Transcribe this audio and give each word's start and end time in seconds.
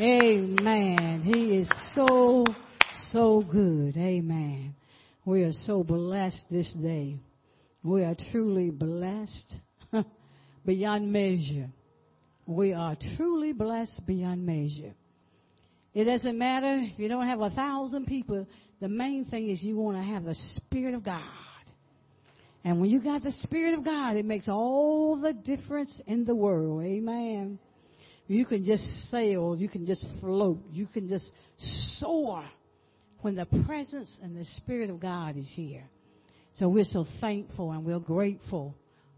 Amen. 0.00 1.22
He 1.22 1.56
is 1.58 1.70
so, 1.94 2.44
so 3.12 3.44
good. 3.48 3.96
Amen. 3.96 4.74
We 5.24 5.44
are 5.44 5.52
so 5.52 5.84
blessed 5.84 6.46
this 6.50 6.72
day. 6.72 7.20
We 7.84 8.02
are 8.02 8.16
truly 8.32 8.70
blessed 8.70 9.54
beyond 10.66 11.12
measure. 11.12 11.68
We 12.44 12.72
are 12.72 12.96
truly 13.16 13.52
blessed 13.52 14.04
beyond 14.04 14.44
measure. 14.44 14.94
It 15.94 16.04
doesn't 16.04 16.36
matter 16.36 16.80
if 16.82 16.98
you 16.98 17.06
don't 17.06 17.28
have 17.28 17.40
a 17.40 17.50
thousand 17.50 18.06
people. 18.06 18.48
The 18.80 18.88
main 18.88 19.26
thing 19.26 19.48
is 19.48 19.62
you 19.62 19.76
want 19.76 19.96
to 19.98 20.02
have 20.02 20.24
the 20.24 20.34
Spirit 20.56 20.94
of 20.94 21.04
God. 21.04 21.22
And 22.64 22.80
when 22.80 22.90
you 22.90 23.00
got 23.00 23.22
the 23.22 23.32
Spirit 23.42 23.78
of 23.78 23.84
God, 23.84 24.16
it 24.16 24.24
makes 24.24 24.48
all 24.48 25.16
the 25.16 25.32
difference 25.32 26.00
in 26.08 26.24
the 26.24 26.34
world. 26.34 26.82
Amen. 26.82 27.60
You 28.26 28.46
can 28.46 28.64
just 28.64 28.82
sail, 29.10 29.54
you 29.56 29.68
can 29.68 29.84
just 29.84 30.04
float, 30.20 30.58
you 30.72 30.86
can 30.86 31.08
just 31.08 31.30
soar 31.98 32.44
when 33.20 33.34
the 33.34 33.46
presence 33.66 34.18
and 34.22 34.36
the 34.36 34.44
Spirit 34.56 34.90
of 34.90 35.00
God 35.00 35.36
is 35.36 35.50
here. 35.54 35.84
So 36.58 36.68
we're 36.68 36.84
so 36.84 37.06
thankful 37.20 37.72
and 37.72 37.84
we're 37.84 37.98
grateful 37.98 38.74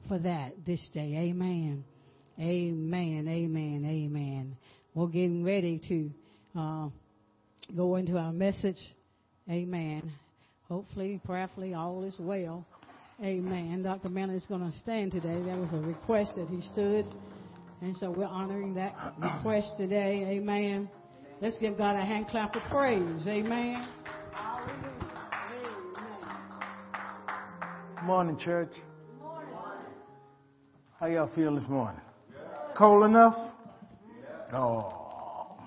for 0.08 0.18
that 0.18 0.54
this 0.66 0.88
day. 0.92 1.28
Amen. 1.30 1.84
Amen. 2.38 3.26
Amen. 3.28 3.84
Amen. 3.84 4.56
We're 4.94 5.08
getting 5.08 5.44
ready 5.44 5.80
to 5.88 6.10
uh, 6.58 6.88
go 7.76 7.96
into 7.96 8.16
our 8.16 8.32
message. 8.32 8.78
Amen. 9.48 10.12
Hopefully, 10.68 11.20
prayerfully, 11.24 11.74
all 11.74 12.02
is 12.04 12.16
well. 12.18 12.66
Amen. 13.22 13.82
Dr. 13.82 14.08
Manley 14.08 14.36
is 14.36 14.46
going 14.46 14.70
to 14.70 14.78
stand 14.78 15.12
today. 15.12 15.40
That 15.42 15.58
was 15.58 15.72
a 15.72 15.78
request 15.78 16.32
that 16.36 16.48
he 16.48 16.60
stood. 16.72 17.06
And 17.82 17.94
so 17.96 18.10
we're 18.10 18.24
honoring 18.24 18.74
that 18.74 18.94
request 19.18 19.76
today. 19.76 20.24
Amen. 20.28 20.88
Let's 21.40 21.58
give 21.58 21.76
God 21.76 21.96
a 21.96 22.04
hand 22.04 22.28
clap 22.28 22.56
of 22.56 22.62
praise. 22.64 23.26
Amen. 23.26 23.86
Morning, 28.02 28.38
church. 28.38 28.72
Morning. 29.20 29.50
How 30.98 31.06
y'all 31.06 31.30
feel 31.34 31.54
this 31.54 31.68
morning? 31.68 32.00
Cold 32.76 33.04
enough? 33.04 33.36
Oh, 34.52 35.58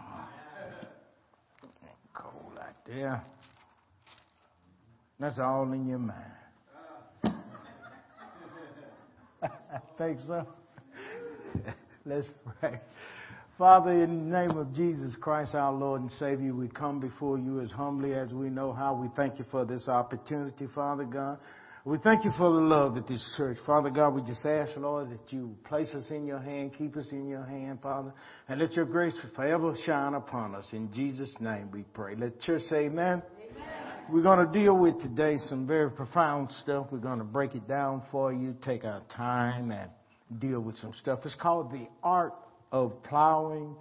cold 2.13 2.53
out 2.59 2.75
there. 2.87 3.21
That's 5.19 5.37
all 5.37 5.71
in 5.73 5.87
your 5.87 5.99
mind. 5.99 6.15
I 9.43 9.79
Think 9.97 10.19
so? 10.25 10.47
Let's 12.09 12.27
pray. 12.59 12.79
Father, 13.59 13.91
in 13.91 14.31
the 14.31 14.39
name 14.39 14.57
of 14.57 14.73
Jesus 14.73 15.15
Christ, 15.21 15.53
our 15.53 15.71
Lord 15.71 16.01
and 16.01 16.09
Savior, 16.13 16.55
we 16.55 16.67
come 16.67 16.99
before 16.99 17.37
you 17.37 17.61
as 17.61 17.69
humbly 17.69 18.15
as 18.15 18.33
we 18.33 18.49
know 18.49 18.73
how. 18.73 18.95
We 18.95 19.09
thank 19.15 19.37
you 19.37 19.45
for 19.51 19.63
this 19.63 19.87
opportunity, 19.87 20.65
Father 20.73 21.03
God. 21.03 21.37
We 21.85 21.99
thank 21.99 22.25
you 22.25 22.31
for 22.35 22.49
the 22.51 22.61
love 22.61 22.97
at 22.97 23.07
this 23.07 23.23
church. 23.37 23.57
Father 23.63 23.91
God, 23.91 24.15
we 24.15 24.23
just 24.23 24.43
ask, 24.43 24.71
Lord, 24.75 25.11
that 25.11 25.31
you 25.31 25.55
place 25.65 25.93
us 25.93 26.05
in 26.09 26.25
your 26.25 26.39
hand, 26.39 26.71
keep 26.75 26.97
us 26.97 27.11
in 27.11 27.27
your 27.27 27.43
hand, 27.43 27.79
Father, 27.83 28.11
and 28.47 28.59
let 28.59 28.73
your 28.73 28.85
grace 28.85 29.15
forever 29.35 29.75
shine 29.85 30.15
upon 30.15 30.55
us. 30.55 30.65
In 30.71 30.91
Jesus' 30.91 31.35
name 31.39 31.69
we 31.71 31.83
pray. 31.93 32.15
Let 32.15 32.39
the 32.39 32.41
church 32.41 32.63
say 32.69 32.87
amen. 32.87 33.21
We're 34.11 34.23
going 34.23 34.47
to 34.47 34.51
deal 34.51 34.75
with 34.75 34.99
today 34.99 35.37
some 35.45 35.67
very 35.67 35.91
profound 35.91 36.51
stuff. 36.63 36.87
We're 36.91 36.97
going 36.97 37.19
to 37.19 37.23
break 37.23 37.53
it 37.53 37.67
down 37.67 38.01
for 38.09 38.33
you, 38.33 38.55
take 38.63 38.83
our 38.83 39.03
time 39.15 39.69
and 39.69 39.91
deal 40.37 40.59
with 40.59 40.77
some 40.77 40.93
stuff. 40.99 41.19
It's 41.25 41.35
called 41.35 41.71
the 41.71 41.87
art 42.03 42.33
of 42.71 43.01
plowing, 43.03 43.75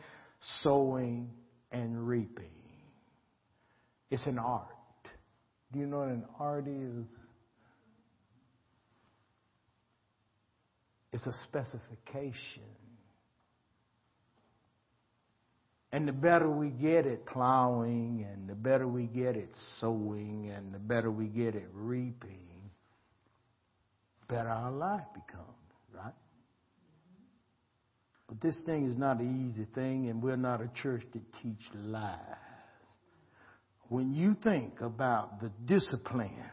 sowing, 0.62 1.28
and 1.70 2.08
reaping. 2.08 2.46
It's 4.10 4.26
an 4.26 4.38
art. 4.38 4.66
Do 5.72 5.78
you 5.78 5.86
know 5.86 5.98
what 5.98 6.08
an 6.08 6.24
art 6.38 6.66
is? 6.66 7.04
It's 11.12 11.26
a 11.26 11.32
specification. 11.44 12.62
And 15.92 16.06
the 16.06 16.12
better 16.12 16.50
we 16.50 16.68
get 16.68 17.06
at 17.06 17.26
plowing, 17.26 18.26
and 18.30 18.48
the 18.48 18.54
better 18.54 18.86
we 18.86 19.04
get 19.04 19.36
at 19.36 19.48
sowing, 19.80 20.50
and 20.54 20.72
the 20.72 20.78
better 20.78 21.10
we 21.10 21.26
get 21.26 21.54
at 21.54 21.68
reaping, 21.72 22.48
better 24.28 24.48
our 24.48 24.70
life 24.70 25.06
becomes? 25.14 25.57
But 28.28 28.40
this 28.42 28.58
thing 28.66 28.86
is 28.86 28.96
not 28.96 29.20
an 29.20 29.48
easy 29.48 29.66
thing, 29.74 30.10
and 30.10 30.22
we're 30.22 30.36
not 30.36 30.60
a 30.60 30.70
church 30.82 31.02
that 31.14 31.22
teach 31.42 31.70
lies. 31.74 32.18
When 33.88 34.12
you 34.12 34.36
think 34.44 34.82
about 34.82 35.40
the 35.40 35.50
discipline 35.64 36.44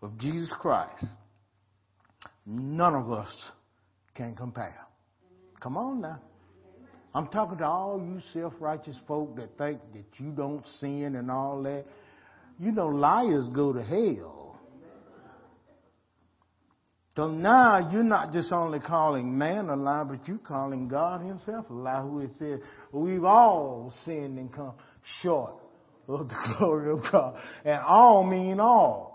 of 0.00 0.16
Jesus 0.18 0.52
Christ, 0.60 1.04
none 2.46 2.94
of 2.94 3.10
us 3.10 3.34
can 4.14 4.36
compare. 4.36 4.86
Come 5.60 5.76
on 5.76 6.00
now. 6.00 6.20
I'm 7.14 7.26
talking 7.26 7.58
to 7.58 7.64
all 7.64 8.00
you 8.00 8.22
self-righteous 8.32 8.96
folk 9.06 9.36
that 9.36 9.58
think 9.58 9.80
that 9.92 10.04
you 10.18 10.30
don't 10.30 10.64
sin 10.78 11.16
and 11.16 11.30
all 11.30 11.62
that. 11.64 11.84
You 12.58 12.72
know, 12.72 12.86
liars 12.86 13.48
go 13.52 13.72
to 13.72 13.82
hell. 13.82 14.41
So 17.14 17.28
now 17.28 17.90
you're 17.92 18.02
not 18.02 18.32
just 18.32 18.52
only 18.52 18.80
calling 18.80 19.36
man 19.36 19.68
a 19.68 19.76
lie, 19.76 20.04
but 20.08 20.26
you're 20.26 20.38
calling 20.38 20.88
God 20.88 21.20
himself 21.20 21.68
a 21.68 21.72
lie, 21.72 22.00
who 22.00 22.20
has 22.20 22.30
said, 22.38 22.60
we've 22.90 23.24
all 23.24 23.92
sinned 24.06 24.38
and 24.38 24.52
come 24.52 24.72
short 25.20 25.52
of 26.08 26.28
the 26.28 26.34
glory 26.58 26.90
of 26.90 27.02
God. 27.12 27.38
And 27.64 27.82
all 27.86 28.24
mean 28.24 28.60
all. 28.60 29.12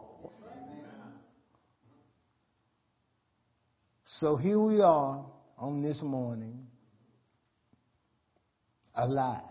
So 4.20 4.36
here 4.36 4.60
we 4.60 4.82
are 4.82 5.26
on 5.58 5.82
this 5.82 6.00
morning, 6.02 6.68
alive. 8.96 9.42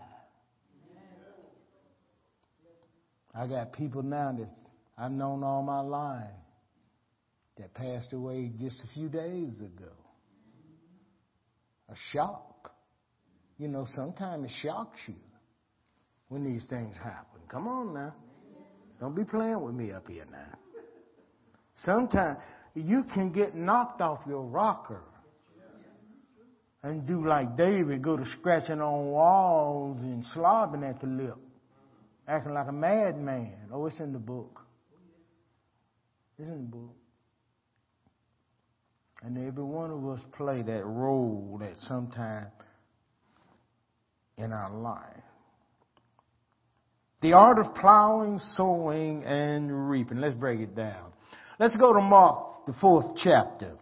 I 3.33 3.45
got 3.45 3.71
people 3.73 4.03
now 4.03 4.31
that 4.37 4.49
I've 4.97 5.11
known 5.11 5.43
all 5.43 5.63
my 5.63 5.81
life 5.81 6.31
that 7.59 7.73
passed 7.73 8.13
away 8.13 8.51
just 8.59 8.81
a 8.83 8.87
few 8.93 9.09
days 9.09 9.59
ago. 9.61 9.91
A 11.89 11.95
shock. 12.11 12.71
You 13.57 13.67
know, 13.67 13.85
sometimes 13.89 14.45
it 14.45 14.51
shocks 14.61 14.99
you 15.07 15.15
when 16.29 16.43
these 16.43 16.65
things 16.69 16.95
happen. 16.97 17.41
Come 17.49 17.67
on 17.67 17.93
now. 17.93 18.13
Don't 18.99 19.15
be 19.15 19.23
playing 19.23 19.61
with 19.61 19.75
me 19.75 19.91
up 19.91 20.07
here 20.07 20.25
now. 20.31 20.57
Sometimes 21.77 22.37
you 22.73 23.03
can 23.13 23.31
get 23.31 23.55
knocked 23.55 24.01
off 24.01 24.19
your 24.27 24.43
rocker 24.43 25.01
and 26.83 27.05
do 27.07 27.25
like 27.27 27.57
David, 27.57 28.01
go 28.01 28.17
to 28.17 28.25
scratching 28.39 28.81
on 28.81 29.07
walls 29.07 29.97
and 30.01 30.23
slobbing 30.35 30.87
at 30.87 31.01
the 31.01 31.07
lip, 31.07 31.37
acting 32.27 32.53
like 32.53 32.67
a 32.67 32.71
madman. 32.71 33.69
Oh, 33.71 33.85
it's 33.87 33.99
in 33.99 34.13
the 34.13 34.19
book. 34.19 34.61
It's 36.37 36.47
in 36.47 36.69
the 36.69 36.77
book. 36.77 36.95
And 39.23 39.37
every 39.47 39.63
one 39.63 39.91
of 39.91 40.05
us 40.07 40.19
play 40.33 40.61
that 40.61 40.85
role 40.85 41.59
at 41.63 41.77
some 41.77 42.11
time 42.11 42.47
in 44.37 44.51
our 44.53 44.71
life. 44.71 45.23
The 47.21 47.33
art 47.33 47.57
of 47.57 47.73
plowing, 47.73 48.39
sowing, 48.55 49.23
and 49.23 49.89
reaping. 49.89 50.19
Let's 50.19 50.35
break 50.35 50.59
it 50.59 50.75
down. 50.75 51.11
Let's 51.59 51.75
go 51.75 51.93
to 51.93 51.99
Mark, 51.99 52.67
the 52.67 52.73
fourth 52.73 53.17
chapter. 53.17 53.75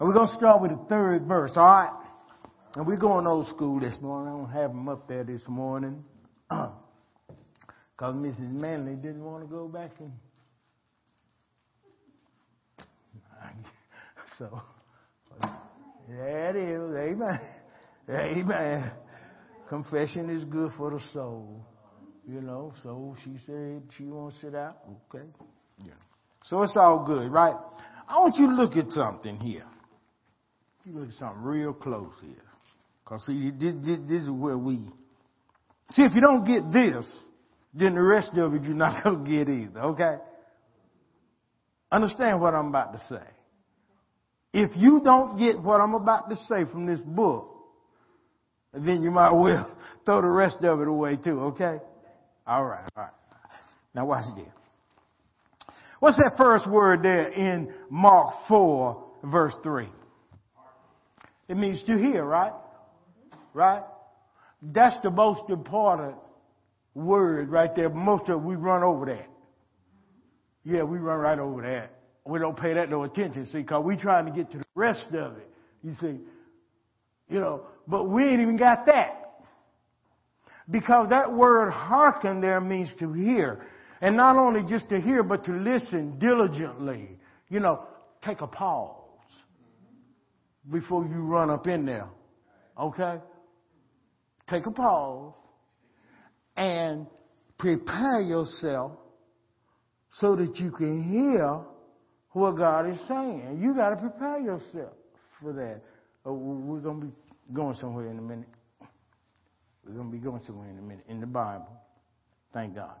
And 0.00 0.08
we're 0.08 0.14
going 0.14 0.26
to 0.26 0.34
start 0.34 0.60
with 0.60 0.72
the 0.72 0.84
third 0.88 1.24
verse, 1.26 1.52
all 1.54 1.64
right? 1.64 2.04
And 2.74 2.84
we're 2.84 2.96
going 2.96 3.28
old 3.28 3.46
school 3.46 3.78
this 3.78 3.94
morning. 4.02 4.34
I 4.34 4.36
don't 4.38 4.50
have 4.50 4.70
them 4.70 4.88
up 4.88 5.06
there 5.06 5.22
this 5.22 5.42
morning. 5.46 6.04
Because 7.96 8.16
Mrs. 8.16 8.50
Manley 8.50 8.96
didn't 8.96 9.22
want 9.22 9.44
to 9.44 9.48
go 9.48 9.68
back 9.68 9.92
and 10.00 10.10
So, 14.38 14.62
yeah, 16.08 16.50
it 16.50 16.56
is. 16.56 16.94
Amen. 16.96 17.40
Amen. 18.10 18.92
Confession 19.68 20.30
is 20.30 20.44
good 20.44 20.72
for 20.76 20.90
the 20.90 21.00
soul. 21.12 21.64
You 22.26 22.40
know, 22.40 22.72
so 22.82 23.16
she 23.22 23.36
said 23.46 23.82
she 23.98 24.04
wants 24.04 24.36
to 24.40 24.46
sit 24.46 24.54
out. 24.54 24.78
Okay. 25.14 25.24
Yeah. 25.84 25.92
So 26.44 26.62
it's 26.62 26.76
all 26.76 27.04
good, 27.06 27.30
right? 27.30 27.54
I 28.08 28.18
want 28.18 28.36
you 28.36 28.46
to 28.46 28.54
look 28.54 28.76
at 28.76 28.90
something 28.92 29.36
here. 29.36 29.64
You 30.84 30.98
look 30.98 31.08
at 31.08 31.14
something 31.18 31.42
real 31.42 31.72
close 31.72 32.14
here. 32.22 32.42
Cause 33.04 33.24
see, 33.26 33.50
this, 33.50 33.74
this, 33.84 33.98
this 34.08 34.22
is 34.22 34.30
where 34.30 34.56
we, 34.56 34.76
see 35.90 36.02
if 36.02 36.14
you 36.14 36.22
don't 36.22 36.44
get 36.44 36.72
this, 36.72 37.04
then 37.74 37.94
the 37.94 38.02
rest 38.02 38.30
of 38.36 38.54
it 38.54 38.62
you're 38.62 38.74
not 38.74 39.04
going 39.04 39.24
to 39.24 39.30
get 39.30 39.48
either, 39.48 39.80
okay? 39.80 40.16
Understand 41.92 42.40
what 42.40 42.54
I'm 42.54 42.68
about 42.68 42.92
to 42.94 42.98
say. 43.08 43.33
If 44.54 44.70
you 44.76 45.00
don't 45.02 45.36
get 45.36 45.60
what 45.60 45.80
I'm 45.80 45.94
about 45.94 46.30
to 46.30 46.36
say 46.36 46.64
from 46.70 46.86
this 46.86 47.00
book, 47.00 47.50
then 48.72 49.02
you 49.02 49.10
might 49.10 49.32
well 49.32 49.76
throw 50.04 50.22
the 50.22 50.28
rest 50.28 50.58
of 50.62 50.80
it 50.80 50.86
away 50.86 51.16
too, 51.16 51.40
okay? 51.40 51.78
All 52.46 52.64
right, 52.64 52.88
all 52.96 53.02
right. 53.02 53.12
Now 53.94 54.06
watch 54.06 54.26
this. 54.36 54.46
What's 55.98 56.18
that 56.18 56.36
first 56.36 56.70
word 56.70 57.02
there 57.02 57.28
in 57.30 57.72
Mark 57.90 58.34
4 58.46 59.04
verse 59.24 59.54
3? 59.64 59.88
It 61.48 61.56
means 61.56 61.82
to 61.86 61.98
hear, 61.98 62.24
right? 62.24 62.52
Right? 63.54 63.82
That's 64.62 64.96
the 65.02 65.10
most 65.10 65.50
important 65.50 66.14
word 66.94 67.50
right 67.50 67.74
there. 67.74 67.88
Most 67.88 68.28
of 68.28 68.42
we 68.42 68.54
run 68.54 68.84
over 68.84 69.06
that. 69.06 69.28
Yeah, 70.64 70.84
we 70.84 70.98
run 70.98 71.18
right 71.18 71.38
over 71.38 71.62
that. 71.62 71.93
We 72.26 72.38
don't 72.38 72.56
pay 72.56 72.74
that 72.74 72.88
no 72.88 73.04
attention, 73.04 73.46
see, 73.46 73.58
because 73.58 73.84
we 73.84 73.96
trying 73.96 74.26
to 74.26 74.32
get 74.32 74.50
to 74.52 74.58
the 74.58 74.64
rest 74.74 75.06
of 75.12 75.36
it. 75.36 75.50
You 75.82 75.94
see, 76.00 76.18
you 77.28 77.40
know, 77.40 77.66
but 77.86 78.04
we 78.04 78.24
ain't 78.24 78.40
even 78.40 78.56
got 78.56 78.86
that. 78.86 79.20
Because 80.70 81.10
that 81.10 81.32
word 81.32 81.70
hearken 81.70 82.40
there 82.40 82.60
means 82.60 82.88
to 82.98 83.12
hear. 83.12 83.66
And 84.00 84.16
not 84.16 84.36
only 84.36 84.62
just 84.66 84.88
to 84.88 85.00
hear, 85.00 85.22
but 85.22 85.44
to 85.44 85.52
listen 85.52 86.18
diligently. 86.18 87.10
You 87.50 87.60
know, 87.60 87.86
take 88.24 88.40
a 88.40 88.46
pause 88.46 89.04
before 90.70 91.04
you 91.04 91.16
run 91.16 91.50
up 91.50 91.66
in 91.66 91.84
there. 91.84 92.08
Okay? 92.80 93.18
Take 94.48 94.64
a 94.66 94.70
pause 94.70 95.34
and 96.56 97.06
prepare 97.58 98.22
yourself 98.22 98.92
so 100.18 100.36
that 100.36 100.56
you 100.56 100.70
can 100.70 101.02
hear 101.02 101.60
what 102.34 102.56
God 102.56 102.90
is 102.90 102.98
saying. 103.08 103.60
You 103.62 103.74
got 103.74 103.90
to 103.90 103.96
prepare 103.96 104.40
yourself 104.40 104.92
for 105.40 105.52
that. 105.52 105.80
Uh, 106.26 106.32
we're 106.32 106.80
going 106.80 107.00
to 107.00 107.06
be 107.06 107.12
going 107.54 107.76
somewhere 107.80 108.10
in 108.10 108.18
a 108.18 108.22
minute. 108.22 108.48
We're 109.86 109.94
going 109.94 110.10
to 110.10 110.12
be 110.12 110.22
going 110.22 110.42
somewhere 110.44 110.68
in 110.68 110.78
a 110.78 110.82
minute 110.82 111.04
in 111.08 111.20
the 111.20 111.26
Bible. 111.26 111.68
Thank 112.52 112.74
God. 112.74 112.94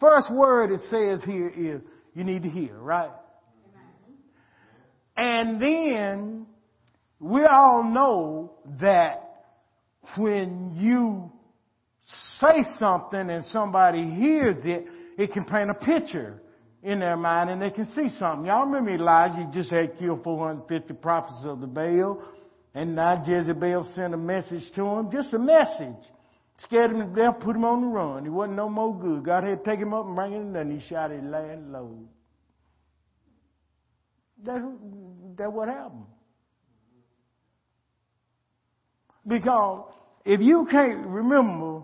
First 0.00 0.32
word 0.32 0.70
it 0.70 0.80
says 0.90 1.24
here 1.24 1.48
is 1.48 1.80
you 2.14 2.24
need 2.24 2.42
to 2.42 2.48
hear, 2.48 2.76
right? 2.78 3.10
And 5.16 5.60
then 5.60 6.46
we 7.18 7.44
all 7.44 7.82
know 7.82 8.52
that 8.80 9.46
when 10.16 10.76
you 10.76 11.32
say 12.38 12.62
something 12.78 13.30
and 13.30 13.44
somebody 13.46 14.08
hears 14.10 14.64
it, 14.64 14.86
it 15.18 15.32
can 15.32 15.44
paint 15.44 15.70
a 15.70 15.74
picture 15.74 16.40
in 16.82 17.00
their 17.00 17.16
mind 17.16 17.50
and 17.50 17.60
they 17.60 17.70
can 17.70 17.86
see 17.94 18.08
something. 18.18 18.46
Y'all 18.46 18.66
remember 18.66 18.94
Elijah 18.94 19.48
just 19.52 19.70
had 19.70 19.98
killed 19.98 20.22
450 20.22 20.94
prophets 20.94 21.40
of 21.44 21.60
the 21.60 21.66
Baal 21.66 22.22
and 22.74 22.94
now 22.94 23.22
Jezebel 23.26 23.90
sent 23.94 24.14
a 24.14 24.16
message 24.16 24.70
to 24.76 24.84
him, 24.84 25.10
just 25.10 25.32
a 25.34 25.38
message. 25.38 25.96
Scared 26.64 26.90
him 26.90 27.14
to 27.14 27.20
death, 27.20 27.40
put 27.40 27.56
him 27.56 27.64
on 27.64 27.82
the 27.82 27.86
run. 27.86 28.24
He 28.24 28.30
wasn't 28.30 28.56
no 28.56 28.68
more 28.68 28.98
good. 28.98 29.24
God 29.24 29.44
had 29.44 29.64
to 29.64 29.70
take 29.70 29.80
him 29.80 29.92
up 29.94 30.06
and 30.06 30.16
bring 30.16 30.32
him 30.32 30.56
and 30.56 30.80
he 30.80 30.88
shot 30.88 31.10
his 31.10 31.22
last 31.22 31.60
load. 31.68 32.08
That's, 34.44 34.64
that's 35.36 35.52
what 35.52 35.68
happened. 35.68 36.06
Because 39.26 39.92
if 40.24 40.40
you 40.40 40.66
can't 40.70 41.06
remember 41.06 41.82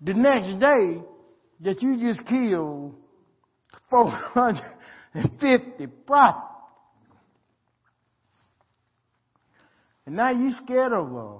the 0.00 0.14
next 0.14 0.58
day 0.58 1.02
that 1.62 1.82
you 1.82 1.98
just 2.00 2.26
killed 2.26 2.94
450 3.90 5.86
prophets, 6.06 6.46
and 10.06 10.16
now 10.16 10.30
you 10.30 10.50
scared 10.64 10.92
of 10.92 11.12
a 11.12 11.38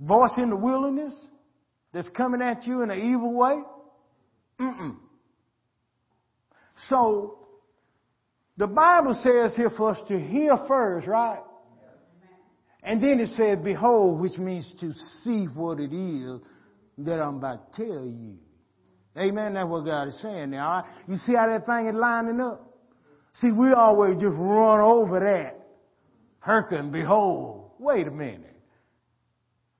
voice 0.00 0.32
in 0.38 0.50
the 0.50 0.56
wilderness 0.56 1.14
that's 1.92 2.08
coming 2.10 2.42
at 2.42 2.64
you 2.66 2.82
in 2.82 2.90
an 2.90 3.00
evil 3.00 3.34
way? 3.34 3.60
Mm-mm. 4.60 4.96
So, 6.88 7.38
the 8.56 8.66
Bible 8.66 9.14
says 9.14 9.56
here 9.56 9.70
for 9.70 9.90
us 9.90 9.98
to 10.08 10.18
hear 10.18 10.56
first, 10.68 11.06
right? 11.06 11.42
And 12.82 13.02
then 13.02 13.20
it 13.20 13.28
says, 13.36 13.58
behold, 13.62 14.20
which 14.20 14.38
means 14.38 14.72
to 14.80 14.92
see 15.22 15.46
what 15.46 15.78
it 15.78 15.92
is 15.92 16.40
that 16.98 17.20
I'm 17.20 17.36
about 17.36 17.72
to 17.72 17.84
tell 17.84 18.04
you. 18.04 18.38
Amen. 19.16 19.54
That's 19.54 19.68
what 19.68 19.84
God 19.84 20.08
is 20.08 20.20
saying 20.22 20.50
now. 20.50 20.84
You 21.06 21.16
see 21.16 21.34
how 21.34 21.46
that 21.46 21.66
thing 21.66 21.88
is 21.88 21.94
lining 21.94 22.40
up? 22.40 22.72
See, 23.34 23.50
we 23.50 23.72
always 23.72 24.14
just 24.14 24.36
run 24.38 24.80
over 24.80 25.20
that. 25.20 25.66
Hearken, 26.40 26.90
behold. 26.90 27.70
Wait 27.78 28.06
a 28.06 28.10
minute. 28.10 28.52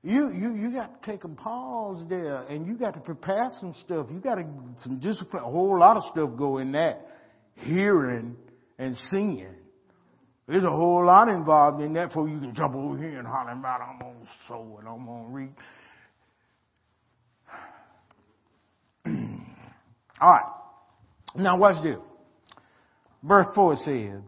You, 0.03 0.31
you, 0.31 0.53
you 0.55 0.71
got 0.71 1.01
to 1.01 1.11
take 1.11 1.23
a 1.23 1.29
pause 1.29 2.03
there 2.09 2.41
and 2.49 2.67
you 2.67 2.75
got 2.75 2.93
to 2.95 2.99
prepare 2.99 3.49
some 3.59 3.73
stuff. 3.85 4.07
You 4.11 4.19
got 4.19 4.35
to, 4.35 4.45
some 4.79 4.99
discipline, 4.99 5.43
a 5.43 5.49
whole 5.49 5.79
lot 5.79 5.95
of 5.95 6.03
stuff 6.11 6.31
go 6.37 6.57
in 6.57 6.73
that. 6.73 7.07
Hearing 7.55 8.35
and 8.77 8.97
seeing. 9.11 9.55
There's 10.47 10.65
a 10.65 10.69
whole 10.69 11.05
lot 11.05 11.29
involved 11.29 11.81
in 11.81 11.93
that 11.93 12.09
before 12.09 12.27
you 12.27 12.39
can 12.39 12.53
jump 12.53 12.75
over 12.75 12.97
here 12.97 13.17
and 13.17 13.25
holler 13.25 13.51
about 13.51 13.79
I'm 13.81 13.99
going 13.99 14.19
to 14.19 14.29
sow 14.47 14.77
and 14.79 14.87
I'm 14.89 15.05
going 15.05 15.23
to 15.23 15.29
read. 15.29 15.53
All 20.19 20.31
right. 20.31 20.53
Now 21.35 21.57
watch 21.57 21.83
this. 21.83 21.97
Verse 23.23 23.47
4 23.55 23.75
says, 23.77 24.21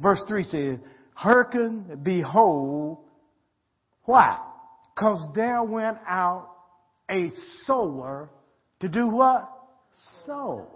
verse 0.00 0.20
3 0.26 0.42
says, 0.44 0.78
Hearken, 1.14 2.00
behold, 2.02 2.98
why? 4.04 4.38
Because 4.94 5.26
there 5.34 5.62
went 5.62 5.98
out 6.08 6.48
a 7.10 7.30
sower 7.64 8.30
to 8.80 8.88
do 8.88 9.08
what? 9.08 9.48
Sow. 10.26 10.66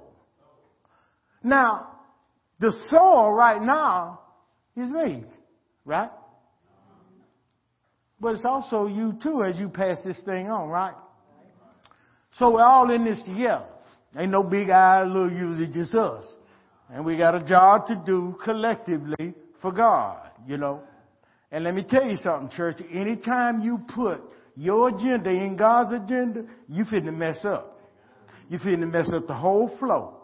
Now, 1.42 1.88
the 2.60 2.72
sower 2.90 3.34
right 3.34 3.60
now 3.60 4.20
is 4.76 4.88
me, 4.88 5.24
right? 5.84 6.10
But 8.20 8.34
it's 8.34 8.44
also 8.44 8.86
you 8.86 9.18
too 9.22 9.42
as 9.44 9.58
you 9.58 9.68
pass 9.68 9.98
this 10.04 10.22
thing 10.24 10.48
on, 10.48 10.68
right? 10.68 10.94
So 12.38 12.50
we're 12.50 12.64
all 12.64 12.90
in 12.90 13.04
this 13.04 13.22
together. 13.22 13.64
Ain't 14.16 14.30
no 14.30 14.42
big 14.42 14.70
I, 14.70 15.04
little 15.04 15.30
U's, 15.30 15.60
it's 15.60 15.74
just 15.74 15.94
us. 15.94 16.24
And 16.90 17.04
we 17.04 17.16
got 17.16 17.34
a 17.34 17.42
job 17.42 17.86
to 17.88 18.02
do 18.06 18.36
collectively 18.44 19.34
for 19.60 19.72
God, 19.72 20.30
you 20.46 20.56
know. 20.56 20.82
And 21.50 21.64
let 21.64 21.74
me 21.74 21.84
tell 21.88 22.04
you 22.04 22.16
something, 22.16 22.54
church. 22.56 22.78
Anytime 22.92 23.62
you 23.62 23.80
put 23.94 24.20
your 24.54 24.88
agenda 24.88 25.30
in 25.30 25.56
God's 25.56 25.92
agenda, 25.92 26.44
you 26.68 26.84
finna 26.84 27.14
mess 27.14 27.38
up. 27.44 27.80
You 28.48 28.58
finna 28.58 28.90
mess 28.90 29.10
up 29.14 29.26
the 29.26 29.34
whole 29.34 29.76
flow. 29.78 30.14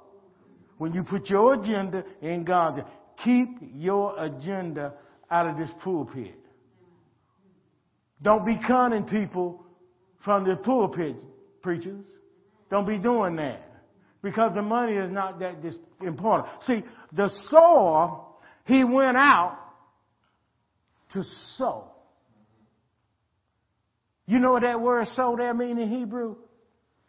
When 0.78 0.92
you 0.94 1.02
put 1.04 1.28
your 1.28 1.54
agenda 1.54 2.04
in 2.20 2.44
God's, 2.44 2.78
agenda, 2.78 2.92
keep 3.24 3.48
your 3.74 4.14
agenda 4.18 4.94
out 5.30 5.46
of 5.46 5.56
this 5.56 5.70
pulpit. 5.82 6.38
Don't 8.20 8.46
be 8.46 8.58
conning 8.66 9.04
people 9.04 9.64
from 10.24 10.44
the 10.44 10.56
pulpit, 10.56 11.16
preachers. 11.62 12.04
Don't 12.70 12.86
be 12.86 12.98
doing 12.98 13.36
that. 13.36 13.68
Because 14.22 14.52
the 14.54 14.62
money 14.62 14.94
is 14.94 15.10
not 15.10 15.40
that 15.40 15.56
important. 16.00 16.48
See, 16.62 16.82
the 17.12 17.30
sower, 17.50 18.24
he 18.64 18.84
went 18.84 19.16
out 19.16 19.58
to 21.12 21.22
sow. 21.56 21.88
You 24.26 24.38
know 24.38 24.52
what 24.52 24.62
that 24.62 24.80
word 24.80 25.08
sow 25.14 25.34
there 25.36 25.52
means 25.52 25.80
in 25.80 25.90
Hebrew? 25.90 26.36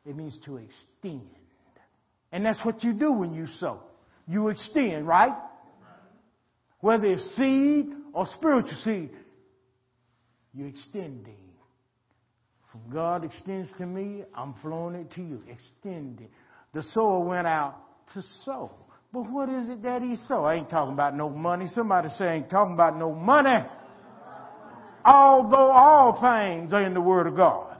It 0.06 0.16
means 0.16 0.38
to 0.46 0.58
extend. 0.58 1.30
And 2.32 2.46
that's 2.46 2.60
what 2.64 2.84
you 2.84 2.94
do 2.94 3.12
when 3.14 3.34
you 3.34 3.48
sow. 3.60 3.80
You 4.28 4.50
extend, 4.50 5.08
right? 5.08 5.34
Whether 6.80 7.14
it's 7.14 7.36
seed 7.36 7.86
or 8.12 8.28
spiritual 8.36 8.78
seed, 8.84 9.12
you're 10.54 10.68
extending. 10.68 11.38
God 12.92 13.24
extends 13.24 13.70
to 13.78 13.86
me, 13.86 14.24
I'm 14.34 14.56
flowing 14.62 14.96
it 14.96 15.12
to 15.12 15.22
you. 15.22 15.42
Extending. 15.48 16.30
The 16.74 16.84
sower 16.84 17.20
went 17.20 17.48
out 17.48 17.76
to 18.14 18.24
sow. 18.46 18.72
But 19.12 19.32
what 19.32 19.50
is 19.50 19.70
it 19.70 19.84
that 19.84 20.02
he 20.02 20.16
sow? 20.28 20.46
I 20.46 20.56
ain't 20.56 20.70
talking 20.70 20.94
about 20.94 21.16
no 21.16 21.30
money. 21.30 21.68
Somebody 21.74 22.10
say 22.18 22.26
I 22.26 22.34
ain't 22.36 22.50
talking 22.50 22.74
about 22.74 22.98
no 22.98 23.14
money 23.14 23.64
although 25.06 25.72
all 25.72 26.14
things 26.14 26.72
are 26.74 26.86
in 26.86 26.94
the 26.94 27.02
Word 27.02 27.28
of 27.28 27.36
God. 27.36 27.78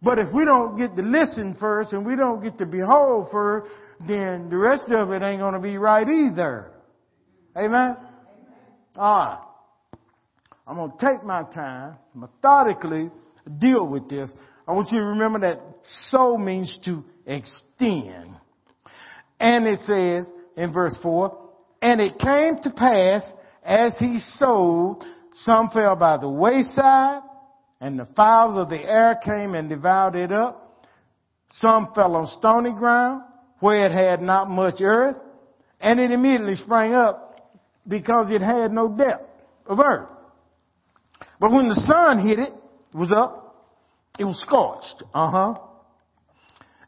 But 0.00 0.18
if 0.18 0.32
we 0.32 0.44
don't 0.44 0.76
get 0.76 0.96
to 0.96 1.02
listen 1.02 1.56
first 1.60 1.92
and 1.92 2.04
we 2.04 2.16
don't 2.16 2.42
get 2.42 2.58
to 2.58 2.66
behold 2.66 3.28
first, 3.30 3.70
then 4.06 4.48
the 4.50 4.56
rest 4.56 4.90
of 4.90 5.12
it 5.12 5.22
ain't 5.22 5.40
going 5.40 5.54
to 5.54 5.60
be 5.60 5.78
right 5.78 6.08
either. 6.08 6.72
Amen? 7.56 7.96
Alright. 8.96 9.38
I'm 10.72 10.78
going 10.78 10.92
to 10.92 11.06
take 11.06 11.22
my 11.22 11.42
time, 11.42 11.96
methodically 12.14 13.10
deal 13.58 13.86
with 13.86 14.08
this. 14.08 14.30
I 14.66 14.72
want 14.72 14.90
you 14.90 15.00
to 15.00 15.04
remember 15.04 15.40
that 15.40 15.60
sow 16.08 16.38
means 16.38 16.78
to 16.86 17.04
extend. 17.26 18.30
And 19.38 19.66
it 19.66 19.80
says 19.80 20.24
in 20.56 20.72
verse 20.72 20.96
4, 21.02 21.38
and 21.82 22.00
it 22.00 22.18
came 22.18 22.62
to 22.62 22.70
pass 22.70 23.30
as 23.62 23.98
he 23.98 24.18
sowed, 24.18 25.00
some 25.44 25.68
fell 25.74 25.94
by 25.94 26.16
the 26.16 26.30
wayside, 26.30 27.20
and 27.78 27.98
the 27.98 28.08
fowls 28.16 28.56
of 28.56 28.70
the 28.70 28.80
air 28.80 29.20
came 29.22 29.54
and 29.54 29.68
devoured 29.68 30.16
it 30.16 30.32
up. 30.32 30.86
Some 31.50 31.90
fell 31.94 32.16
on 32.16 32.28
stony 32.38 32.72
ground, 32.72 33.24
where 33.60 33.84
it 33.84 33.92
had 33.92 34.22
not 34.22 34.48
much 34.48 34.80
earth, 34.80 35.18
and 35.82 36.00
it 36.00 36.10
immediately 36.10 36.54
sprang 36.54 36.94
up 36.94 37.60
because 37.86 38.30
it 38.30 38.40
had 38.40 38.72
no 38.72 38.88
depth 38.88 39.28
of 39.66 39.78
earth. 39.78 40.08
But 41.42 41.50
when 41.50 41.68
the 41.68 41.74
sun 41.74 42.24
hit 42.24 42.38
it, 42.38 42.50
it 42.94 42.96
was 42.96 43.10
up, 43.10 43.66
it 44.16 44.22
was 44.22 44.40
scorched. 44.46 45.02
Uh 45.12 45.28
huh. 45.28 45.54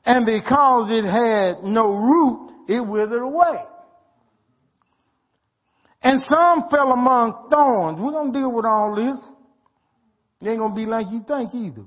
And 0.04 0.25
because 0.25 0.92
it 0.92 1.04
had 1.04 1.64
no 1.64 1.92
root, 1.92 2.52
it 2.68 2.78
withered 2.78 3.20
away. 3.20 3.64
And 6.04 6.20
some 6.28 6.68
fell 6.70 6.92
among 6.92 7.49
thorns. 7.50 7.99
We're 8.00 8.12
going 8.12 8.32
to 8.32 8.38
deal 8.38 8.52
with 8.52 8.64
all 8.64 8.94
this. 8.94 9.18
It 10.40 10.50
ain't 10.50 10.61
going 10.61 10.70
to 10.70 10.76
be 10.76 10.87
like 10.87 11.06
you 11.11 11.25
think 11.26 11.52
either. 11.52 11.87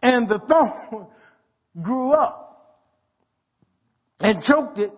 And 0.00 0.28
the 0.28 0.38
thorn 0.48 1.08
grew 1.82 2.12
up 2.12 2.78
and 4.20 4.40
choked 4.44 4.78
it, 4.78 4.92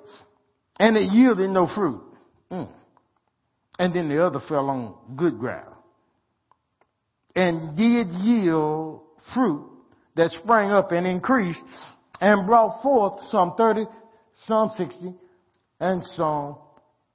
and 0.79 0.99
it 0.99 1.11
yielded 1.11 1.49
no 1.49 1.67
fruit. 1.67 2.03
Mm. 2.51 2.71
And 3.79 3.95
then 3.95 4.11
the 4.11 4.23
other 4.23 4.41
fell 4.47 4.69
on 4.69 4.95
good 5.17 5.39
ground 5.39 5.74
and 7.35 7.77
did 7.77 8.09
yield 8.09 9.03
fruit 9.35 9.71
that 10.17 10.31
sprang 10.43 10.71
up 10.71 10.93
and 10.93 11.07
increased 11.07 11.61
and 12.21 12.47
brought 12.47 12.83
forth 12.83 13.21
some 13.29 13.55
30, 13.57 13.87
some 14.35 14.71
60, 14.77 15.15
and 15.81 16.05
some 16.07 16.57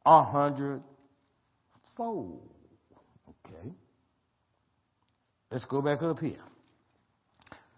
a 0.05 0.79
fold. 1.95 2.49
Okay. 3.29 3.69
Let's 5.51 5.65
go 5.65 5.81
back 5.81 6.01
up 6.01 6.19
here. 6.19 6.37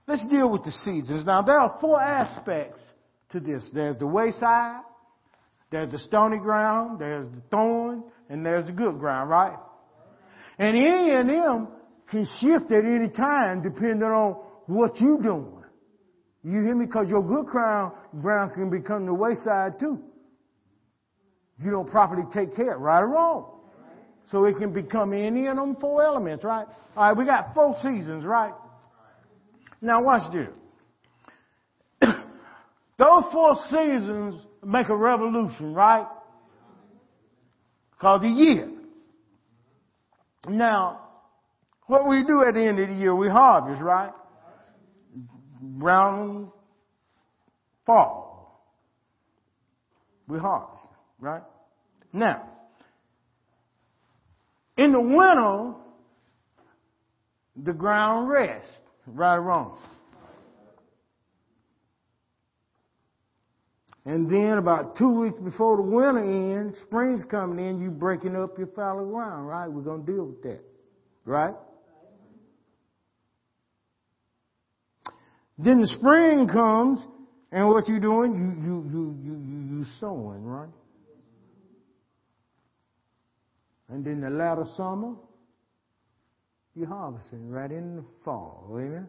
Let's 0.07 0.27
deal 0.27 0.49
with 0.49 0.63
the 0.63 0.71
seasons. 0.71 1.25
Now 1.25 1.41
there 1.41 1.57
are 1.57 1.77
four 1.79 2.01
aspects 2.01 2.79
to 3.31 3.39
this. 3.39 3.69
There's 3.73 3.97
the 3.97 4.07
wayside, 4.07 4.81
there's 5.71 5.91
the 5.91 5.99
stony 5.99 6.37
ground, 6.37 6.99
there's 6.99 7.29
the 7.31 7.41
thorn, 7.49 8.03
and 8.29 8.45
there's 8.45 8.65
the 8.65 8.73
good 8.73 8.99
ground, 8.99 9.29
right? 9.29 9.57
And 10.57 10.75
any 10.75 11.11
of 11.11 11.27
them 11.27 11.67
can 12.11 12.27
shift 12.39 12.71
at 12.71 12.83
any 12.83 13.09
time 13.09 13.61
depending 13.63 14.03
on 14.03 14.33
what 14.67 14.99
you're 14.99 15.21
doing. 15.21 15.63
You 16.43 16.61
hear 16.63 16.75
me? 16.75 16.85
Because 16.85 17.07
your 17.07 17.23
good 17.23 17.45
ground, 17.45 17.93
ground 18.21 18.53
can 18.53 18.69
become 18.69 19.05
the 19.05 19.13
wayside 19.13 19.79
too. 19.79 19.99
You 21.63 21.71
don't 21.71 21.89
properly 21.89 22.23
take 22.33 22.55
care, 22.55 22.77
right 22.77 22.99
or 22.99 23.09
wrong. 23.09 23.59
So 24.31 24.45
it 24.45 24.57
can 24.57 24.73
become 24.73 25.13
any 25.13 25.47
of 25.47 25.55
them 25.55 25.75
four 25.79 26.03
elements, 26.03 26.43
right? 26.43 26.65
All 26.95 27.09
right, 27.09 27.17
we 27.17 27.25
got 27.25 27.53
four 27.53 27.75
seasons, 27.81 28.23
right? 28.25 28.53
Now 29.81 30.03
watch 30.03 30.33
this. 30.33 30.49
Those 32.97 33.23
four 33.31 33.55
seasons 33.69 34.41
make 34.65 34.89
a 34.89 34.95
revolution, 34.95 35.73
right? 35.73 36.07
Called 37.99 38.23
a 38.23 38.29
year. 38.29 38.71
Now, 40.47 41.10
what 41.91 42.07
we 42.07 42.23
do 42.23 42.41
at 42.47 42.53
the 42.53 42.61
end 42.61 42.79
of 42.79 42.87
the 42.87 42.93
year, 42.95 43.13
we 43.13 43.27
harvest, 43.27 43.81
right? 43.81 44.13
Brown 45.61 46.49
fall. 47.85 48.65
We 50.25 50.39
harvest, 50.39 50.87
right? 51.19 51.41
Now, 52.13 52.47
in 54.77 54.93
the 54.93 55.01
winter, 55.01 55.73
the 57.61 57.73
ground 57.73 58.29
rests, 58.29 58.71
right 59.05 59.35
or 59.35 59.41
wrong. 59.41 59.77
And 64.05 64.31
then 64.31 64.57
about 64.57 64.95
two 64.95 65.19
weeks 65.19 65.35
before 65.43 65.75
the 65.75 65.83
winter 65.83 66.19
ends, 66.19 66.79
spring's 66.79 67.25
coming 67.29 67.63
in, 67.67 67.81
you 67.81 67.91
breaking 67.91 68.37
up 68.37 68.57
your 68.57 68.67
fallow 68.67 69.05
ground, 69.05 69.45
right? 69.45 69.67
We're 69.67 69.81
going 69.81 70.05
to 70.05 70.11
deal 70.11 70.27
with 70.27 70.41
that. 70.43 70.61
Right? 71.25 71.53
Then 75.57 75.81
the 75.81 75.87
spring 75.87 76.47
comes, 76.47 77.01
and 77.51 77.67
what 77.67 77.87
you 77.87 77.99
doing? 77.99 78.33
You, 78.33 78.63
you, 78.63 78.89
you, 78.91 79.17
you, 79.23 79.33
you, 79.33 79.77
you 79.77 79.85
sowing, 79.99 80.43
right? 80.43 80.69
And 83.89 84.05
then 84.05 84.21
the 84.21 84.29
latter 84.29 84.65
summer, 84.77 85.15
you're 86.75 86.87
harvesting 86.87 87.49
right 87.49 87.69
in 87.69 87.97
the 87.97 88.03
fall. 88.23 88.65
Amen? 88.71 89.07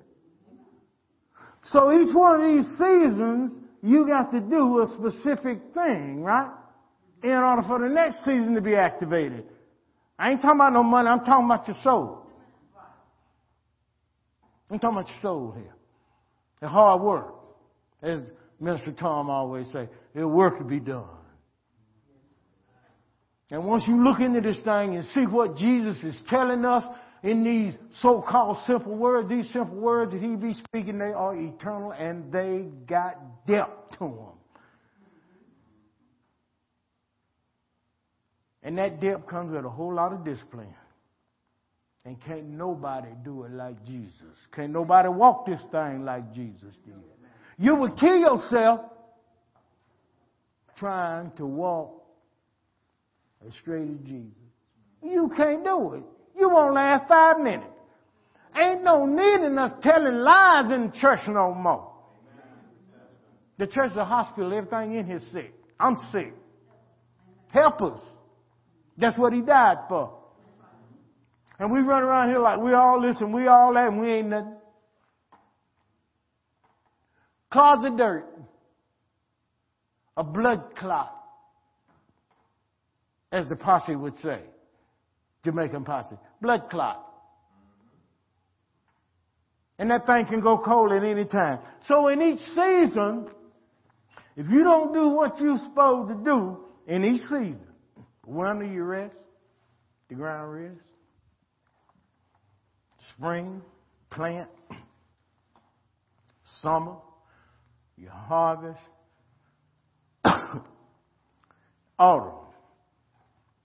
So 1.71 1.93
each 1.93 2.15
one 2.15 2.41
of 2.41 2.47
these 2.49 2.69
seasons, 2.73 3.53
you 3.83 4.07
got 4.07 4.33
to 4.33 4.41
do 4.41 4.83
a 4.83 4.89
specific 4.99 5.61
thing, 5.73 6.23
right? 6.23 6.51
In 7.23 7.31
order 7.31 7.63
for 7.63 7.79
the 7.79 7.89
next 7.89 8.19
season 8.25 8.55
to 8.55 8.61
be 8.61 8.75
activated. 8.75 9.45
I 10.19 10.33
ain't 10.33 10.43
talking 10.43 10.57
about 10.57 10.73
no 10.73 10.83
money, 10.83 11.09
I'm 11.09 11.25
talking 11.25 11.47
about 11.47 11.69
your 11.69 11.77
soul. 11.83 12.27
I'm 14.69 14.81
talking 14.81 14.99
about 14.99 15.09
your 15.09 15.21
soul 15.21 15.55
here. 15.57 15.75
The 16.63 16.69
hard 16.69 17.03
work. 17.03 17.35
As 18.03 18.21
Minister 18.61 18.93
Tom 18.93 19.29
always 19.29 19.71
say, 19.73 19.89
there's 20.15 20.27
work 20.27 20.59
to 20.59 20.65
be 20.65 20.79
done. 20.79 21.09
And 23.51 23.65
once 23.67 23.83
you 23.87 24.03
look 24.03 24.21
into 24.21 24.41
this 24.41 24.57
thing 24.65 24.95
and 24.95 25.05
see 25.13 25.27
what 25.27 25.57
Jesus 25.57 25.97
is 26.05 26.15
telling 26.31 26.65
us 26.65 26.85
in 27.25 27.43
these 27.43 27.75
so-called 28.01 28.59
simple 28.67 28.95
words, 28.95 29.29
these 29.29 29.53
simple 29.53 29.77
words 29.77 30.13
that 30.13 30.23
he 30.23 30.37
be 30.37 30.55
speaking, 30.55 30.99
they 30.99 31.13
are 31.13 31.37
eternal 31.37 31.93
and 31.93 32.33
they 32.33 32.67
got 32.87 33.47
depth 33.47 33.99
to 33.99 34.05
them. 34.05 34.39
And 38.63 38.79
that 38.79 39.01
depth 39.01 39.27
comes 39.27 39.53
with 39.53 39.65
a 39.65 39.69
whole 39.69 39.93
lot 39.93 40.13
of 40.13 40.25
discipline. 40.25 40.75
And 42.05 42.21
can't 42.21 42.49
nobody 42.49 43.09
do 43.25 43.45
it 43.45 43.53
like 43.53 43.85
Jesus. 43.85 44.37
Can't 44.55 44.73
nobody 44.73 45.09
walk 45.09 45.47
this 45.47 45.61
thing 45.71 46.05
like 46.05 46.33
Jesus 46.35 46.75
did. 46.85 46.95
You 47.59 47.77
would 47.77 47.97
kill 47.97 48.17
yourself 48.17 48.81
trying 50.77 51.31
to 51.37 51.47
walk 51.47 52.03
as 53.47 53.55
straight 53.55 53.89
as 53.89 53.99
Jesus. 54.05 54.33
You 55.03 55.31
can't 55.37 55.65
do 55.65 55.95
it. 55.95 56.03
You 56.37 56.51
won't 56.51 56.75
last 56.75 57.09
five 57.09 57.39
minutes. 57.39 57.67
Ain't 58.57 58.83
no 58.83 59.07
need 59.07 59.47
in 59.47 59.57
us 59.59 59.73
telling 59.83 60.15
lies 60.15 60.73
in 60.73 60.89
the 60.89 60.93
church 61.01 61.21
no 61.29 61.55
more. 61.55 61.93
The 63.59 63.67
church 63.67 63.93
is 63.93 63.97
a 63.97 64.05
hospital. 64.05 64.53
Everything 64.53 64.97
in 64.97 65.07
here 65.07 65.21
sick. 65.33 65.55
I'm 65.79 65.97
sick. 66.11 66.35
Help 67.53 67.81
us. 67.81 68.01
That's 68.99 69.17
what 69.17 69.33
he 69.33 69.41
died 69.41 69.79
for. 69.89 70.22
And 71.63 71.71
we 71.71 71.79
run 71.79 72.03
around 72.03 72.29
here 72.29 72.41
like 72.41 72.59
we 72.59 72.73
all 72.73 73.01
this 73.01 73.15
and 73.21 73.33
we 73.33 73.47
all 73.47 73.73
that 73.75 73.87
and 73.87 74.01
we 74.01 74.11
ain't 74.11 74.31
nothing. 74.31 74.57
Clods 77.53 77.85
of 77.85 77.97
dirt. 77.97 78.27
A 80.17 80.25
blood 80.25 80.75
clot 80.77 81.17
as 83.31 83.47
the 83.47 83.55
posse 83.55 83.95
would 83.95 84.17
say. 84.17 84.41
Jamaican 85.45 85.85
posse. 85.85 86.17
Blood 86.41 86.69
clot. 86.69 87.01
And 89.79 89.89
that 89.93 90.05
thing 90.05 90.27
can 90.27 90.41
go 90.41 90.59
cold 90.59 90.91
at 90.91 91.05
any 91.05 91.27
time. 91.27 91.61
So 91.87 92.09
in 92.09 92.23
each 92.23 92.41
season, 92.41 93.29
if 94.37 94.47
you 94.51 94.65
don't 94.65 94.93
do 94.93 95.11
what 95.11 95.39
you're 95.41 95.59
supposed 95.59 96.09
to 96.09 96.25
do 96.25 96.57
in 96.89 97.05
each 97.05 97.23
season, 97.23 97.69
winter 98.27 98.65
you 98.65 98.83
rest, 98.83 99.15
the 100.09 100.17
ground 100.17 100.53
rest, 100.53 100.92
spring, 103.23 103.63
plant, 104.11 104.51
summer, 106.61 106.97
you 107.97 108.09
harvest, 108.09 108.81
autumn, 112.01 112.33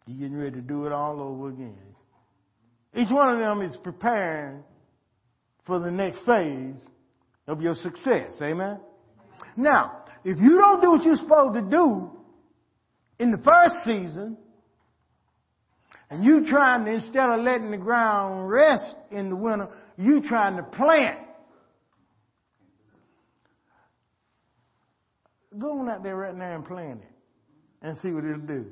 you're 0.05 0.19
getting 0.19 0.37
ready 0.37 0.51
to 0.51 0.61
do 0.61 0.85
it 0.85 0.91
all 0.91 1.19
over 1.19 1.49
again. 1.49 1.75
Each 2.95 3.09
one 3.09 3.33
of 3.33 3.39
them 3.39 3.63
is 3.63 3.75
preparing 3.77 4.63
for 5.65 5.79
the 5.79 5.89
next 5.89 6.19
phase 6.23 6.75
of 7.47 7.59
your 7.59 7.73
success. 7.73 8.33
Amen? 8.39 8.79
Now, 9.55 10.03
if 10.23 10.37
you 10.37 10.59
don't 10.59 10.81
do 10.81 10.91
what 10.91 11.03
you're 11.03 11.17
supposed 11.17 11.55
to 11.55 11.61
do 11.63 12.11
in 13.17 13.31
the 13.31 13.39
first 13.39 13.73
season, 13.85 14.37
and 16.09 16.23
you 16.23 16.45
trying 16.47 16.85
to, 16.85 16.91
instead 16.91 17.29
of 17.29 17.41
letting 17.41 17.71
the 17.71 17.77
ground 17.77 18.49
rest 18.49 18.95
in 19.11 19.29
the 19.29 19.35
winter, 19.35 19.69
you 19.97 20.21
trying 20.21 20.55
to 20.55 20.63
plant. 20.63 21.19
Go 25.57 25.79
on 25.79 25.89
out 25.89 26.03
there 26.03 26.15
right 26.15 26.35
now 26.35 26.55
and 26.55 26.65
plant 26.65 27.01
it 27.01 27.07
and 27.81 27.97
see 28.01 28.09
what 28.09 28.23
it'll 28.23 28.37
do. 28.37 28.67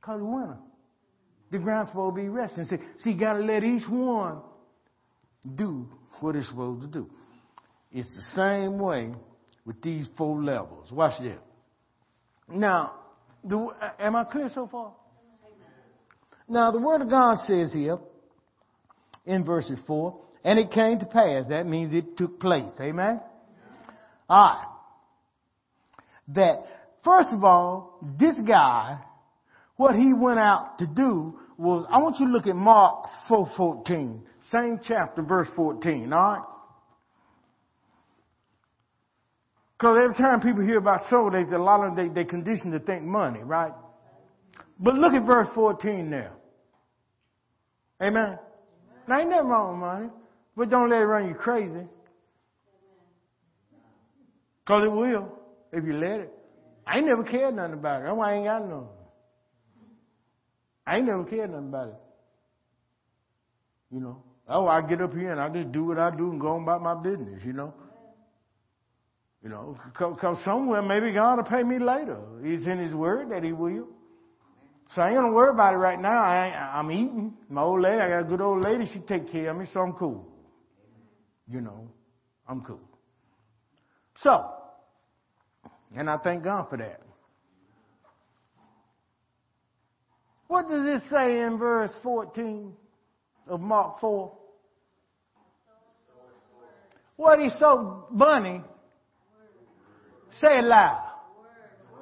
Because 0.00 0.20
winter. 0.22 0.58
The 1.50 1.58
ground's 1.58 1.90
supposed 1.90 2.16
to 2.16 2.22
be 2.22 2.28
resting. 2.28 2.64
See, 2.64 2.76
see, 2.98 3.10
you 3.12 3.18
got 3.18 3.34
to 3.34 3.40
let 3.40 3.64
each 3.64 3.88
one 3.88 4.40
do 5.56 5.86
what 6.20 6.36
it's 6.36 6.48
supposed 6.48 6.82
to 6.82 6.88
do. 6.88 7.10
It's 7.90 8.14
the 8.14 8.22
same 8.42 8.78
way 8.78 9.12
with 9.64 9.80
these 9.80 10.06
four 10.16 10.42
levels. 10.42 10.92
Watch 10.92 11.20
this. 11.22 11.38
Now, 12.48 12.97
the, 13.44 13.56
uh, 13.56 13.90
am 13.98 14.16
I 14.16 14.24
clear 14.24 14.50
so 14.54 14.66
far? 14.66 14.92
Now, 16.48 16.70
the 16.70 16.80
Word 16.80 17.02
of 17.02 17.10
God 17.10 17.38
says 17.40 17.72
here 17.74 17.98
in 19.26 19.44
verse 19.44 19.70
4, 19.86 20.20
and 20.44 20.58
it 20.58 20.70
came 20.70 20.98
to 20.98 21.06
pass. 21.06 21.48
That 21.48 21.66
means 21.66 21.92
it 21.92 22.16
took 22.16 22.40
place. 22.40 22.72
Amen? 22.80 23.20
All 24.28 24.48
right. 24.48 24.66
That, 26.28 26.64
first 27.04 27.28
of 27.32 27.44
all, 27.44 27.98
this 28.18 28.38
guy, 28.46 28.98
what 29.76 29.94
he 29.94 30.12
went 30.12 30.38
out 30.38 30.78
to 30.78 30.86
do 30.86 31.38
was, 31.58 31.86
I 31.90 32.00
want 32.00 32.16
you 32.18 32.26
to 32.26 32.32
look 32.32 32.46
at 32.46 32.56
Mark 32.56 33.06
4.14. 33.28 34.20
Same 34.50 34.80
chapter, 34.82 35.22
verse 35.22 35.48
14. 35.54 36.12
All 36.12 36.32
right? 36.32 36.42
Because 39.78 40.00
every 40.02 40.14
time 40.16 40.40
people 40.40 40.62
hear 40.62 40.78
about 40.78 41.08
soul, 41.08 41.30
they, 41.30 41.42
a 41.42 41.58
lot 41.58 41.86
of 41.86 41.94
them, 41.94 42.14
they, 42.14 42.22
they 42.22 42.28
condition 42.28 42.72
to 42.72 42.80
think 42.80 43.04
money, 43.04 43.40
right? 43.44 43.72
But 44.80 44.94
look 44.94 45.12
at 45.12 45.24
verse 45.24 45.48
14 45.54 46.10
there. 46.10 46.32
Amen. 48.02 48.38
Now 49.06 49.20
ain't 49.20 49.30
nothing 49.30 49.48
wrong 49.48 49.70
with 49.70 49.80
money, 49.80 50.08
but 50.56 50.68
don't 50.68 50.90
let 50.90 51.00
it 51.00 51.04
run 51.04 51.28
you 51.28 51.34
crazy. 51.34 51.86
Cause 54.66 54.84
it 54.84 54.92
will, 54.92 55.32
if 55.72 55.84
you 55.84 55.94
let 55.94 56.20
it. 56.20 56.32
I 56.86 56.98
ain't 56.98 57.06
never 57.06 57.22
cared 57.22 57.54
nothing 57.54 57.74
about 57.74 58.00
it. 58.00 58.04
That's 58.04 58.16
why 58.16 58.32
I 58.32 58.34
ain't 58.34 58.46
got 58.46 58.68
none. 58.68 58.86
I 60.86 60.96
ain't 60.98 61.06
never 61.06 61.24
cared 61.24 61.50
nothing 61.50 61.68
about 61.68 61.88
it. 61.88 61.94
You 63.92 64.00
know. 64.00 64.22
Oh, 64.48 64.66
I 64.66 64.80
get 64.82 65.00
up 65.00 65.12
here 65.12 65.30
and 65.30 65.40
I 65.40 65.48
just 65.50 65.72
do 65.72 65.84
what 65.84 65.98
I 65.98 66.10
do 66.10 66.30
and 66.30 66.40
go 66.40 66.48
on 66.48 66.62
about 66.62 66.82
my 66.82 66.94
business, 66.94 67.42
you 67.44 67.52
know. 67.52 67.74
You 69.42 69.50
know, 69.50 69.76
because 69.86 70.38
somewhere 70.44 70.82
maybe 70.82 71.12
God 71.12 71.36
will 71.36 71.44
pay 71.44 71.62
me 71.62 71.78
later. 71.78 72.18
He's 72.42 72.66
in 72.66 72.78
His 72.78 72.92
Word 72.92 73.30
that 73.30 73.44
He 73.44 73.52
will. 73.52 73.86
So 74.94 75.02
I 75.02 75.08
ain't 75.08 75.16
gonna 75.16 75.32
worry 75.32 75.50
about 75.50 75.74
it 75.74 75.76
right 75.76 76.00
now. 76.00 76.08
I 76.08 76.72
I'm 76.74 76.90
eating. 76.90 77.34
My 77.48 77.62
old 77.62 77.82
lady, 77.82 78.00
I 78.00 78.08
got 78.08 78.20
a 78.20 78.24
good 78.24 78.40
old 78.40 78.64
lady. 78.64 78.86
She 78.92 79.00
take 79.00 79.30
care 79.30 79.50
of 79.50 79.56
me, 79.56 79.66
so 79.72 79.80
I'm 79.80 79.92
cool. 79.92 80.26
You 81.46 81.60
know, 81.60 81.88
I'm 82.48 82.62
cool. 82.62 82.80
So, 84.22 84.44
and 85.94 86.10
I 86.10 86.16
thank 86.18 86.42
God 86.42 86.68
for 86.68 86.78
that. 86.78 87.00
What 90.48 90.68
does 90.68 90.84
it 90.84 91.02
say 91.10 91.42
in 91.42 91.58
verse 91.58 91.90
14 92.02 92.72
of 93.48 93.60
Mark 93.60 94.00
4? 94.00 94.32
What 97.16 97.38
he 97.38 97.50
so 97.58 98.06
bunny 98.10 98.62
Say 100.40 100.58
it 100.58 100.64
loud. 100.64 101.04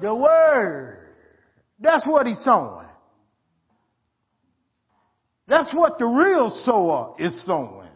The 0.00 0.14
word. 0.14 0.98
That's 1.80 2.06
what 2.06 2.26
he's 2.26 2.42
sowing. 2.42 2.86
That's 5.48 5.72
what 5.72 5.98
the 5.98 6.06
real 6.06 6.50
sower 6.64 7.14
is 7.18 7.44
sowing. 7.46 7.88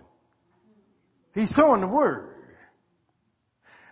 He's 1.34 1.52
sowing 1.54 1.80
the 1.80 1.88
word. 1.88 2.28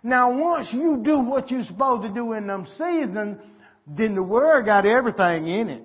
Now 0.01 0.37
once 0.37 0.69
you 0.71 1.01
do 1.03 1.19
what 1.19 1.51
you're 1.51 1.65
supposed 1.65 2.03
to 2.03 2.13
do 2.13 2.33
in 2.33 2.47
them 2.47 2.65
seasons, 2.77 3.37
then 3.85 4.15
the 4.15 4.23
word 4.23 4.65
got 4.65 4.85
everything 4.85 5.47
in 5.47 5.69
it. 5.69 5.83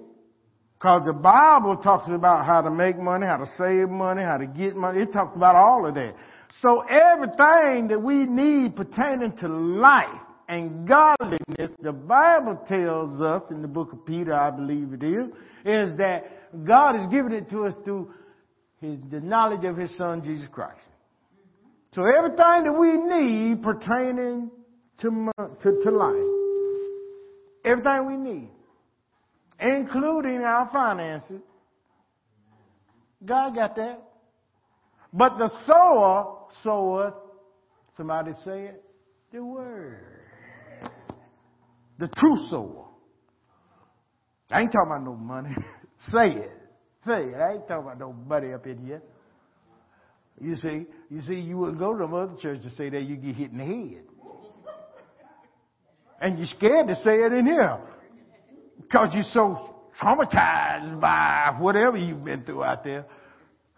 Cause 0.78 1.02
the 1.06 1.12
Bible 1.12 1.76
talks 1.78 2.08
about 2.10 2.44
how 2.44 2.60
to 2.60 2.70
make 2.70 2.98
money, 2.98 3.26
how 3.26 3.38
to 3.38 3.46
save 3.56 3.88
money, 3.88 4.22
how 4.22 4.36
to 4.36 4.46
get 4.46 4.76
money. 4.76 5.00
It 5.00 5.12
talks 5.12 5.34
about 5.34 5.56
all 5.56 5.86
of 5.88 5.94
that. 5.94 6.14
So 6.60 6.82
everything 6.82 7.88
that 7.88 8.00
we 8.00 8.26
need 8.26 8.76
pertaining 8.76 9.36
to 9.38 9.48
life 9.48 10.20
and 10.48 10.86
godliness, 10.86 11.70
the 11.80 11.92
Bible 11.92 12.58
tells 12.68 13.20
us 13.20 13.42
in 13.50 13.62
the 13.62 13.68
book 13.68 13.92
of 13.92 14.04
Peter, 14.04 14.34
I 14.34 14.50
believe 14.50 14.92
it 14.92 15.02
is, 15.02 15.26
is 15.64 15.96
that 15.98 16.64
God 16.64 16.98
has 16.98 17.08
given 17.10 17.32
it 17.32 17.48
to 17.50 17.66
us 17.66 17.74
through 17.84 18.12
his, 18.80 18.98
the 19.10 19.20
knowledge 19.20 19.64
of 19.64 19.76
his 19.76 19.96
son, 19.96 20.22
Jesus 20.22 20.46
Christ. 20.52 20.86
So 21.92 22.02
everything 22.02 22.64
that 22.64 22.76
we 22.78 22.96
need 22.96 23.62
pertaining 23.62 24.50
to, 25.00 25.30
to, 25.62 25.80
to 25.84 25.90
life, 25.90 26.14
everything 27.64 28.06
we 28.06 28.16
need, 28.16 28.50
including 29.60 30.40
our 30.40 30.68
finances, 30.72 31.40
God 33.24 33.54
got 33.54 33.76
that. 33.76 34.02
But 35.12 35.38
the 35.38 35.50
sower 35.66 36.38
soweth, 36.62 37.14
somebody 37.96 38.32
say 38.44 38.64
it, 38.64 38.84
the 39.32 39.42
word 39.42 40.13
the 42.04 42.14
true 42.16 42.36
soul. 42.50 42.86
I 44.50 44.60
ain't 44.60 44.72
talking 44.72 44.92
about 44.92 45.04
no 45.04 45.16
money. 45.16 45.54
Say 45.98 46.32
it. 46.32 46.50
Say 47.04 47.28
it. 47.28 47.34
I 47.34 47.54
ain't 47.54 47.66
talking 47.66 47.86
about 47.86 47.98
no 47.98 48.12
money 48.12 48.52
up 48.52 48.66
in 48.66 48.78
here. 48.84 49.02
You 50.40 50.56
see, 50.56 50.86
you 51.10 51.22
see, 51.22 51.36
you 51.36 51.56
wouldn't 51.56 51.78
go 51.78 51.92
to 51.92 51.98
them 52.00 52.12
other 52.12 52.34
church 52.40 52.60
to 52.62 52.70
say 52.70 52.90
that 52.90 53.02
you 53.02 53.16
get 53.16 53.36
hit 53.36 53.52
in 53.52 53.58
the 53.58 53.64
head. 53.64 54.02
And 56.20 56.38
you're 56.38 56.46
scared 56.46 56.88
to 56.88 56.96
say 56.96 57.22
it 57.22 57.32
in 57.32 57.46
here. 57.46 57.78
Because 58.80 59.14
you're 59.14 59.22
so 59.22 59.76
traumatized 60.02 61.00
by 61.00 61.56
whatever 61.60 61.96
you've 61.96 62.24
been 62.24 62.42
through 62.42 62.64
out 62.64 62.82
there. 62.82 63.06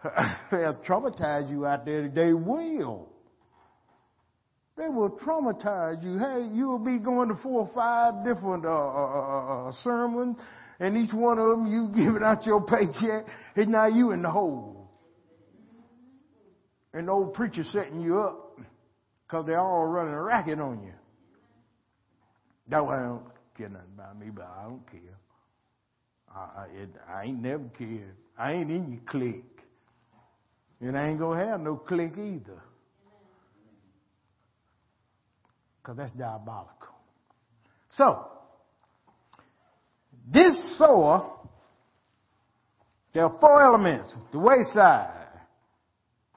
They'll 0.51 0.81
traumatize 0.87 1.49
you 1.51 1.65
out 1.65 1.85
there. 1.85 2.09
They 2.09 2.33
will. 2.33 3.09
They 4.77 4.89
will 4.89 5.09
traumatize 5.09 6.03
you. 6.03 6.19
Hey, 6.19 6.47
you'll 6.53 6.77
be 6.77 6.99
going 6.99 7.29
to 7.29 7.35
four 7.41 7.61
or 7.61 7.71
five 7.73 8.23
different 8.23 8.63
uh, 8.63 8.69
uh, 8.69 8.71
uh, 8.71 9.69
uh 9.69 9.71
sermons, 9.81 10.37
and 10.79 10.95
each 10.95 11.11
one 11.11 11.39
of 11.39 11.47
them 11.47 11.67
you 11.67 11.87
giving 11.95 12.21
out 12.23 12.45
your 12.45 12.63
paycheck, 12.63 13.25
and 13.55 13.69
now 13.69 13.87
you 13.87 14.11
in 14.11 14.21
the 14.21 14.29
hole. 14.29 14.91
And 16.93 17.07
the 17.07 17.11
old 17.11 17.33
preacher 17.33 17.63
setting 17.71 18.01
you 18.01 18.19
up 18.19 18.59
because 19.25 19.45
they're 19.47 19.59
all 19.59 19.85
running 19.85 20.13
a 20.13 20.21
racket 20.21 20.59
on 20.59 20.83
you. 20.83 20.93
That 22.69 22.85
way 22.85 22.95
I 22.95 23.03
don't 23.03 23.25
care 23.57 23.69
nothing 23.69 23.87
about 23.95 24.19
me, 24.19 24.27
but 24.29 24.45
I 24.45 24.63
don't 24.63 24.91
care. 24.91 25.17
I, 26.33 26.39
I, 26.39 26.65
it, 26.75 26.89
I 27.07 27.23
ain't 27.23 27.41
never 27.41 27.65
cared. 27.77 28.15
I 28.37 28.53
ain't 28.53 28.69
in 28.69 28.91
your 28.91 29.01
clique. 29.05 29.43
And 30.81 30.95
I 30.95 31.09
ain't 31.09 31.19
gonna 31.19 31.43
have 31.43 31.59
no 31.61 31.77
clique 31.77 32.17
either 32.17 32.61
because 35.87 35.97
that's 35.97 36.11
diabolical. 36.17 36.95
So, 37.91 38.27
this 40.29 40.77
sower, 40.77 41.31
there 43.13 43.23
are 43.23 43.37
four 43.39 43.61
elements. 43.61 44.13
The 44.33 44.39
wayside, 44.39 45.09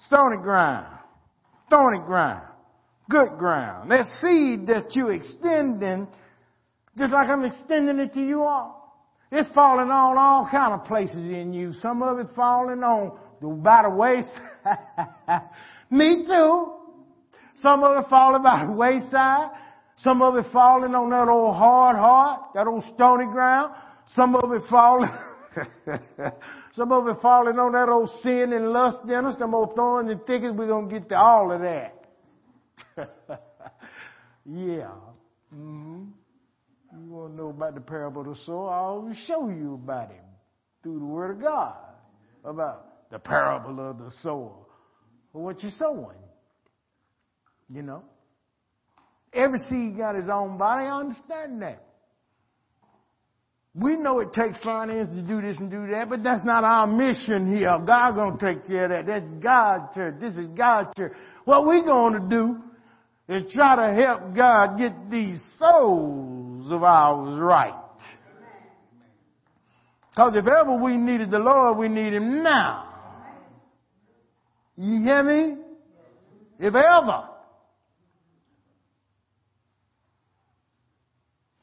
stony 0.06 0.40
ground, 0.40 0.86
thorny 1.68 1.98
ground, 2.06 2.46
good 3.10 3.38
ground. 3.38 3.90
That 3.90 4.06
seed 4.20 4.68
that 4.68 4.94
you 4.94 5.08
extending, 5.08 6.06
just 6.96 7.12
like 7.12 7.28
I'm 7.28 7.44
extending 7.44 7.98
it 7.98 8.14
to 8.14 8.20
you 8.20 8.42
all. 8.42 8.76
It's 9.32 9.52
falling 9.52 9.90
on 9.90 10.16
all 10.16 10.48
kind 10.48 10.74
of 10.74 10.86
places 10.86 11.16
in 11.16 11.52
you. 11.52 11.72
Some 11.72 12.04
of 12.04 12.20
it 12.20 12.28
falling 12.36 12.84
on 12.84 13.18
the 13.40 13.48
by 13.48 13.82
the 13.82 13.90
wayside. 13.90 15.42
Me 15.90 16.24
too. 16.24 16.79
Some 17.62 17.82
of 17.82 18.02
it 18.02 18.08
falling 18.08 18.42
by 18.42 18.66
the 18.66 18.72
wayside. 18.72 19.50
Some 19.98 20.22
of 20.22 20.34
it 20.36 20.46
falling 20.50 20.94
on 20.94 21.10
that 21.10 21.28
old 21.28 21.56
hard 21.56 21.96
heart, 21.96 22.54
that 22.54 22.66
old 22.66 22.84
stony 22.94 23.26
ground. 23.26 23.74
Some 24.14 24.34
of 24.34 24.50
it 24.52 24.62
falling, 24.70 25.10
some 26.74 26.90
of 26.90 27.06
it 27.06 27.16
falling 27.20 27.58
on 27.58 27.72
that 27.72 27.88
old 27.88 28.10
sin 28.22 28.52
and 28.54 28.72
lust 28.72 28.98
in 29.04 29.26
us, 29.26 29.36
them 29.38 29.54
old 29.54 29.74
thorns 29.76 30.10
and 30.10 30.24
thickets. 30.24 30.54
We're 30.56 30.68
going 30.68 30.88
to 30.88 30.98
get 30.98 31.08
to 31.10 31.18
all 31.18 31.52
of 31.52 31.60
that. 31.60 32.06
yeah. 34.46 34.90
Mm-hmm. 35.54 36.04
You 36.92 37.10
want 37.10 37.32
to 37.32 37.36
know 37.36 37.48
about 37.50 37.74
the 37.74 37.80
parable 37.80 38.22
of 38.22 38.28
the 38.28 38.36
sower? 38.46 38.70
I'll 38.70 39.14
show 39.26 39.48
you 39.48 39.74
about 39.74 40.10
it 40.10 40.24
through 40.82 40.98
the 40.98 41.04
Word 41.04 41.32
of 41.32 41.42
God 41.42 41.76
about 42.44 43.10
the 43.10 43.18
parable 43.18 43.90
of 43.90 43.98
the 43.98 44.10
sower. 44.22 44.56
What 45.32 45.62
you're 45.62 45.72
sowing. 45.78 46.16
You 47.72 47.82
know? 47.82 48.02
Every 49.32 49.58
seed 49.68 49.96
got 49.96 50.16
his 50.16 50.28
own 50.28 50.58
body. 50.58 50.86
I 50.86 50.98
understand 50.98 51.62
that. 51.62 51.84
We 53.74 53.96
know 53.96 54.18
it 54.18 54.32
takes 54.32 54.58
finance 54.64 55.08
to 55.10 55.22
do 55.22 55.40
this 55.40 55.56
and 55.58 55.70
do 55.70 55.86
that, 55.92 56.08
but 56.08 56.24
that's 56.24 56.44
not 56.44 56.64
our 56.64 56.88
mission 56.88 57.54
here. 57.56 57.78
God's 57.86 58.16
gonna 58.16 58.36
take 58.40 58.66
care 58.66 58.86
of 58.86 58.90
that. 58.90 59.06
That's 59.06 59.42
God's 59.42 59.94
church. 59.94 60.14
This 60.20 60.34
is 60.34 60.48
God's 60.56 60.88
church. 60.96 61.12
What 61.44 61.64
we're 61.64 61.84
gonna 61.84 62.28
do 62.28 62.58
is 63.28 63.52
try 63.52 63.76
to 63.76 63.94
help 63.94 64.34
God 64.34 64.76
get 64.76 65.08
these 65.08 65.40
souls 65.56 66.72
of 66.72 66.82
ours 66.82 67.38
right. 67.40 67.74
Because 70.10 70.32
if 70.34 70.46
ever 70.48 70.76
we 70.76 70.96
needed 70.96 71.30
the 71.30 71.38
Lord, 71.38 71.78
we 71.78 71.88
need 71.88 72.12
Him 72.12 72.42
now. 72.42 72.88
You 74.76 75.00
hear 75.04 75.22
me? 75.22 75.56
If 76.58 76.74
ever. 76.74 77.29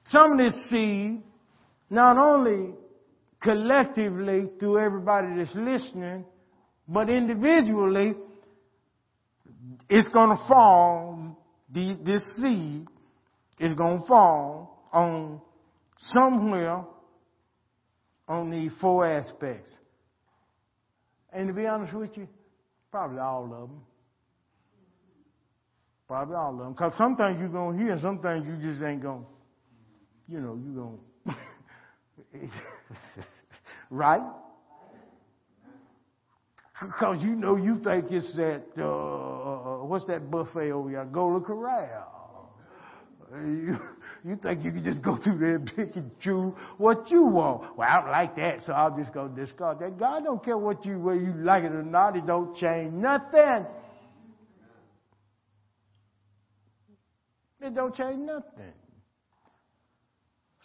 Some 0.10 0.34
of 0.34 0.38
this 0.38 0.54
seed, 0.70 1.22
not 1.89 2.17
only 2.17 2.74
collectively 3.41 4.50
through 4.60 4.80
everybody 4.80 5.28
that's 5.38 5.56
listening, 5.56 6.26
but 6.88 7.10
individually, 7.10 8.15
it's 9.89 10.08
going 10.10 10.30
to 10.30 10.48
fall, 10.48 11.38
this 11.70 12.24
seed 12.41 12.88
is 13.60 13.76
going 13.76 14.02
to 14.02 14.08
fall 14.08 14.88
on 14.93 15.41
somewhere 16.00 16.84
on 18.28 18.50
these 18.50 18.72
four 18.80 19.06
aspects. 19.06 19.70
And 21.34 21.48
to 21.50 21.54
be 21.54 21.65
honest 21.65 21.93
with 21.93 22.15
you, 22.15 22.28
probably 22.91 23.20
all 23.20 23.43
of 23.43 23.50
them. 23.70 23.82
Probably 26.08 26.36
all 26.36 26.54
of 26.54 26.60
them. 26.60 26.72
Because 26.72 26.93
sometimes 26.98 27.39
you're 27.39 27.50
going 27.50 27.78
to 27.78 27.84
hear, 27.84 27.98
some 28.02 28.20
things 28.20 28.48
you 28.48 28.56
just 28.58 28.82
ain't 28.82 29.02
going 29.02 29.22
to, 29.22 29.37
you 30.28 30.40
know, 30.40 30.60
you're 30.63 30.74
going 30.74 31.00
to. 32.34 32.48
right? 33.90 34.22
Because 36.82 37.24
you 37.24 37.36
know 37.36 37.56
you 37.56 37.80
think 37.84 38.06
it's 38.12 38.36
that, 38.36 38.63
uh, 38.78 39.84
what's 39.86 40.06
that 40.06 40.30
buffet 40.30 40.72
over 40.72 40.90
here? 40.90 41.06
Golden 41.06 41.44
Corral. 41.44 42.18
You, 43.32 43.76
you 44.24 44.36
think 44.38 44.63
you 44.63 44.72
can 44.72 44.84
just 44.84 45.02
go 45.02 45.18
through 45.18 45.40
there 45.40 45.56
and 45.56 45.72
pick 45.76 45.96
and 45.96 46.12
choose 46.20 46.54
what 46.78 47.10
you 47.10 47.24
want. 47.24 47.78
Well, 47.78 47.88
I 47.90 48.00
don't 48.00 48.12
like 48.12 48.36
that, 48.38 48.63
so 48.63 48.74
I'll 48.74 48.96
just 48.96 49.12
go 49.13 49.28
discard 49.28 49.80
that. 49.80 49.98
God 49.98 50.24
don't 50.24 50.44
care 50.44 50.58
what 50.58 50.86
you, 50.86 51.00
whether 51.00 51.20
you 51.20 51.34
like 51.34 51.63
it 51.63 51.72
or 51.72 51.84
not. 51.84 52.16
It 52.16 52.26
don't 52.28 52.56
change 52.58 52.94
nothing. 52.94 53.66
It 57.60 57.74
don't 57.74 57.96
change 57.96 58.20
nothing. 58.20 58.74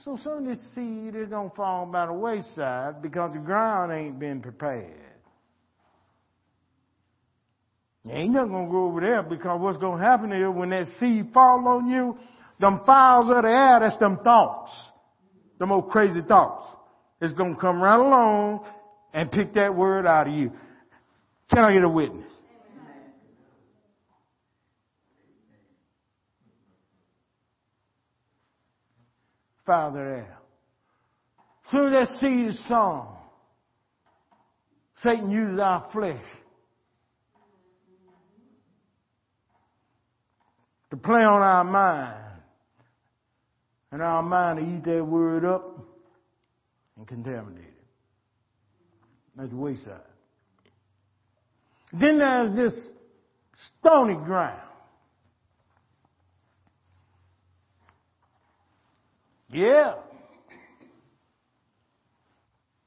So 0.04 0.18
some 0.22 0.38
of 0.38 0.44
this 0.44 0.58
seed 0.74 1.14
is 1.14 1.28
going 1.28 1.50
to 1.50 1.56
fall 1.56 1.86
by 1.86 2.06
the 2.06 2.12
wayside 2.12 3.02
because 3.02 3.32
the 3.32 3.38
ground 3.38 3.92
ain't 3.92 4.18
been 4.18 4.40
prepared. 4.40 4.98
Ain't 8.10 8.32
nothing 8.32 8.50
gonna 8.50 8.68
go 8.68 8.86
over 8.86 9.00
there 9.00 9.22
because 9.22 9.60
what's 9.60 9.78
gonna 9.78 10.02
happen 10.02 10.32
is 10.32 10.48
when 10.52 10.70
that 10.70 10.86
seed 10.98 11.26
fall 11.32 11.66
on 11.68 11.88
you, 11.88 12.18
them 12.58 12.80
fowls 12.84 13.30
of 13.30 13.42
the 13.42 13.48
air, 13.48 13.78
that's 13.78 13.96
them 13.98 14.18
thoughts. 14.24 14.72
Them 15.60 15.70
old 15.70 15.88
crazy 15.88 16.20
thoughts. 16.26 16.66
It's 17.20 17.32
gonna 17.32 17.56
come 17.60 17.80
right 17.80 17.94
along 17.94 18.66
and 19.14 19.30
pick 19.30 19.54
that 19.54 19.76
word 19.76 20.04
out 20.04 20.26
of 20.26 20.34
you. 20.34 20.50
Can 21.48 21.64
I 21.64 21.72
get 21.72 21.84
a 21.84 21.88
witness? 21.88 22.32
Father 29.72 30.04
there. 30.04 30.38
Through 31.70 31.92
that 31.92 32.08
seed 32.20 32.52
sown. 32.68 33.06
Satan 35.02 35.30
uses 35.30 35.58
our 35.58 35.88
flesh 35.90 36.22
to 40.90 40.96
play 40.98 41.22
on 41.22 41.40
our 41.40 41.64
mind. 41.64 42.22
And 43.92 44.02
our 44.02 44.22
mind 44.22 44.58
to 44.58 44.64
eat 44.76 44.84
that 44.94 45.06
word 45.06 45.46
up 45.46 45.78
and 46.98 47.08
contaminate 47.08 47.64
it. 47.64 47.86
That's 49.38 49.48
the 49.48 49.56
wayside. 49.56 50.00
Then 51.98 52.18
there's 52.18 52.54
this 52.54 52.78
stony 53.80 54.16
ground. 54.16 54.60
Yeah. 59.52 59.94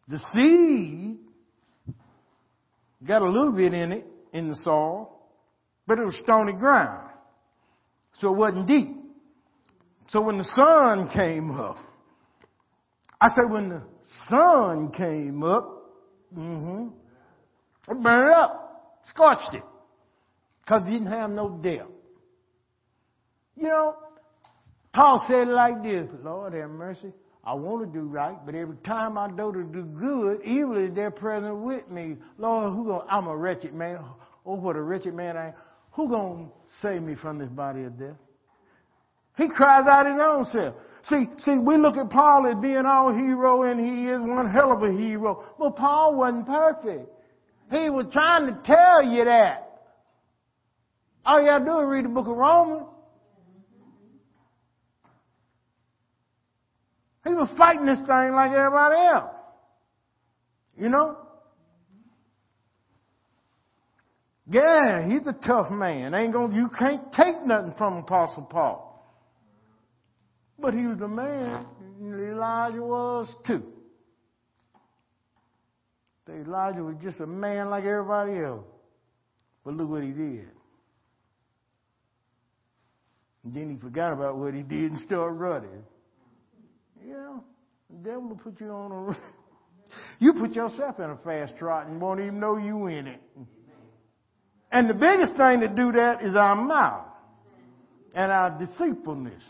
The 0.08 0.20
seed 0.34 1.18
got 3.08 3.22
a 3.22 3.30
little 3.30 3.52
bit 3.52 3.74
in 3.74 3.92
it, 3.92 4.06
in 4.34 4.50
the 4.50 4.56
soil, 4.58 5.12
but 5.88 6.00
it 6.00 6.06
was 6.06 6.20
stony 6.24 6.54
ground. 6.54 7.10
So 8.20 8.34
it 8.34 8.38
wasn't 8.38 8.68
deep. 8.68 8.96
So 10.10 10.22
when 10.22 10.38
the 10.38 10.44
sun 10.56 11.10
came 11.14 11.52
up, 11.52 11.78
I 13.20 13.30
said 13.30 13.50
when 13.50 13.70
the 13.70 13.82
sun 14.30 14.92
came 14.92 15.44
up, 15.44 15.92
mm-hmm, 16.36 16.88
it 17.90 18.04
burned 18.04 18.36
up, 18.36 19.02
scorched 19.06 19.54
it, 19.54 19.64
because 20.62 20.84
it 20.88 20.92
didn't 20.92 21.08
have 21.08 21.30
no 21.30 21.50
depth. 21.50 21.92
You 23.56 23.70
know, 23.70 23.96
Paul 24.96 25.26
said 25.28 25.50
it 25.50 25.52
like 25.52 25.84
this, 25.84 26.08
Lord 26.24 26.54
have 26.54 26.70
mercy. 26.70 27.12
I 27.44 27.54
want 27.54 27.86
to 27.86 28.00
do 28.00 28.06
right, 28.06 28.38
but 28.46 28.56
every 28.56 28.78
time 28.78 29.18
I 29.18 29.30
go 29.30 29.52
to 29.52 29.62
do 29.62 29.84
good, 29.84 30.42
evil 30.46 30.78
is 30.78 30.96
there 30.96 31.12
present 31.12 31.58
with 31.58 31.88
me. 31.92 32.16
Lord, 32.38 32.72
who 32.74 32.86
gonna, 32.86 33.04
I'm 33.10 33.28
a 33.28 33.36
wretched 33.36 33.74
man. 33.74 34.00
Oh, 34.46 34.56
what 34.56 34.78
a 34.78 34.82
wretched 34.82 35.14
man 35.14 35.36
I 35.36 35.48
am. 35.48 35.54
Who 35.92 36.10
gonna 36.10 36.48
save 36.82 37.02
me 37.02 37.16
from 37.16 37.40
this 37.40 37.50
body 37.50 37.84
of 37.84 38.00
death? 38.00 38.16
He 39.38 39.50
cries 39.50 39.86
out 39.86 40.06
his 40.06 40.16
own 40.20 40.46
self. 40.54 40.76
See, 41.10 41.30
see, 41.40 41.58
we 41.58 41.76
look 41.78 41.98
at 41.98 42.10
Paul 42.10 42.48
as 42.48 42.56
being 42.62 42.86
our 42.86 43.14
hero 43.14 43.64
and 43.64 43.80
he 43.80 44.08
is 44.08 44.22
one 44.22 44.50
hell 44.50 44.72
of 44.72 44.82
a 44.82 44.92
hero. 44.92 45.44
But 45.60 45.76
Paul 45.76 46.16
wasn't 46.16 46.48
perfect. 46.48 47.10
He 47.70 47.90
was 47.90 48.06
trying 48.14 48.48
to 48.48 48.60
tell 48.64 49.04
you 49.04 49.26
that. 49.26 49.82
All 51.26 51.42
you 51.42 51.48
gotta 51.48 51.66
do 51.66 51.80
is 51.80 51.86
read 51.86 52.06
the 52.06 52.10
book 52.10 52.28
of 52.28 52.38
Romans. 52.38 52.88
He 57.26 57.34
was 57.34 57.50
fighting 57.58 57.86
this 57.86 58.00
thing 58.00 58.34
like 58.34 58.52
everybody 58.52 58.96
else. 59.14 59.32
You 60.78 60.90
know? 60.90 61.18
Yeah, 64.48 65.08
he's 65.10 65.26
a 65.26 65.34
tough 65.34 65.72
man. 65.72 66.14
Ain't 66.14 66.34
gonna, 66.34 66.56
you 66.56 66.70
can't 66.70 67.12
take 67.14 67.44
nothing 67.46 67.74
from 67.78 67.98
Apostle 67.98 68.44
Paul. 68.44 68.92
But 70.60 70.76
he 70.76 70.86
was 70.86 71.02
a 71.02 71.08
man, 71.08 71.66
Elijah 72.00 72.82
was 72.82 73.28
too. 73.46 73.64
Elijah 76.30 76.84
was 76.84 76.96
just 77.02 77.20
a 77.20 77.28
man 77.28 77.70
like 77.70 77.86
everybody 77.86 78.40
else. 78.40 78.66
But 79.64 79.76
look 79.76 79.90
what 79.90 80.04
he 80.04 80.10
did. 80.10 80.48
And 83.44 83.54
then 83.54 83.70
he 83.70 83.78
forgot 83.78 84.14
about 84.14 84.38
what 84.38 84.54
he 84.54 84.62
did 84.62 84.92
and 84.92 85.02
started 85.02 85.34
running. 85.34 85.84
Yeah, 87.08 87.38
the 87.90 88.10
devil 88.10 88.30
will 88.30 88.38
put 88.38 88.60
you 88.60 88.70
on 88.70 88.92
a 88.92 89.18
you 90.24 90.34
put 90.34 90.54
yourself 90.54 91.00
in 91.00 91.12
a 91.12 91.18
fast 91.18 91.56
trot 91.58 91.88
and 91.88 92.02
won't 92.02 92.20
even 92.20 92.40
know 92.40 92.58
you 92.58 92.88
in 92.88 93.08
it. 93.08 93.22
And 94.72 94.90
the 94.90 94.94
biggest 94.94 95.36
thing 95.38 95.60
to 95.62 95.68
do 95.68 95.92
that 95.92 96.24
is 96.24 96.36
our 96.36 96.56
mouth 96.56 97.06
and 98.16 98.32
our 98.32 98.58
deceitfulness 98.58 99.44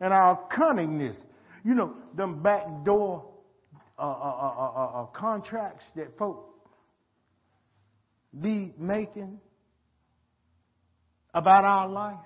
and 0.00 0.12
our 0.12 0.46
cunningness. 0.54 1.16
You 1.64 1.74
know, 1.74 1.94
them 2.14 2.42
backdoor 2.42 3.24
uh, 3.98 4.02
uh, 4.02 4.04
uh, 4.04 5.02
uh, 5.02 5.06
contracts 5.06 5.84
that 5.96 6.16
folk 6.18 6.44
be 8.38 8.74
making 8.78 9.40
about 11.32 11.64
our 11.64 11.88
life. 11.88 12.16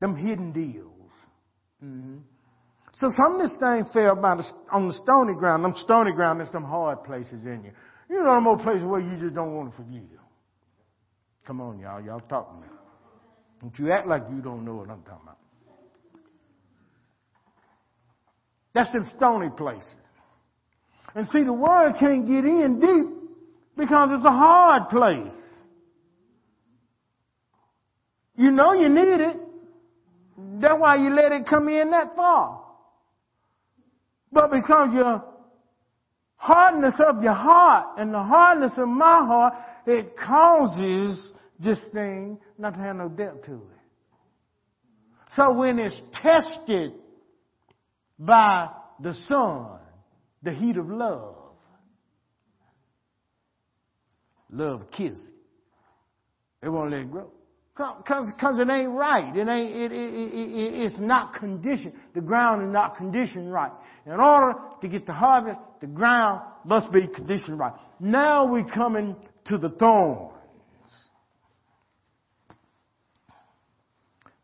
Them 0.00 0.16
hidden 0.16 0.52
deals. 0.52 1.10
Mm-hmm. 1.82 2.18
So 2.96 3.10
some 3.16 3.36
of 3.36 3.42
this 3.42 3.56
thing 3.58 3.84
fell 3.92 4.14
by 4.14 4.36
the, 4.36 4.44
on 4.70 4.88
the 4.88 4.94
stony 4.94 5.34
ground. 5.34 5.64
Them 5.64 5.74
stony 5.76 6.12
ground, 6.12 6.40
there's 6.40 6.52
some 6.52 6.64
hard 6.64 7.02
places 7.02 7.44
in 7.44 7.64
you. 7.64 7.72
You 8.08 8.22
know 8.22 8.34
them 8.34 8.46
old 8.46 8.62
places 8.62 8.84
where 8.84 9.00
you 9.00 9.16
just 9.18 9.34
don't 9.34 9.54
want 9.54 9.70
to 9.70 9.76
forgive. 9.76 10.02
Come 11.46 11.60
on, 11.60 11.78
y'all. 11.80 12.00
Y'all 12.00 12.20
talking 12.20 12.60
now. 12.60 12.66
Don't 13.60 13.78
you 13.78 13.92
act 13.92 14.06
like 14.06 14.22
you 14.30 14.40
don't 14.40 14.64
know 14.64 14.76
what 14.76 14.90
I'm 14.90 15.02
talking 15.02 15.22
about. 15.22 15.38
That's 18.74 18.92
them 18.92 19.10
stony 19.16 19.50
places. 19.56 19.96
And 21.14 21.28
see, 21.28 21.44
the 21.44 21.52
word 21.52 21.94
can't 21.98 22.26
get 22.26 22.44
in 22.44 22.80
deep 22.80 23.14
because 23.76 24.10
it's 24.12 24.24
a 24.24 24.30
hard 24.30 24.88
place. 24.88 25.36
You 28.36 28.50
know 28.50 28.72
you 28.72 28.88
need 28.88 29.20
it. 29.20 29.36
That's 30.60 30.74
why 30.78 30.96
you 30.96 31.10
let 31.10 31.32
it 31.32 31.46
come 31.46 31.68
in 31.68 31.90
that 31.92 32.16
far. 32.16 32.63
But 34.34 34.50
because 34.50 34.92
your 34.92 35.24
hardness 36.34 36.94
of 37.06 37.22
your 37.22 37.32
heart 37.32 37.98
and 37.98 38.12
the 38.12 38.22
hardness 38.22 38.72
of 38.76 38.88
my 38.88 39.24
heart, 39.24 39.54
it 39.86 40.16
causes 40.16 41.32
this 41.60 41.78
thing 41.92 42.38
not 42.58 42.74
to 42.74 42.80
have 42.80 42.96
no 42.96 43.08
depth 43.08 43.46
to 43.46 43.54
it. 43.54 43.60
So 45.36 45.52
when 45.52 45.78
it's 45.78 45.94
tested 46.20 46.92
by 48.18 48.70
the 49.00 49.14
sun, 49.28 49.78
the 50.42 50.52
heat 50.52 50.76
of 50.76 50.88
love, 50.88 51.36
love 54.50 54.82
it. 54.98 55.18
It 56.62 56.68
won't 56.68 56.90
let 56.90 57.00
it 57.00 57.10
grow. 57.10 57.30
Cause, 57.74 58.32
cause 58.40 58.60
it 58.60 58.70
ain't 58.70 58.90
right. 58.90 59.36
It 59.36 59.48
ain't, 59.48 59.74
it, 59.74 59.92
it, 59.92 60.32
it, 60.32 60.84
it's 60.84 61.00
not 61.00 61.34
conditioned. 61.34 61.94
The 62.14 62.20
ground 62.20 62.62
is 62.62 62.72
not 62.72 62.96
conditioned 62.96 63.52
right. 63.52 63.72
In 64.06 64.20
order 64.20 64.58
to 64.82 64.88
get 64.88 65.06
the 65.06 65.12
harvest, 65.12 65.58
the 65.80 65.86
ground 65.86 66.42
must 66.64 66.92
be 66.92 67.06
conditioned 67.06 67.58
right. 67.58 67.72
Now 67.98 68.46
we're 68.46 68.64
coming 68.64 69.16
to 69.46 69.58
the 69.58 69.70
thorns. 69.70 70.32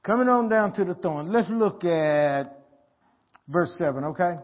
Coming 0.02 0.28
on 0.28 0.48
down 0.48 0.72
to 0.74 0.84
the 0.84 0.94
thorns. 0.94 1.28
Let's 1.30 1.50
look 1.50 1.84
at 1.84 2.64
verse 3.48 3.74
7, 3.76 4.04
okay? 4.04 4.36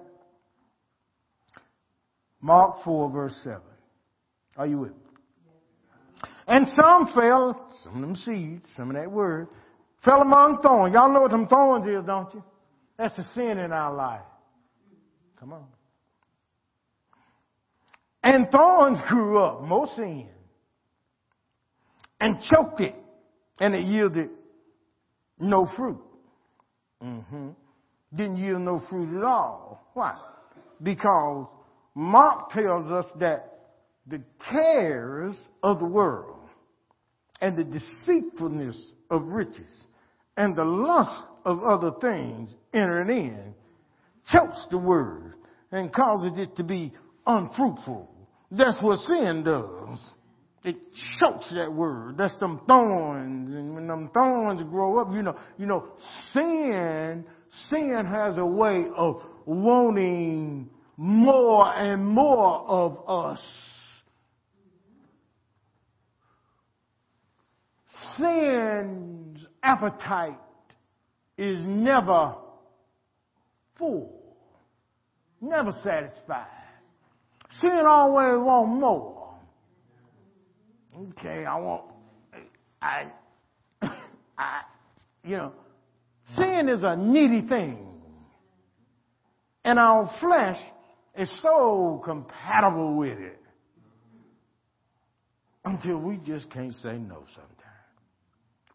Mark 2.42 2.84
4, 2.84 3.10
verse 3.10 3.40
7. 3.42 3.60
Are 4.58 4.66
you 4.66 4.78
with 4.78 4.90
me? 4.90 4.96
And 6.46 6.66
some 6.68 7.10
fell, 7.14 7.72
some 7.82 7.94
of 7.96 8.00
them 8.02 8.16
seeds, 8.16 8.66
some 8.76 8.90
of 8.90 8.96
that 8.96 9.10
word, 9.10 9.48
fell 10.04 10.20
among 10.20 10.60
thorns. 10.62 10.94
Y'all 10.94 11.12
know 11.12 11.22
what 11.22 11.30
them 11.30 11.48
thorns 11.48 11.86
is, 11.88 12.04
don't 12.06 12.32
you? 12.34 12.44
That's 12.98 13.18
a 13.18 13.24
sin 13.34 13.58
in 13.58 13.72
our 13.72 13.94
life. 13.94 14.20
Come 15.38 15.52
on. 15.52 15.66
And 18.22 18.48
thorns 18.50 18.98
grew 19.08 19.38
up, 19.38 19.62
more 19.62 19.86
sin, 19.94 20.28
and 22.20 22.38
choked 22.40 22.80
it, 22.80 22.94
and 23.60 23.74
it 23.74 23.84
yielded 23.84 24.30
no 25.38 25.68
fruit. 25.76 26.00
Mm-hmm. 27.02 27.50
Didn't 28.14 28.38
yield 28.38 28.62
no 28.62 28.80
fruit 28.88 29.16
at 29.16 29.24
all. 29.24 29.90
Why? 29.94 30.16
Because 30.82 31.46
Mark 31.94 32.50
tells 32.50 32.90
us 32.90 33.06
that 33.20 33.52
the 34.06 34.22
cares 34.50 35.36
of 35.62 35.78
the 35.78 35.86
world 35.86 36.48
and 37.40 37.56
the 37.56 37.64
deceitfulness 37.64 38.92
of 39.10 39.22
riches 39.26 39.86
and 40.36 40.56
the 40.56 40.64
lust 40.64 41.24
of 41.44 41.62
other 41.62 41.92
things 42.00 42.54
entering 42.72 43.10
in 43.10 43.54
chokes 44.28 44.66
the 44.70 44.78
word 44.78 45.34
and 45.72 45.92
causes 45.92 46.38
it 46.38 46.56
to 46.56 46.64
be 46.64 46.92
unfruitful. 47.26 48.10
That's 48.50 48.80
what 48.80 48.98
sin 49.00 49.44
does. 49.44 49.98
It 50.64 50.76
chokes 51.20 51.52
that 51.54 51.72
word. 51.72 52.16
That's 52.18 52.36
them 52.38 52.60
thorns. 52.66 53.54
And 53.54 53.74
when 53.74 53.86
them 53.86 54.10
thorns 54.12 54.62
grow 54.62 54.98
up, 54.98 55.12
you 55.12 55.22
know, 55.22 55.36
you 55.58 55.66
know, 55.66 55.88
sin, 56.32 57.24
sin 57.68 58.06
has 58.08 58.36
a 58.36 58.46
way 58.46 58.86
of 58.96 59.22
wanting 59.44 60.68
more 60.96 61.72
and 61.72 62.04
more 62.04 62.66
of 62.66 63.08
us. 63.08 63.40
Sin's 68.16 69.44
appetite 69.62 70.40
is 71.36 71.58
never 71.60 72.34
full, 73.78 74.12
never 75.40 75.72
satisfied. 75.82 76.46
Sin 77.60 77.84
always 77.86 78.38
want 78.38 78.80
more. 78.80 79.34
Okay, 80.96 81.44
I 81.44 81.58
want, 81.58 81.84
I, 82.80 83.06
I, 83.82 84.60
you 85.24 85.36
know, 85.36 85.52
sin 86.28 86.68
is 86.68 86.82
a 86.82 86.96
needy 86.96 87.46
thing. 87.46 87.86
And 89.64 89.78
our 89.78 90.10
flesh 90.20 90.58
is 91.18 91.30
so 91.42 92.00
compatible 92.04 92.94
with 92.96 93.18
it 93.18 93.40
until 95.64 95.98
we 95.98 96.18
just 96.18 96.48
can't 96.50 96.74
say 96.74 96.92
no 96.98 97.24
sometimes. 97.34 97.56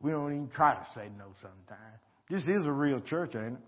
We 0.02 0.12
don't 0.12 0.34
even 0.34 0.50
try 0.50 0.74
to 0.74 0.86
say 0.94 1.10
no 1.18 1.28
sometimes. 1.42 2.00
This 2.30 2.44
is 2.44 2.66
a 2.66 2.72
real 2.72 3.00
church, 3.00 3.36
ain't 3.36 3.54
it? 3.54 3.60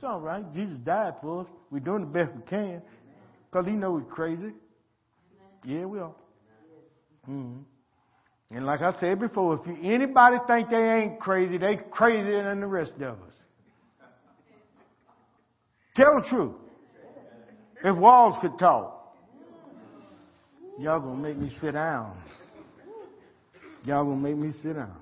It's 0.00 0.06
all 0.06 0.18
right. 0.18 0.42
Jesus 0.54 0.78
died 0.78 1.16
for 1.20 1.42
us. 1.42 1.46
We're 1.70 1.80
doing 1.80 2.00
the 2.00 2.06
best 2.06 2.30
we 2.34 2.40
can 2.48 2.80
because 3.50 3.66
he 3.66 3.72
know 3.72 3.92
we're 3.92 4.00
crazy. 4.00 4.54
Yeah, 5.62 5.84
we 5.84 5.98
are. 5.98 6.14
Mm-hmm. 7.28 8.56
And 8.56 8.64
like 8.64 8.80
I 8.80 8.92
said 8.98 9.20
before, 9.20 9.60
if 9.60 9.66
you, 9.66 9.92
anybody 9.92 10.38
think 10.46 10.70
they 10.70 11.02
ain't 11.02 11.20
crazy, 11.20 11.58
they 11.58 11.76
crazier 11.90 12.44
than 12.44 12.60
the 12.60 12.66
rest 12.66 12.92
of 12.94 13.02
us. 13.02 13.34
Tell 15.94 16.22
the 16.22 16.26
truth. 16.30 16.54
If 17.84 17.94
walls 17.94 18.36
could 18.40 18.58
talk, 18.58 19.14
y'all 20.78 21.00
gonna 21.00 21.20
make 21.20 21.36
me 21.36 21.52
sit 21.60 21.72
down. 21.72 22.16
Y'all 23.84 24.04
gonna 24.04 24.16
make 24.16 24.36
me 24.38 24.50
sit 24.62 24.76
down. 24.76 24.96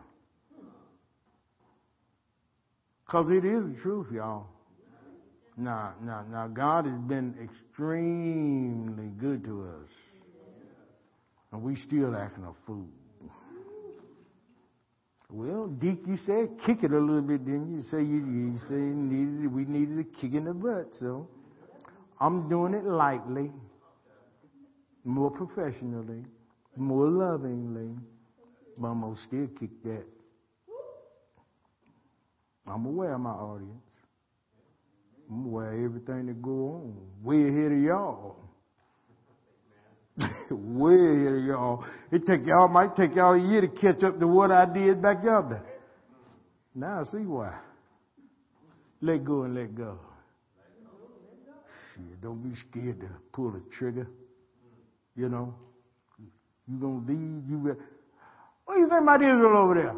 Cause 3.06 3.26
it 3.30 3.44
is 3.44 3.62
the 3.62 3.76
truth, 3.80 4.08
y'all. 4.10 4.48
Now, 5.58 5.94
now, 6.00 6.24
now, 6.30 6.46
God 6.46 6.86
has 6.86 7.00
been 7.08 7.34
extremely 7.42 9.08
good 9.18 9.42
to 9.44 9.64
us. 9.64 9.90
And 11.50 11.62
we 11.62 11.74
still 11.74 12.14
acting 12.14 12.44
a 12.44 12.52
fool. 12.64 12.86
Well, 15.30 15.66
Deke, 15.66 16.06
you 16.06 16.16
said 16.24 16.50
kick 16.64 16.84
it 16.84 16.92
a 16.92 16.98
little 16.98 17.22
bit, 17.22 17.44
didn't 17.44 17.70
you? 17.72 17.76
You 17.78 17.82
say 17.82 17.98
you, 17.98 18.24
you 18.24 18.58
say 18.68 18.76
needed, 18.76 19.52
we 19.52 19.64
needed 19.64 19.98
a 19.98 20.04
kick 20.20 20.32
in 20.32 20.44
the 20.44 20.54
butt, 20.54 20.90
so 21.00 21.28
I'm 22.20 22.48
doing 22.48 22.72
it 22.74 22.84
lightly, 22.84 23.50
more 25.04 25.30
professionally, 25.30 26.24
more 26.76 27.08
lovingly, 27.08 27.94
but 28.78 28.88
I'm 28.88 29.00
gonna 29.00 29.16
still 29.26 29.48
kick 29.58 29.82
that. 29.82 30.04
I'm 32.66 32.86
aware 32.86 33.14
of 33.14 33.20
my 33.20 33.30
audience. 33.30 33.87
I'm 35.30 35.44
aware 35.44 35.72
of 35.72 35.84
everything 35.84 36.26
that 36.26 36.42
go 36.42 36.50
on. 36.50 36.96
Way 37.22 37.48
ahead 37.48 37.72
of 37.72 37.78
y'all. 37.78 38.36
Way 40.50 40.94
ahead 40.94 41.34
of 41.34 41.44
y'all. 41.44 41.84
It 42.10 42.26
take 42.26 42.46
y'all 42.46 42.68
might 42.68 42.96
take 42.96 43.14
y'all 43.14 43.34
a 43.34 43.38
year 43.38 43.60
to 43.60 43.68
catch 43.68 44.02
up 44.02 44.18
to 44.20 44.26
what 44.26 44.50
I 44.50 44.64
did 44.64 45.02
back 45.02 45.18
up 45.26 45.50
there. 45.50 45.64
Now 46.74 47.00
I 47.00 47.04
see 47.04 47.18
why. 47.18 47.58
Let 49.00 49.24
go 49.24 49.42
and 49.42 49.54
let 49.54 49.74
go. 49.74 49.98
Shit, 51.94 52.20
don't 52.20 52.42
be 52.42 52.56
scared 52.56 53.00
to 53.00 53.08
pull 53.32 53.52
the 53.52 53.62
trigger. 53.70 54.08
You 55.14 55.28
know, 55.28 55.54
you 56.66 56.78
gonna 56.78 57.04
leave. 57.06 57.48
You 57.48 57.76
what 58.64 58.74
do 58.74 58.80
you 58.80 58.88
think 58.88 59.02
about 59.02 59.22
Israel 59.22 59.56
over 59.56 59.74
there? 59.74 59.94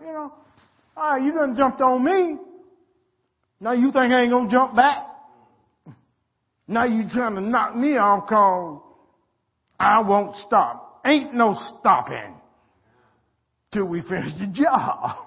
You 0.00 0.12
know, 0.12 0.32
all 0.96 1.12
right, 1.12 1.22
you 1.22 1.32
done 1.32 1.56
jumped 1.56 1.80
on 1.80 2.04
me. 2.04 2.38
Now 3.60 3.72
you 3.72 3.92
think 3.92 4.12
I 4.12 4.22
ain't 4.22 4.30
gonna 4.30 4.50
jump 4.50 4.74
back? 4.74 5.06
Now 6.66 6.84
you 6.84 7.04
trying 7.12 7.34
to 7.34 7.40
knock 7.42 7.76
me 7.76 7.96
off 7.98 8.28
cause 8.28 8.80
I 9.78 10.00
won't 10.00 10.36
stop. 10.36 11.00
Ain't 11.04 11.34
no 11.34 11.54
stopping 11.78 12.40
till 13.72 13.84
we 13.86 14.00
finish 14.08 14.32
the 14.38 14.46
job. 14.52 15.26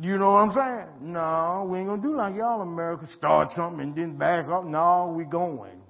You 0.00 0.18
know 0.18 0.32
what 0.32 0.38
I'm 0.38 0.52
saying? 0.52 1.12
No, 1.12 1.68
we 1.70 1.78
ain't 1.78 1.88
gonna 1.88 2.02
do 2.02 2.16
like 2.16 2.34
y'all 2.34 2.62
America. 2.62 3.06
Start 3.16 3.50
something 3.52 3.80
and 3.80 3.94
then 3.94 4.16
back 4.16 4.48
up. 4.48 4.64
No, 4.64 5.14
we 5.16 5.24
going. 5.24 5.80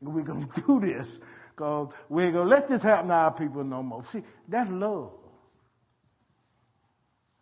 We're 0.00 0.22
gonna 0.22 0.48
do 0.66 0.80
this 0.80 1.06
because 1.50 1.88
we 2.08 2.24
ain't 2.24 2.34
gonna 2.34 2.48
let 2.48 2.70
this 2.70 2.82
happen 2.82 3.08
to 3.08 3.14
our 3.14 3.34
people 3.34 3.64
no 3.64 3.82
more. 3.82 4.02
See, 4.12 4.22
that's 4.48 4.70
love. 4.70 5.10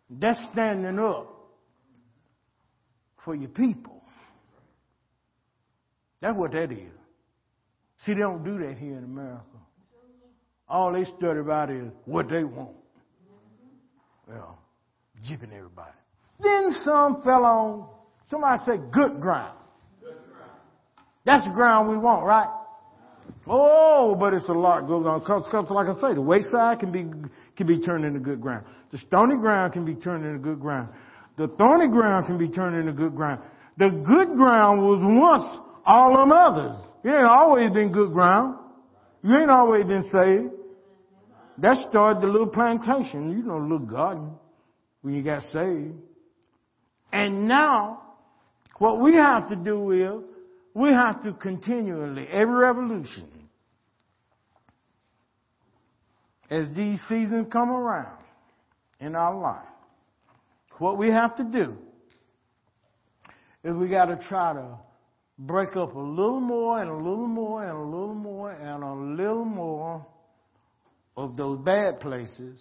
That's 0.09 0.39
standing 0.51 0.99
up 0.99 1.40
for 3.23 3.35
your 3.35 3.49
people. 3.49 4.01
That's 6.21 6.37
what 6.37 6.51
that 6.51 6.71
is. 6.71 6.91
See, 7.99 8.13
they 8.13 8.19
don't 8.19 8.43
do 8.43 8.57
that 8.59 8.77
here 8.77 8.97
in 8.97 9.03
America. 9.03 9.43
All 10.67 10.93
they 10.93 11.03
study 11.03 11.39
about 11.39 11.69
is 11.69 11.91
what 12.05 12.29
they 12.29 12.43
want. 12.43 12.75
Well, 14.27 14.57
jipping 15.23 15.53
everybody. 15.53 15.91
Then 16.39 16.71
some 16.71 17.21
fell 17.23 17.43
on, 17.43 17.89
somebody 18.29 18.61
said 18.65 18.91
good 18.91 19.19
ground. 19.19 19.57
That's 21.25 21.45
the 21.45 21.51
ground 21.51 21.89
we 21.89 21.97
want, 21.97 22.25
right? 22.25 22.47
Oh, 23.47 24.15
but 24.19 24.33
it's 24.33 24.49
a 24.49 24.53
lot 24.53 24.87
goes 24.87 25.05
on. 25.05 25.23
Cause, 25.25 25.47
cause 25.51 25.67
like 25.69 25.87
I 25.87 25.93
say, 25.99 26.15
the 26.15 26.21
wayside 26.21 26.79
can 26.79 26.91
be 26.91 27.05
can 27.55 27.67
be 27.67 27.79
turned 27.79 28.05
into 28.05 28.19
good 28.19 28.41
ground. 28.41 28.65
The 28.91 28.97
stony 28.99 29.35
ground 29.35 29.73
can 29.73 29.85
be 29.85 29.95
turned 29.95 30.25
into 30.25 30.39
good 30.39 30.59
ground. 30.59 30.89
The 31.37 31.47
thorny 31.57 31.87
ground 31.87 32.27
can 32.27 32.37
be 32.37 32.49
turned 32.49 32.75
into 32.75 32.91
good 32.91 33.15
ground. 33.15 33.41
The 33.77 33.89
good 33.89 34.35
ground 34.35 34.81
was 34.81 34.99
once 35.01 35.59
all 35.85 36.15
them 36.15 36.31
others. 36.31 36.75
It 37.03 37.09
ain't 37.09 37.25
always 37.25 37.71
been 37.71 37.91
good 37.91 38.11
ground. 38.11 38.57
You 39.23 39.37
ain't 39.37 39.49
always 39.49 39.85
been 39.85 40.03
saved. 40.11 40.53
That 41.57 41.77
started 41.89 42.21
the 42.21 42.27
little 42.27 42.47
plantation, 42.47 43.31
you 43.31 43.43
know, 43.43 43.57
little 43.57 43.79
garden 43.79 44.31
when 45.01 45.13
you 45.13 45.23
got 45.23 45.43
saved. 45.43 45.93
And 47.11 47.47
now, 47.47 48.01
what 48.77 48.99
we 48.99 49.15
have 49.15 49.49
to 49.49 49.55
do 49.55 49.91
is, 49.91 50.23
we 50.73 50.89
have 50.89 51.21
to 51.23 51.33
continually, 51.33 52.27
every 52.31 52.55
revolution, 52.55 53.27
as 56.49 56.67
these 56.75 56.99
seasons 57.07 57.47
come 57.51 57.69
around 57.69 58.17
in 58.99 59.15
our 59.15 59.35
life, 59.37 59.67
what 60.81 60.97
we 60.97 61.09
have 61.09 61.35
to 61.35 61.43
do 61.43 61.75
is 63.63 63.75
we 63.75 63.87
got 63.87 64.05
to 64.05 64.15
try 64.27 64.51
to 64.51 64.79
break 65.37 65.75
up 65.75 65.93
a 65.95 65.99
little 65.99 66.39
more 66.39 66.81
and 66.81 66.89
a 66.89 66.95
little 66.95 67.27
more 67.27 67.63
and 67.63 67.77
a 67.77 67.83
little 67.83 68.15
more 68.15 68.51
and 68.51 68.83
a 68.83 68.93
little 69.23 69.45
more 69.45 70.03
of 71.15 71.37
those 71.37 71.59
bad 71.59 71.99
places 71.99 72.59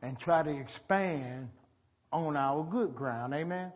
and 0.00 0.18
try 0.18 0.42
to 0.42 0.48
expand 0.50 1.50
on 2.14 2.34
our 2.34 2.64
good 2.64 2.94
ground. 2.94 3.34
Amen? 3.34 3.58
Amen? 3.58 3.72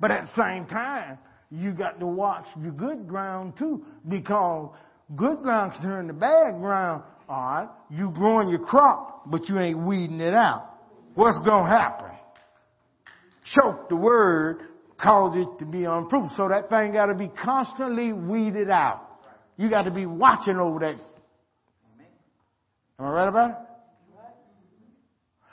But 0.00 0.10
at 0.12 0.22
the 0.22 0.42
same 0.42 0.64
time, 0.64 1.18
you 1.50 1.72
got 1.72 2.00
to 2.00 2.06
watch 2.06 2.46
your 2.62 2.72
good 2.72 3.06
ground 3.06 3.52
too 3.58 3.84
because 4.08 4.74
good 5.14 5.42
ground 5.42 5.72
can 5.72 5.82
turn 5.82 6.06
to 6.06 6.14
bad 6.14 6.58
ground. 6.58 7.02
All 7.28 7.36
right, 7.36 7.68
you 7.90 8.10
growing 8.14 8.48
your 8.48 8.64
crop, 8.64 9.30
but 9.30 9.46
you 9.46 9.58
ain't 9.58 9.78
weeding 9.78 10.20
it 10.20 10.32
out. 10.32 10.70
What's 11.14 11.38
gonna 11.44 11.68
happen? 11.68 12.16
Choke 13.54 13.88
the 13.88 13.96
word, 13.96 14.60
cause 15.00 15.36
it 15.36 15.58
to 15.60 15.64
be 15.64 15.84
unproved. 15.84 16.32
So 16.36 16.48
that 16.48 16.68
thing 16.68 16.92
got 16.92 17.06
to 17.06 17.14
be 17.14 17.28
constantly 17.28 18.12
weeded 18.12 18.70
out. 18.70 19.02
You 19.56 19.70
got 19.70 19.82
to 19.82 19.90
be 19.90 20.06
watching 20.06 20.56
over 20.56 20.80
that. 20.80 20.96
Am 22.98 23.06
I 23.06 23.08
right 23.10 23.28
about 23.28 23.50
it? 23.50 23.56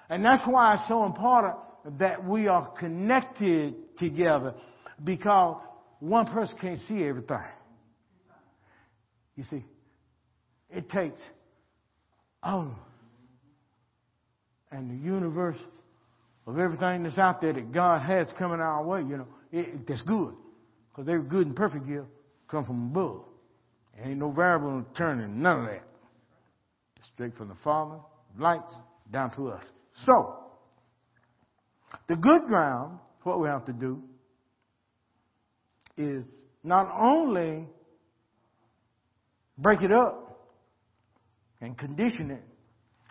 And 0.09 0.23
that's 0.23 0.45
why 0.47 0.75
it's 0.75 0.87
so 0.87 1.05
important 1.05 1.55
that 1.97 2.23
we 2.25 2.47
are 2.47 2.67
connected 2.79 3.75
together 3.97 4.53
because 5.03 5.61
one 5.99 6.27
person 6.27 6.57
can't 6.59 6.79
see 6.81 7.03
everything. 7.03 7.37
You 9.35 9.43
see, 9.45 9.65
it 10.69 10.89
takes 10.89 11.19
oh, 12.43 12.75
and 14.71 14.89
the 14.91 15.03
universe 15.03 15.57
of 16.45 16.59
everything 16.59 17.03
that's 17.03 17.17
out 17.17 17.41
there 17.41 17.53
that 17.53 17.71
God 17.71 18.01
has 18.01 18.33
coming 18.37 18.59
our 18.59 18.83
way, 18.83 18.99
you 18.99 19.17
know, 19.17 19.27
it, 19.51 19.87
that's 19.87 20.01
good. 20.01 20.33
Because 20.89 21.09
every 21.09 21.27
good 21.27 21.47
and 21.47 21.55
perfect 21.55 21.87
gift 21.87 22.07
come 22.49 22.65
from 22.65 22.91
above. 22.91 23.23
ain't 24.03 24.19
no 24.19 24.31
variable 24.31 24.77
in 24.77 24.85
turning, 24.95 25.41
none 25.41 25.61
of 25.61 25.65
that. 25.67 25.83
Straight 27.13 27.35
from 27.35 27.47
the 27.47 27.55
Father, 27.63 27.97
lights, 28.37 28.73
down 29.11 29.33
to 29.35 29.49
us. 29.49 29.63
So, 30.05 30.39
the 32.07 32.15
good 32.15 32.43
ground, 32.47 32.99
what 33.23 33.39
we 33.39 33.47
have 33.47 33.65
to 33.65 33.73
do 33.73 34.01
is 35.97 36.25
not 36.63 36.89
only 36.97 37.67
break 39.57 39.81
it 39.81 39.91
up 39.91 40.49
and 41.61 41.77
condition 41.77 42.31
it, 42.31 42.43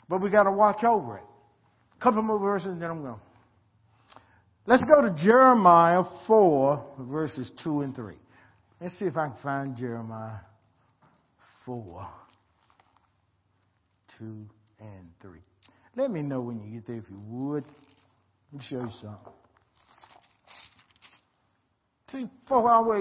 but 0.09 0.21
we 0.21 0.31
got 0.31 0.45
to 0.45 0.53
watch 0.53 0.85
over 0.85 1.19
it. 1.19 1.25
A 2.03 2.05
couple 2.05 2.23
more 2.23 2.41
verses, 2.41 2.67
and 2.67 2.83
then 2.83 2.91
I'm 2.91 3.01
going. 3.01 3.21
Let's 4.67 4.83
go 4.83 5.03
to 5.03 5.15
Jeremiah 5.25 6.03
4, 6.27 6.95
verses 6.99 7.49
2 7.63 7.83
and 7.83 7.95
3. 7.95 8.17
Let's 8.81 8.99
see 8.99 9.05
if 9.05 9.17
I 9.17 9.29
can 9.29 9.37
find 9.41 9.77
Jeremiah 9.77 10.41
4, 11.65 12.09
2 14.19 14.25
and 14.81 15.09
3. 15.21 15.39
Let 15.95 16.11
me 16.11 16.23
know 16.23 16.41
when 16.41 16.61
you 16.61 16.73
get 16.75 16.89
there 16.89 16.97
if 16.97 17.05
you 17.09 17.21
would. 17.25 17.63
Let 18.53 18.61
me 18.61 18.67
show 18.69 18.81
you 18.81 18.91
something. 19.01 19.33
See, 22.11 22.27
for 22.49 22.69
our 22.69 23.01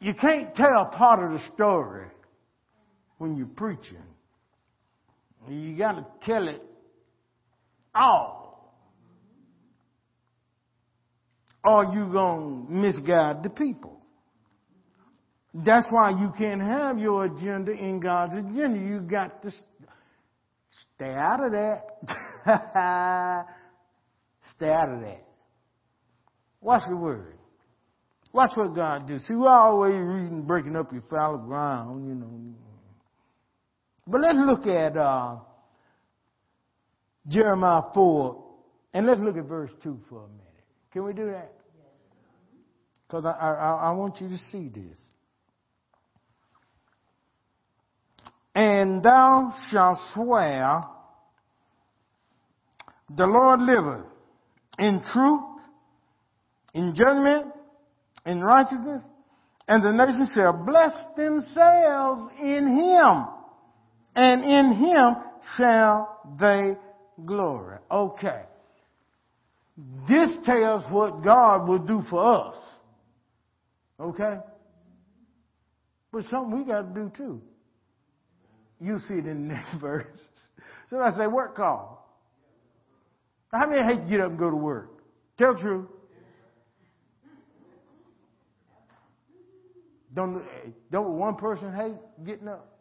you 0.00 0.14
can't 0.14 0.54
tell 0.54 0.86
part 0.86 1.22
of 1.22 1.32
the 1.32 1.40
story 1.54 2.06
when 3.18 3.36
you're 3.36 3.46
preaching. 3.46 3.98
You 5.48 5.76
got 5.76 5.92
to 5.92 6.06
tell 6.22 6.48
it 6.48 6.62
all. 7.94 8.74
Or 11.64 11.84
you 11.84 12.10
going 12.12 12.66
to 12.66 12.72
misguide 12.72 13.42
the 13.42 13.50
people. 13.50 14.00
That's 15.54 15.86
why 15.90 16.10
you 16.10 16.32
can't 16.36 16.60
have 16.60 16.98
your 16.98 17.26
agenda 17.26 17.72
in 17.72 18.00
God's 18.00 18.34
agenda. 18.34 18.78
You 18.78 19.00
got 19.00 19.42
to 19.42 19.52
stay 20.96 21.12
out 21.12 21.44
of 21.44 21.52
that. 21.52 21.86
Stay 24.56 24.70
out 24.70 24.88
of 24.88 25.00
that. 25.00 25.24
Watch 26.60 26.82
the 26.88 26.96
word. 26.96 27.38
Watch 28.32 28.52
what 28.54 28.74
God 28.74 29.06
does. 29.06 29.26
See, 29.26 29.34
we're 29.34 29.48
always 29.48 29.94
reading, 29.94 30.44
breaking 30.46 30.74
up 30.74 30.92
your 30.92 31.02
fallow 31.10 31.38
ground, 31.38 32.08
you 32.08 32.14
know. 32.14 32.54
But 34.06 34.20
let's 34.20 34.38
look 34.38 34.66
at 34.66 34.96
uh, 34.96 35.36
Jeremiah 37.28 37.82
4, 37.94 38.44
and 38.94 39.06
let's 39.06 39.20
look 39.20 39.36
at 39.36 39.44
verse 39.44 39.70
2 39.82 39.98
for 40.08 40.24
a 40.24 40.28
minute. 40.28 40.42
Can 40.92 41.04
we 41.04 41.12
do 41.12 41.26
that? 41.26 41.52
Because 43.06 43.24
I, 43.24 43.30
I, 43.30 43.90
I 43.90 43.92
want 43.92 44.20
you 44.20 44.28
to 44.28 44.38
see 44.50 44.68
this. 44.68 44.98
And 48.54 49.02
thou 49.02 49.54
shalt 49.70 49.98
swear, 50.14 50.82
the 53.14 53.26
Lord 53.26 53.60
liveth, 53.60 54.06
in 54.78 55.02
truth, 55.12 55.40
in 56.74 56.94
judgment, 56.94 57.52
in 58.26 58.42
righteousness, 58.42 59.02
and 59.68 59.82
the 59.84 59.92
nations 59.92 60.32
shall 60.34 60.52
bless 60.52 60.92
themselves 61.16 62.30
in 62.40 62.76
him, 62.76 63.24
and 64.14 64.44
in 64.44 64.72
him 64.74 65.14
shall 65.56 66.20
they 66.38 66.76
glory. 67.24 67.78
Okay. 67.90 68.42
This 70.08 70.30
tells 70.44 70.84
what 70.90 71.24
God 71.24 71.66
will 71.66 71.78
do 71.78 72.02
for 72.10 72.48
us. 72.48 72.54
Okay? 73.98 74.36
But 76.12 76.24
something 76.30 76.58
we 76.58 76.64
got 76.64 76.94
to 76.94 77.00
do 77.00 77.10
too. 77.16 77.42
You 78.80 78.98
see 79.08 79.14
it 79.14 79.26
in 79.26 79.48
the 79.48 79.54
next 79.54 79.74
verse. 79.80 80.06
So 80.90 80.98
I 80.98 81.10
say, 81.16 81.26
work 81.26 81.56
call. 81.56 81.98
How 83.52 83.66
many 83.66 83.82
hate 83.82 84.04
to 84.04 84.10
get 84.10 84.20
up 84.20 84.30
and 84.30 84.38
go 84.38 84.50
to 84.50 84.56
work? 84.56 84.90
Tell 85.38 85.54
truth. 85.54 85.86
Don't, 90.14 90.42
don't 90.90 91.16
one 91.18 91.36
person 91.36 91.74
hate 91.74 91.96
getting 92.24 92.48
up? 92.48 92.71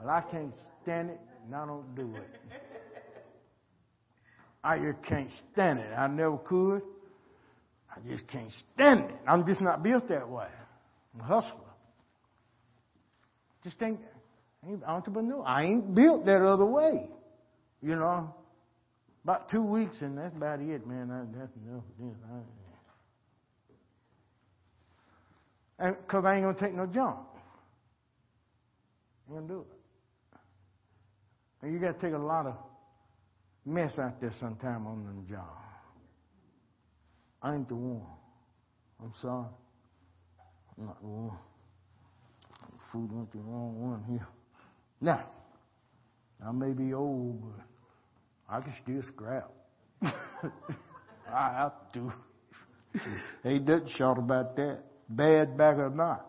Well, 0.00 0.10
I 0.10 0.22
can't 0.30 0.54
stand 0.82 1.10
it, 1.10 1.20
and 1.44 1.54
I 1.54 1.66
don't 1.66 1.94
do 1.94 2.14
it. 2.16 2.40
I 4.62 4.78
just 4.78 5.02
can't 5.06 5.30
stand 5.52 5.80
it. 5.80 5.92
I 5.96 6.06
never 6.06 6.38
could. 6.38 6.82
I 7.90 8.00
just 8.08 8.26
can't 8.28 8.52
stand 8.74 9.00
it. 9.00 9.16
I'm 9.26 9.46
just 9.46 9.60
not 9.60 9.82
built 9.82 10.08
that 10.08 10.28
way. 10.28 10.48
I'm 11.14 11.20
a 11.20 11.24
hustler. 11.24 11.60
Just 13.64 13.76
ain't, 13.82 14.00
ain't 14.66 14.82
entrepreneur. 14.84 15.42
I 15.46 15.64
ain't 15.64 15.94
built 15.94 16.24
that 16.26 16.42
other 16.42 16.66
way. 16.66 17.08
You 17.82 17.96
know, 17.96 18.34
about 19.24 19.50
two 19.50 19.62
weeks, 19.62 19.96
and 20.00 20.16
that's 20.16 20.34
about 20.34 20.60
it, 20.60 20.86
man. 20.86 21.08
that's 21.36 21.52
enough 21.66 21.84
this. 21.98 22.14
Because 25.78 26.24
I 26.24 26.36
ain't 26.36 26.44
gonna 26.44 26.58
take 26.58 26.74
no 26.74 26.86
jump. 26.86 27.18
I 29.28 29.32
ain't 29.32 29.48
gonna 29.48 29.48
do 29.48 29.60
it. 29.60 29.79
And 31.62 31.72
you 31.72 31.78
got 31.78 32.00
to 32.00 32.06
take 32.06 32.14
a 32.14 32.22
lot 32.22 32.46
of 32.46 32.54
mess 33.66 33.98
out 33.98 34.20
there 34.20 34.32
sometime 34.40 34.86
on 34.86 35.04
them 35.04 35.26
job. 35.28 35.44
I 37.42 37.54
ain't 37.54 37.68
the 37.68 37.74
one. 37.74 38.06
I'm 39.02 39.12
sorry. 39.20 39.46
I'm 40.78 40.86
not 40.86 41.00
the 41.00 41.06
one. 41.08 41.38
Food 42.92 43.12
went 43.12 43.32
the 43.32 43.38
wrong 43.38 43.80
one 43.80 44.04
here. 44.10 44.26
Now, 45.00 45.24
I 46.44 46.52
may 46.52 46.72
be 46.72 46.92
old, 46.92 47.40
but 47.42 47.64
I 48.48 48.60
can 48.60 48.74
still 48.82 49.02
scrap. 49.14 49.50
I 50.02 51.52
have 51.52 51.92
to. 51.94 52.12
Ain't 53.44 53.68
nothing 53.68 53.88
short 53.96 54.18
about 54.18 54.56
that. 54.56 54.80
Bad 55.08 55.56
back 55.56 55.78
or 55.78 55.90
not. 55.90 56.26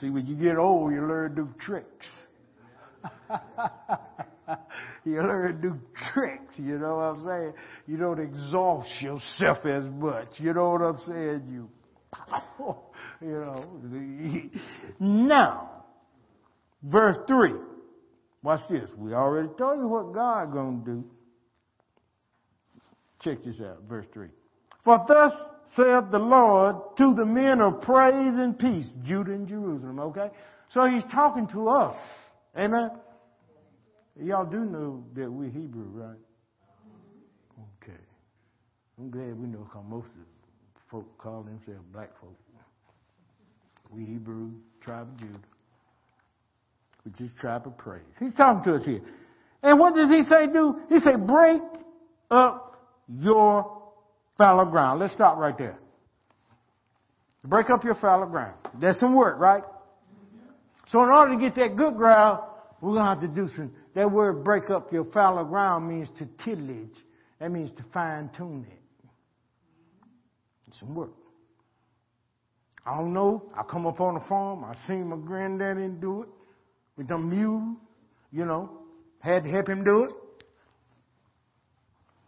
See, 0.00 0.10
when 0.10 0.26
you 0.26 0.36
get 0.36 0.56
old, 0.56 0.92
you 0.92 1.00
learn 1.00 1.34
new 1.34 1.48
tricks. 1.60 2.06
you 5.04 5.22
learn 5.22 5.60
new 5.60 5.78
tricks, 6.12 6.58
you 6.58 6.78
know 6.78 6.96
what 6.96 7.02
I'm 7.02 7.24
saying? 7.24 7.52
You 7.86 7.96
don't 7.96 8.20
exhaust 8.20 8.90
yourself 9.00 9.64
as 9.64 9.84
much. 9.86 10.28
You 10.38 10.52
know 10.54 10.70
what 10.70 10.82
I'm 10.82 10.98
saying? 11.06 11.48
You, 11.50 11.68
you 13.20 13.28
know. 13.28 13.64
Now, 15.00 15.78
Verse 16.82 17.16
3. 17.26 17.52
Watch 18.42 18.60
this. 18.70 18.88
We 18.96 19.14
already 19.14 19.48
told 19.58 19.78
you 19.78 19.88
what 19.88 20.12
God 20.12 20.52
gonna 20.52 20.84
do. 20.84 21.04
Check 23.20 23.42
this 23.44 23.56
out, 23.60 23.82
verse 23.88 24.06
3. 24.14 24.28
For 24.84 25.04
thus 25.08 25.32
saith 25.76 26.10
the 26.12 26.18
Lord 26.18 26.76
to 26.98 27.14
the 27.14 27.26
men 27.26 27.60
of 27.60 27.82
praise 27.82 28.14
and 28.14 28.56
peace, 28.56 28.86
Judah 29.04 29.32
and 29.32 29.48
Jerusalem, 29.48 29.98
okay? 29.98 30.30
So 30.72 30.86
he's 30.86 31.02
talking 31.10 31.48
to 31.48 31.68
us. 31.68 31.96
Amen? 32.56 32.90
Y'all 34.20 34.46
do 34.46 34.64
know 34.64 35.04
that 35.14 35.30
we're 35.30 35.50
Hebrew, 35.50 35.86
right? 35.92 36.18
Okay. 37.82 37.98
I'm 38.98 39.10
glad 39.10 39.38
we 39.38 39.46
know 39.46 39.60
because 39.60 39.84
most 39.88 40.06
of 40.06 40.14
the 40.14 40.80
folk 40.90 41.18
call 41.18 41.42
themselves 41.42 41.84
black 41.92 42.10
folk. 42.20 42.34
We 43.90 44.04
Hebrew, 44.04 44.50
tribe 44.80 45.08
of 45.08 45.16
Judah, 45.18 45.38
which 47.04 47.20
is 47.20 47.30
tribe 47.40 47.66
of 47.66 47.78
praise. 47.78 48.02
He's 48.18 48.34
talking 48.34 48.62
to 48.64 48.76
us 48.76 48.84
here. 48.84 49.00
And 49.62 49.78
what 49.78 49.94
does 49.94 50.10
he 50.10 50.24
say 50.24 50.46
do? 50.52 50.80
He 50.88 50.98
say, 50.98 51.16
break 51.16 51.62
up 52.30 52.86
your 53.08 53.82
fallow 54.36 54.64
ground. 54.64 55.00
Let's 55.00 55.14
stop 55.14 55.38
right 55.38 55.56
there. 55.56 55.78
Break 57.44 57.70
up 57.70 57.84
your 57.84 57.94
fallow 57.94 58.26
ground. 58.26 58.56
That's 58.80 59.00
some 59.00 59.14
work, 59.14 59.38
right? 59.38 59.62
So 60.90 61.02
in 61.02 61.10
order 61.10 61.34
to 61.34 61.40
get 61.40 61.54
that 61.56 61.76
good 61.76 61.96
ground, 61.96 62.40
we're 62.80 62.94
going 62.94 63.04
to 63.04 63.08
have 63.08 63.20
to 63.20 63.28
do 63.28 63.48
some, 63.54 63.72
that 63.94 64.10
word 64.10 64.44
break 64.44 64.70
up 64.70 64.92
your 64.92 65.04
fallow 65.06 65.44
ground 65.44 65.88
means 65.88 66.08
to 66.18 66.26
tillage. 66.44 66.96
That 67.40 67.50
means 67.50 67.72
to 67.72 67.84
fine 67.92 68.30
tune 68.36 68.66
it. 68.70 69.08
It's 70.66 70.80
some 70.80 70.94
work. 70.94 71.10
I 72.86 72.96
don't 72.96 73.12
know. 73.12 73.50
I 73.56 73.62
come 73.64 73.86
up 73.86 74.00
on 74.00 74.14
the 74.14 74.20
farm. 74.28 74.64
I 74.64 74.74
seen 74.86 75.08
my 75.08 75.16
granddaddy 75.16 75.88
do 76.00 76.22
it 76.22 76.28
with 76.96 77.08
them 77.08 77.28
mules, 77.28 77.76
you 78.32 78.44
know. 78.44 78.70
Had 79.20 79.44
to 79.44 79.50
help 79.50 79.68
him 79.68 79.84
do 79.84 80.04
it. 80.04 80.10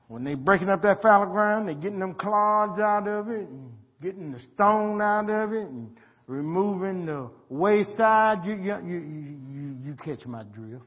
When 0.08 0.24
they 0.24 0.34
breaking 0.34 0.68
up 0.68 0.82
that 0.82 1.00
fallow 1.00 1.26
ground, 1.26 1.68
they 1.68 1.74
getting 1.74 2.00
them 2.00 2.14
clods 2.14 2.78
out 2.80 3.06
of 3.06 3.28
it 3.28 3.48
and 3.48 3.72
getting 4.02 4.32
the 4.32 4.40
stone 4.54 5.00
out 5.00 5.30
of 5.30 5.52
it 5.52 5.68
and 5.68 5.96
removing 6.30 7.06
the 7.06 7.28
wayside. 7.48 8.44
You, 8.44 8.54
you, 8.54 8.76
you, 8.86 9.76
you, 9.84 9.96
catch 10.02 10.24
my 10.26 10.44
drift. 10.44 10.84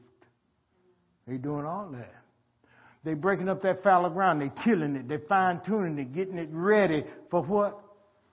They 1.28 1.36
doing 1.36 1.66
all 1.66 1.90
that. 1.92 2.14
They 3.04 3.12
breaking 3.12 3.50
up 3.50 3.62
that 3.62 3.82
fallow 3.82 4.08
ground. 4.08 4.40
They 4.40 4.50
tilling 4.64 4.96
it. 4.96 5.06
They 5.06 5.18
fine 5.28 5.60
tuning 5.66 5.98
it, 5.98 6.14
getting 6.14 6.38
it 6.38 6.48
ready 6.50 7.04
for 7.30 7.42
what? 7.42 7.78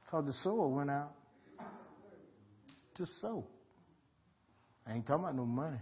For 0.09 0.22
the 0.22 0.32
sower 0.41 0.68
went 0.68 0.89
out 0.89 1.12
to 2.95 3.05
sow. 3.20 3.45
I 4.88 4.93
ain't 4.93 5.05
talking 5.05 5.26
about 5.26 5.36
no 5.36 5.45
money. 5.45 5.80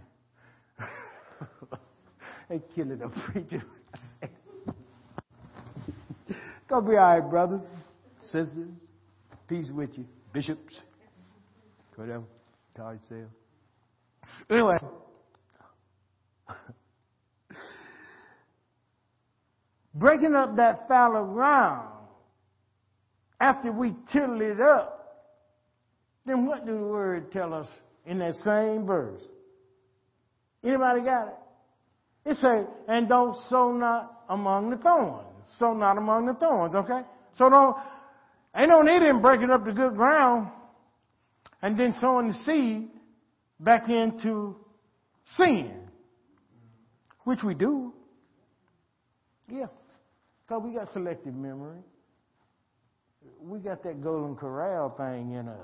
they 2.48 2.60
killing 2.74 3.00
a 3.02 3.08
preacher. 3.08 3.62
Gonna 6.68 6.88
be 6.88 6.96
all 6.96 7.20
right, 7.20 7.30
brothers, 7.30 7.62
sisters. 8.24 8.68
Peace 9.48 9.70
with 9.72 9.98
you, 9.98 10.04
bishops, 10.32 10.80
whatever. 12.00 12.24
Yourself. 12.76 13.30
Anyway. 14.48 14.78
Breaking 19.94 20.34
up 20.34 20.56
that 20.56 20.88
fallow 20.88 21.26
ground 21.26 21.88
after 23.38 23.70
we 23.70 23.94
till 24.12 24.40
it 24.40 24.60
up, 24.60 24.96
then 26.24 26.46
what 26.46 26.64
do 26.64 26.72
the 26.72 26.84
word 26.86 27.30
tell 27.32 27.52
us 27.52 27.66
in 28.06 28.18
that 28.20 28.34
same 28.36 28.86
verse? 28.86 29.20
Anybody 30.64 31.02
got 31.02 31.28
it? 31.28 31.34
It 32.30 32.36
says, 32.36 32.66
and 32.88 33.08
don't 33.08 33.36
sow 33.48 33.72
not 33.72 34.24
among 34.28 34.70
the 34.70 34.76
thorns. 34.76 35.26
Sow 35.58 35.74
not 35.74 35.98
among 35.98 36.26
the 36.26 36.34
thorns, 36.34 36.74
okay? 36.74 37.00
So 37.36 37.48
don't, 37.50 37.76
ain't 38.54 38.68
no 38.70 38.82
need 38.82 39.02
in 39.02 39.20
breaking 39.20 39.50
up 39.50 39.64
the 39.64 39.72
good 39.72 39.96
ground 39.96 40.50
and 41.62 41.78
then 41.78 41.94
sowing 42.00 42.28
the 42.28 42.34
seed 42.44 42.88
back 43.58 43.88
into 43.88 44.56
sin, 45.36 45.72
which 47.24 47.40
we 47.44 47.54
do. 47.54 47.92
Yeah, 49.48 49.66
because 50.46 50.62
we 50.64 50.72
got 50.72 50.92
selective 50.92 51.34
memory. 51.34 51.80
We 53.42 53.58
got 53.58 53.82
that 53.82 54.02
Golden 54.02 54.36
Corral 54.36 54.94
thing 54.96 55.32
in 55.32 55.48
us. 55.48 55.58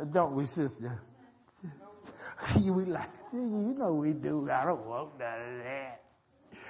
Uh, 0.00 0.04
don't 0.04 0.34
we, 0.34 0.46
sister? 0.46 1.00
we 2.56 2.84
like, 2.84 3.10
you 3.32 3.74
know 3.78 3.94
we 3.94 4.12
do. 4.12 4.48
I 4.50 4.64
don't 4.64 4.86
want 4.86 5.18
none 5.18 5.40
of 5.40 5.64
that. 5.64 6.02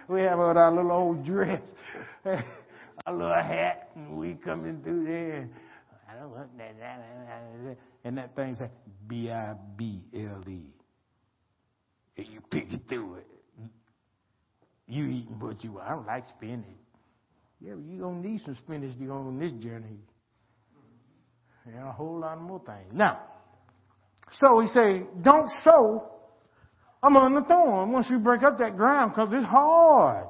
We 0.08 0.22
have 0.22 0.38
on 0.38 0.56
our 0.56 0.72
little 0.72 0.92
old 0.92 1.24
dress, 1.24 1.62
our 2.24 2.42
little 3.12 3.32
hat, 3.32 3.90
and 3.94 4.16
we 4.16 4.34
coming 4.34 4.82
through 4.82 5.04
there. 5.04 5.48
And 8.04 8.18
that 8.18 8.34
thing 8.36 8.54
says 8.54 8.68
B 9.06 9.30
I 9.30 9.54
B 9.76 10.02
L 10.14 10.44
E. 10.48 10.66
And 12.16 12.26
you 12.26 12.40
pick 12.50 12.72
it 12.72 12.82
through 12.88 13.16
it. 13.16 13.26
You 14.86 15.06
eating 15.06 15.38
what 15.38 15.62
you 15.64 15.72
want. 15.72 15.86
I 15.86 15.90
don't 15.90 16.06
like 16.06 16.24
spinach. 16.26 16.66
Yeah, 17.60 17.74
but 17.74 17.84
you're 17.84 18.00
going 18.00 18.22
to 18.22 18.28
need 18.28 18.42
some 18.44 18.56
spinach 18.56 18.98
to 18.98 19.04
go 19.04 19.14
on 19.14 19.38
this 19.38 19.52
journey. 19.52 19.98
And 21.64 21.78
a 21.78 21.92
whole 21.92 22.18
lot 22.18 22.40
more 22.40 22.60
things. 22.66 22.92
Now, 22.92 23.20
so 24.32 24.60
he 24.60 24.66
say, 24.66 25.02
don't 25.22 25.48
sow 25.62 26.10
among 27.02 27.34
the 27.34 27.42
thorn 27.42 27.92
once 27.92 28.06
you 28.10 28.18
break 28.18 28.42
up 28.42 28.58
that 28.58 28.76
ground 28.76 29.12
because 29.12 29.28
it's 29.32 29.46
hard. 29.46 30.26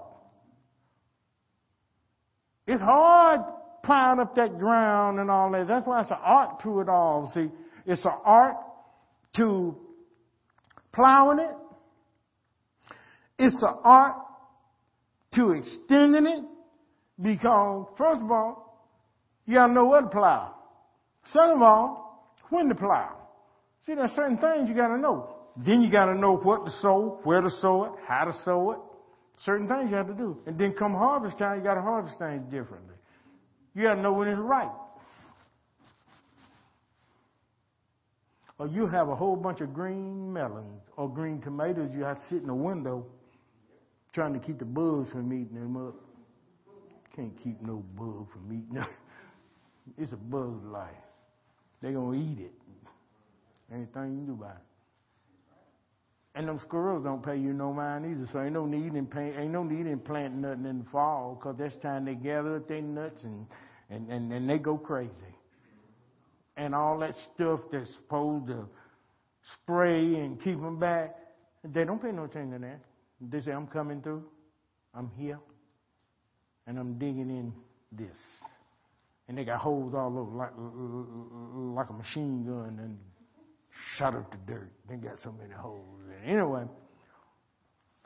It's 2.66 2.80
hard 2.80 3.40
plowing 3.83 4.20
up 4.20 4.35
that 4.37 4.59
ground 4.59 5.18
and 5.18 5.30
all 5.30 5.51
that. 5.53 5.66
That's 5.66 5.87
why 5.87 6.01
it's 6.03 6.11
an 6.11 6.18
art 6.22 6.62
to 6.62 6.80
it 6.80 6.89
all. 6.89 7.30
See, 7.35 7.51
it's 7.87 8.05
an 8.05 8.12
art 8.24 8.57
to 9.37 9.76
plowing 10.93 11.39
it. 11.41 11.57
It's 13.39 13.62
an 13.62 13.74
art 13.83 14.16
to 15.35 15.53
extending 15.53 16.26
it 16.26 16.45
because, 17.20 17.87
first 17.97 18.22
of 18.22 18.30
all, 18.30 18.89
you 19.47 19.55
gotta 19.55 19.72
know 19.72 19.87
what 19.87 20.03
to 20.03 20.09
plow. 20.09 20.55
Second 21.24 21.57
of 21.57 21.62
all, 21.62 22.35
when 22.51 22.68
to 22.68 22.74
plow. 22.74 23.16
See, 23.85 23.95
there's 23.95 24.12
certain 24.12 24.39
things 24.39 24.68
you 24.68 24.74
gotta 24.74 24.99
know. 24.99 25.35
Then 25.57 25.83
you 25.83 25.91
gotta 25.91 26.14
know 26.14 26.37
what 26.37 26.64
to 26.64 26.70
sow, 26.80 27.20
where 27.24 27.41
to 27.41 27.51
sow 27.51 27.85
it, 27.85 27.93
how 28.07 28.24
to 28.24 28.33
sow 28.45 28.72
it. 28.72 28.78
Certain 29.39 29.66
things 29.66 29.91
you 29.91 29.97
have 29.97 30.07
to 30.07 30.14
do. 30.14 30.39
And 30.47 30.57
then 30.59 30.72
come 30.78 30.93
harvest 30.93 31.39
time, 31.39 31.59
you 31.59 31.64
gotta 31.64 31.83
harvest 31.83 32.18
things 32.18 32.45
differently. 32.45 32.95
You 33.75 33.85
gotta 33.85 34.01
know 34.01 34.12
when 34.12 34.29
it's 34.29 34.39
right. 34.39 34.70
Or 38.59 38.68
you 38.68 38.87
have 38.87 39.09
a 39.09 39.14
whole 39.14 39.35
bunch 39.35 39.61
of 39.61 39.75
green 39.75 40.33
melons 40.33 40.83
or 40.97 41.09
green 41.09 41.41
tomatoes 41.41 41.91
you 41.95 42.05
have 42.05 42.18
to 42.18 42.23
sit 42.29 42.43
in 42.43 42.47
the 42.47 42.55
window 42.55 43.07
trying 44.12 44.35
to 44.35 44.39
keep 44.39 44.59
the 44.59 44.64
bugs 44.64 45.11
from 45.11 45.33
eating 45.33 45.55
them 45.55 45.77
up. 45.77 45.95
Can't 47.16 47.37
keep 47.43 47.61
no 47.62 47.83
bug 47.97 48.31
from 48.31 48.53
eating 48.53 48.75
them. 48.75 48.87
It's 49.99 50.12
a 50.12 50.16
bug 50.16 50.64
life. 50.64 50.91
They're 51.81 51.93
gonna 51.93 52.16
eat 52.16 52.39
it. 52.39 52.53
Anything 53.75 54.20
you 54.20 54.27
do 54.27 54.33
about 54.35 54.59
it. 54.59 54.72
And 56.35 56.49
them 56.49 56.59
squirrels 56.61 57.05
don't 57.05 57.22
pay 57.22 57.37
you 57.37 57.53
no 57.53 57.72
mind 57.72 58.07
either, 58.07 58.26
so 58.33 58.41
ain't 58.41 58.55
no 58.55 58.64
need 58.64 58.95
in 58.95 59.07
pay, 59.07 59.35
ain't 59.37 59.53
no 59.53 59.62
need 59.64 59.87
in 59.87 59.99
planting 59.99 60.41
nothing 60.41 60.64
in 60.64 60.78
the 60.78 60.85
fall, 60.91 61.39
cause 61.43 61.57
that's 61.59 61.76
time 61.83 62.07
they 62.07 62.14
gather 62.14 62.57
up 62.57 62.68
their 62.68 62.80
nuts 62.80 63.22
and, 63.22 63.47
and, 63.91 64.09
and, 64.11 64.33
and 64.33 64.49
they 64.49 64.59
go 64.59 64.78
crazy. 64.78 65.11
And 66.57 66.74
all 66.74 66.99
that 67.01 67.14
stuff 67.35 67.61
that's 67.70 67.93
supposed 67.95 68.47
to 68.47 68.64
spray 69.55 70.14
and 70.16 70.41
keep 70.43 70.59
them 70.61 70.78
back, 70.78 71.16
they 71.64 71.85
don't 71.85 72.01
pay 72.01 72.12
no 72.12 72.24
attention 72.24 72.53
to 72.53 72.59
that. 72.66 72.80
They 73.20 73.41
say, 73.43 73.53
I'm 73.53 73.66
coming 73.66 74.01
through, 74.01 74.24
I'm 74.95 75.11
here, 75.18 75.39
and 76.66 76.78
I'm 76.78 76.99
digging 76.99 77.30
in 77.30 77.53
this. 77.93 78.16
And 79.28 79.37
they 79.37 79.45
got 79.45 79.61
holes 79.61 79.95
all 79.95 80.18
over 80.18 80.37
like, 80.37 80.51
like 80.57 81.91
a 81.91 81.93
machine 81.93 82.45
gun 82.45 82.78
and 82.83 82.99
shot 83.97 84.14
up 84.14 84.31
the 84.31 84.39
dirt. 84.53 84.70
They 84.89 84.97
got 84.97 85.16
so 85.23 85.33
many 85.33 85.53
holes. 85.53 85.87
Anyway, 86.25 86.64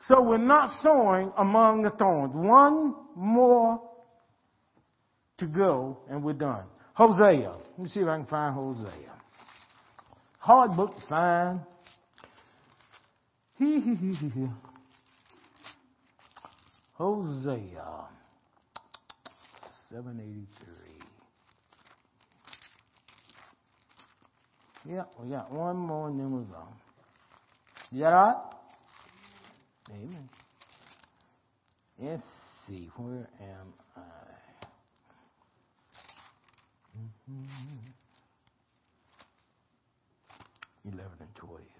so 0.07 0.21
we're 0.21 0.37
not 0.37 0.69
sowing 0.81 1.31
among 1.37 1.83
the 1.83 1.89
thorns. 1.91 2.33
One 2.33 2.95
more 3.15 3.81
to 5.37 5.45
go, 5.45 5.99
and 6.09 6.23
we're 6.23 6.33
done. 6.33 6.65
Hosea. 6.93 7.51
Let 7.51 7.79
me 7.79 7.87
see 7.89 7.99
if 7.99 8.07
I 8.07 8.17
can 8.17 8.25
find 8.25 8.55
Hosea. 8.55 9.13
Hard 10.39 10.75
book 10.75 10.95
to 10.95 11.01
find. 11.07 11.61
Hosea. 16.93 18.07
783. 19.89 20.86
Yeah, 24.89 25.03
we 25.21 25.29
got 25.29 25.51
one 25.51 25.75
more 25.75 26.07
and 26.07 26.19
then 26.19 26.31
we're 26.31 26.41
gone. 26.43 26.73
You 27.91 28.01
got 28.01 28.13
all 28.13 28.27
right? 29.89 29.95
Amen. 29.95 30.29
Let's 31.99 32.23
see, 32.67 32.89
where 32.95 33.27
am 33.41 33.73
I? 33.97 34.01
Mm-hmm. 36.97 37.91
11 40.93 41.11
and 41.19 41.35
12. 41.35 41.76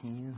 Ten. 0.00 0.36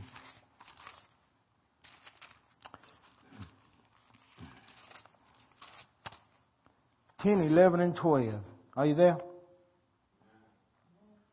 10, 7.23 7.39
11, 7.39 7.79
and 7.79 7.95
12. 7.95 8.33
Are 8.75 8.85
you 8.85 8.95
there? 8.95 9.17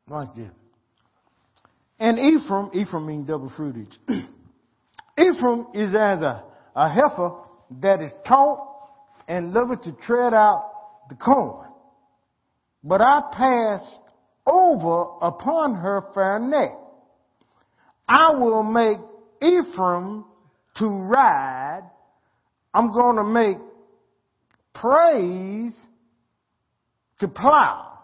Watch 0.08 0.28
this. 0.36 0.50
And 1.98 2.18
Ephraim, 2.18 2.70
Ephraim 2.72 3.06
means 3.06 3.26
double 3.26 3.50
fruitage. 3.50 3.96
Ephraim 5.18 5.66
is 5.74 5.94
as 5.94 6.22
a, 6.22 6.44
a 6.76 6.88
heifer 6.88 7.32
that 7.82 8.00
is 8.00 8.12
taught 8.26 8.68
and 9.26 9.52
loveth 9.52 9.82
to 9.82 9.92
tread 9.92 10.32
out 10.32 10.70
the 11.08 11.16
corn. 11.16 11.68
But 12.82 13.00
I 13.00 13.22
passed 13.32 14.00
over 14.46 15.02
upon 15.20 15.74
her 15.74 16.04
fair 16.14 16.38
neck. 16.38 16.79
I 18.10 18.32
will 18.32 18.64
make 18.64 18.98
Ephraim 19.40 20.24
to 20.78 20.86
ride. 20.88 21.88
I'm 22.74 22.92
going 22.92 23.16
to 23.16 23.22
make 23.22 23.56
praise 24.74 25.72
to 27.20 27.28
plow, 27.28 28.00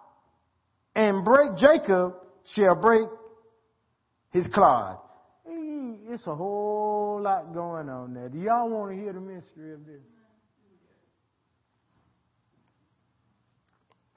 and 0.95 1.25
break 1.25 1.57
Jacob 1.57 2.15
shall 2.55 2.81
break 2.81 3.09
his 4.31 4.47
clod. 4.55 4.99
It's 5.49 6.25
a 6.29 6.35
whole 6.37 7.21
lot 7.21 7.53
going 7.53 7.89
on 7.89 8.15
there. 8.15 8.29
Do 8.29 8.39
y'all 8.39 8.71
want 8.71 8.93
to 8.93 8.97
hear 8.97 9.13
the 9.13 9.21
mystery 9.21 9.75
of 9.75 9.85
this? 9.85 10.03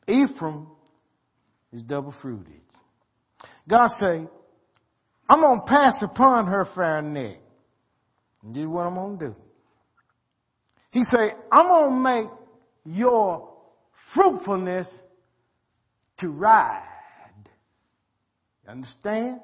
Ephraim 0.08 0.68
is 1.74 1.82
double 1.82 2.14
fruited. 2.22 2.62
God 3.68 3.90
say, 4.00 4.28
I'm 5.30 5.42
going 5.42 5.60
to 5.60 5.66
pass 5.66 6.02
upon 6.02 6.48
her 6.48 6.68
fair 6.74 7.02
neck. 7.02 7.38
And 8.44 8.56
this 8.56 8.64
is 8.64 8.68
what 8.68 8.82
I'm 8.82 8.96
going 8.96 9.20
to 9.20 9.28
do. 9.28 9.36
He 10.92 11.04
say, 11.04 11.34
I'm 11.52 11.68
going 11.68 11.92
to 11.92 11.96
make 11.98 12.30
your 12.86 13.48
fruitfulness 14.16 14.88
to 16.20 16.30
ride. 16.30 16.84
You 18.66 18.72
understand? 18.72 19.40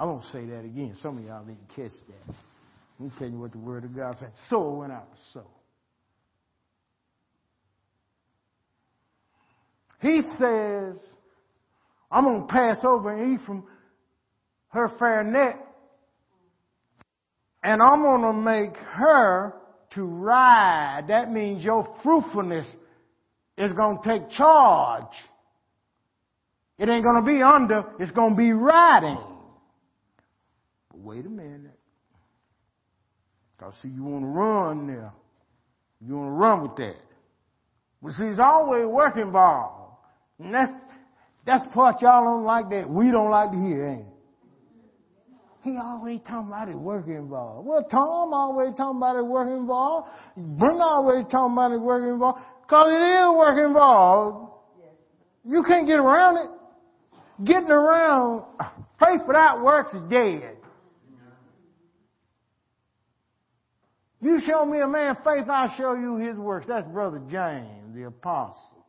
I 0.00 0.04
won't 0.04 0.24
say 0.32 0.44
that 0.46 0.64
again. 0.64 0.94
Some 1.00 1.18
of 1.18 1.24
y'all 1.24 1.44
didn't 1.44 1.68
catch 1.68 1.92
that. 2.08 2.34
Let 2.98 3.12
me 3.12 3.12
tell 3.16 3.28
you 3.28 3.38
what 3.38 3.52
the 3.52 3.58
word 3.58 3.84
of 3.84 3.94
God 3.94 4.16
said. 4.18 4.32
So 4.50 4.70
went 4.74 4.92
out 4.92 5.08
to 5.12 5.18
sow. 5.32 5.46
He 10.00 10.22
says, 10.38 10.96
I'm 12.10 12.24
going 12.24 12.46
to 12.46 12.52
pass 12.52 12.78
over 12.84 13.34
Ephraim, 13.34 13.64
her 14.68 14.90
fair 14.98 15.24
neck, 15.24 15.58
and 17.62 17.82
I'm 17.82 18.02
going 18.02 18.22
to 18.22 18.32
make 18.32 18.76
her 18.76 19.54
to 19.94 20.02
ride. 20.02 21.06
That 21.08 21.32
means 21.32 21.64
your 21.64 21.96
fruitfulness 22.02 22.66
is 23.56 23.72
going 23.72 23.98
to 24.02 24.08
take 24.08 24.30
charge. 24.30 25.04
It 26.78 26.88
ain't 26.88 27.04
going 27.04 27.24
to 27.24 27.26
be 27.26 27.42
under, 27.42 27.84
it's 27.98 28.12
going 28.12 28.34
to 28.34 28.36
be 28.36 28.52
riding. 28.52 29.18
But 30.90 31.00
wait 31.00 31.26
a 31.26 31.28
minute. 31.28 31.78
I 33.60 33.70
see 33.82 33.88
you 33.88 34.04
want 34.04 34.22
to 34.22 34.28
run 34.28 34.86
there. 34.86 35.12
You 36.00 36.14
want 36.14 36.28
to 36.28 36.32
run 36.32 36.62
with 36.62 36.76
that. 36.76 37.02
But 38.00 38.12
see, 38.12 38.24
there's 38.24 38.38
always 38.38 38.86
work 38.86 39.16
involved. 39.16 39.96
And 40.38 40.54
that's, 40.54 40.70
that's 41.44 41.66
the 41.66 41.70
part 41.72 42.00
y'all 42.00 42.24
don't 42.24 42.44
like 42.44 42.70
that 42.70 42.88
we 42.88 43.10
don't 43.10 43.30
like 43.30 43.50
to 43.50 43.56
hear, 43.56 43.86
ain't 43.88 44.00
it? 44.02 44.17
He 45.68 45.76
always 45.76 46.20
talking 46.20 46.48
about 46.48 46.68
his 46.68 46.76
work 46.76 47.06
involved. 47.08 47.68
Well, 47.68 47.84
Tom 47.84 48.32
always 48.32 48.74
talking 48.74 48.96
about 48.96 49.16
his 49.16 49.26
work 49.26 49.48
involved. 49.48 50.08
Brenda 50.34 50.82
always 50.82 51.26
talking 51.30 51.52
about 51.52 51.72
his 51.72 51.80
work 51.80 52.08
involved. 52.08 52.40
Cause 52.68 52.86
it 52.90 53.02
is 53.02 53.36
work 53.36 53.66
involved. 53.66 54.52
You 55.44 55.62
can't 55.64 55.86
get 55.86 55.98
around 55.98 56.36
it. 56.38 56.50
Getting 57.44 57.70
around 57.70 58.46
faith 58.98 59.20
without 59.26 59.62
works 59.62 59.92
is 59.92 60.00
dead. 60.08 60.56
You 64.20 64.40
show 64.40 64.64
me 64.64 64.80
a 64.80 64.88
man 64.88 65.16
faith, 65.22 65.48
I'll 65.48 65.74
show 65.76 65.94
you 65.94 66.16
his 66.16 66.36
works. 66.36 66.66
That's 66.66 66.86
Brother 66.86 67.20
James, 67.30 67.94
the 67.94 68.06
apostle. 68.06 68.86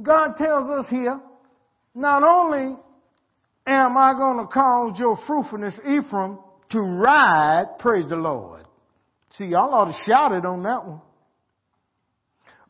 God 0.00 0.36
tells 0.38 0.70
us 0.70 0.86
here, 0.88 1.20
not 1.94 2.22
only 2.22 2.76
am 3.66 3.96
I 3.96 4.14
going 4.14 4.38
to 4.38 4.46
cause 4.46 4.98
your 4.98 5.18
fruitfulness, 5.26 5.78
Ephraim, 5.80 6.38
to 6.70 6.80
ride, 6.80 7.78
praise 7.78 8.08
the 8.08 8.16
Lord. 8.16 8.66
See, 9.32 9.46
y'all 9.46 9.74
ought 9.74 9.86
to 9.86 9.96
shout 10.06 10.32
it 10.32 10.44
on 10.44 10.62
that 10.62 10.86
one. 10.86 11.02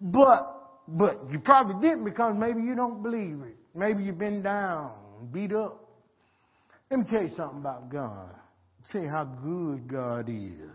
But, 0.01 0.89
but 0.89 1.31
you 1.31 1.39
probably 1.41 1.87
didn't 1.87 2.05
because 2.05 2.35
maybe 2.37 2.63
you 2.63 2.75
don't 2.75 3.03
believe 3.03 3.41
it. 3.43 3.57
Maybe 3.75 4.05
you've 4.05 4.19
been 4.19 4.43
down, 4.43 4.93
beat 5.33 5.53
up. 5.53 5.89
Let 6.91 7.01
me 7.01 7.07
tell 7.11 7.23
you 7.23 7.35
something 7.37 7.59
about 7.59 7.91
God. 7.91 8.35
See 8.87 9.05
how 9.05 9.25
good 9.25 9.87
God 9.87 10.29
is. 10.29 10.71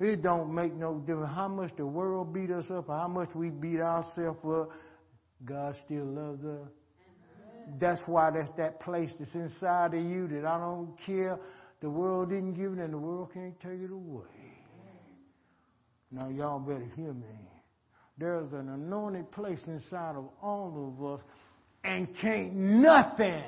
It 0.00 0.22
don't 0.22 0.54
make 0.54 0.74
no 0.74 0.98
difference 1.00 1.32
how 1.34 1.48
much 1.48 1.72
the 1.76 1.86
world 1.86 2.32
beat 2.32 2.50
us 2.50 2.66
up 2.70 2.88
or 2.88 2.96
how 2.96 3.08
much 3.08 3.30
we 3.34 3.50
beat 3.50 3.80
ourselves 3.80 4.38
up. 4.44 4.70
God 5.44 5.74
still 5.84 6.04
loves 6.04 6.44
us. 6.44 6.68
That's 7.80 8.00
why 8.06 8.30
that's 8.30 8.50
that 8.56 8.80
place 8.80 9.10
that's 9.18 9.34
inside 9.34 9.94
of 9.94 10.02
you 10.02 10.28
that 10.28 10.44
I 10.44 10.58
don't 10.58 10.94
care. 11.04 11.38
The 11.80 11.90
world 11.90 12.30
didn't 12.30 12.54
give 12.54 12.72
it 12.72 12.78
and 12.78 12.92
the 12.92 12.98
world 12.98 13.30
can't 13.32 13.58
take 13.60 13.80
it 13.80 13.90
away. 13.90 14.24
Now 16.10 16.28
y'all 16.28 16.58
better 16.58 16.86
hear 16.96 17.12
me. 17.12 17.26
There's 18.16 18.52
an 18.52 18.68
anointed 18.68 19.30
place 19.30 19.60
inside 19.66 20.16
of 20.16 20.28
all 20.42 20.94
of 20.98 21.14
us 21.14 21.20
and 21.84 22.08
can't 22.20 22.54
nothing 22.54 23.44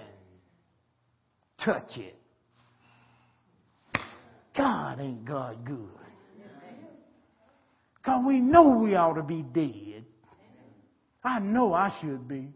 touch 1.64 1.96
it. 1.96 2.16
God 4.56 5.00
ain't 5.00 5.24
God 5.24 5.64
good. 5.64 5.88
Because 7.96 8.22
we 8.26 8.40
know 8.40 8.70
we 8.70 8.94
ought 8.94 9.14
to 9.14 9.22
be 9.22 9.42
dead. 9.42 10.04
I 11.22 11.38
know 11.38 11.74
I 11.74 11.92
should 12.00 12.26
be. 12.28 12.48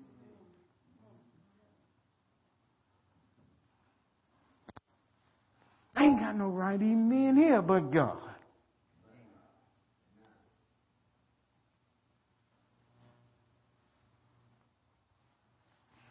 I 5.97 6.05
ain't 6.05 6.21
got 6.21 6.37
no 6.37 6.49
right 6.49 6.75
even 6.75 7.09
being 7.09 7.37
here 7.37 7.63
but 7.63 7.91
God. 7.93 8.19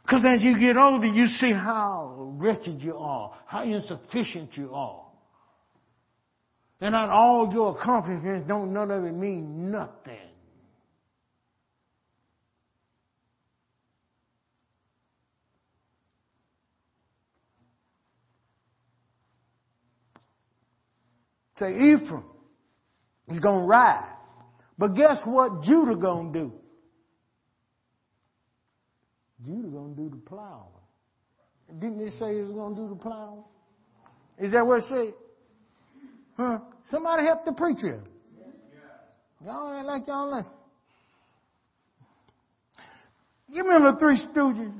Because 0.04 0.26
as 0.36 0.44
you 0.44 0.60
get 0.60 0.78
older, 0.78 1.08
you 1.08 1.26
see 1.26 1.52
how 1.52 2.16
wretched 2.38 2.82
you 2.82 2.96
are, 2.98 3.34
how 3.48 3.64
insufficient 3.64 4.56
you 4.56 4.72
are. 4.74 5.06
And 6.82 6.92
not 6.92 7.10
all 7.10 7.50
your 7.52 7.78
accomplishments 7.78 8.48
don't 8.48 8.74
none 8.74 8.92
of 8.92 9.06
it 9.06 9.14
mean 9.14 9.72
nothing. 9.72 10.33
Say 21.60 21.72
Ephraim 21.72 22.24
is 23.30 23.40
gonna 23.40 23.66
ride. 23.66 24.12
But 24.78 24.96
guess 24.96 25.18
what 25.26 25.64
Judah 25.64 25.96
gonna 25.96 26.34
do? 26.34 26.52
Judah 29.46 29.68
gonna 29.68 29.96
do 29.96 30.10
the 30.10 30.18
plowing. 30.18 30.70
Didn't 31.80 32.02
it 32.02 32.12
say 32.14 32.36
he 32.36 32.42
was 32.42 32.52
gonna 32.52 32.76
do 32.76 32.90
the 32.90 32.96
plowing? 32.96 33.44
Is 34.40 34.52
that 34.52 34.66
what 34.66 34.80
it 34.80 34.86
said? 34.90 35.14
Huh? 36.38 36.60
Somebody 36.90 37.26
help 37.26 37.46
the 37.46 37.54
preacher. 37.54 38.02
Y'all 39.46 39.78
ain't 39.78 39.86
like 39.86 40.08
y'all 40.08 40.32
like. 40.32 40.46
You 43.50 43.64
remember 43.64 43.92
the 43.92 44.00
Three 44.00 44.18
Stooges? 44.34 44.74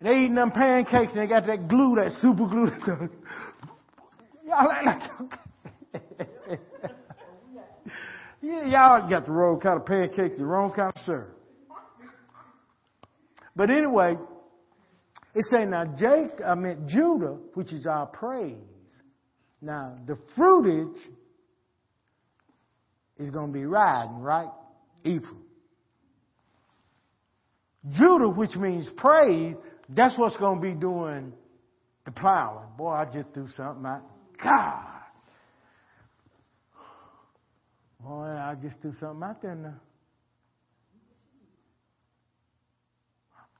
They 0.00 0.10
eating 0.10 0.34
them 0.34 0.50
pancakes 0.50 1.12
and 1.12 1.22
they 1.22 1.26
got 1.26 1.46
that 1.46 1.68
glue, 1.68 1.96
that 1.96 2.12
super 2.20 2.46
glue. 2.46 2.70
y'all 4.50 4.68
like, 4.84 5.02
y'all 8.70 9.08
got 9.08 9.26
the 9.26 9.32
wrong 9.32 9.60
kind 9.60 9.80
of 9.80 9.86
pancakes, 9.86 10.38
the 10.38 10.44
wrong 10.44 10.72
kind 10.74 10.92
of 10.94 11.02
syrup. 11.04 11.36
But 13.54 13.70
anyway, 13.70 14.16
it 15.34 15.44
say 15.50 15.64
now 15.64 15.84
Jake, 15.98 16.40
I 16.44 16.54
meant 16.54 16.88
Judah, 16.88 17.38
which 17.54 17.72
is 17.72 17.86
our 17.86 18.06
praise. 18.06 18.56
Now 19.60 19.98
the 20.06 20.16
fruitage 20.36 20.96
is 23.18 23.30
going 23.30 23.52
to 23.52 23.58
be 23.58 23.66
riding, 23.66 24.20
right? 24.20 24.48
Ephraim. 25.04 25.44
Judah, 27.90 28.28
which 28.28 28.56
means 28.56 28.88
praise, 28.96 29.56
that's 29.88 30.16
what's 30.18 30.36
going 30.36 30.60
to 30.60 30.62
be 30.62 30.74
doing 30.74 31.32
the 32.04 32.10
plowing. 32.10 32.68
Boy, 32.76 32.90
I 32.90 33.04
just 33.06 33.28
threw 33.32 33.48
something 33.56 33.84
out. 33.86 34.09
God. 34.42 34.86
Boy, 38.00 38.26
I 38.26 38.54
just 38.62 38.80
threw 38.80 38.92
something 38.98 39.22
out 39.22 39.42
there 39.42 39.54
now. 39.54 39.80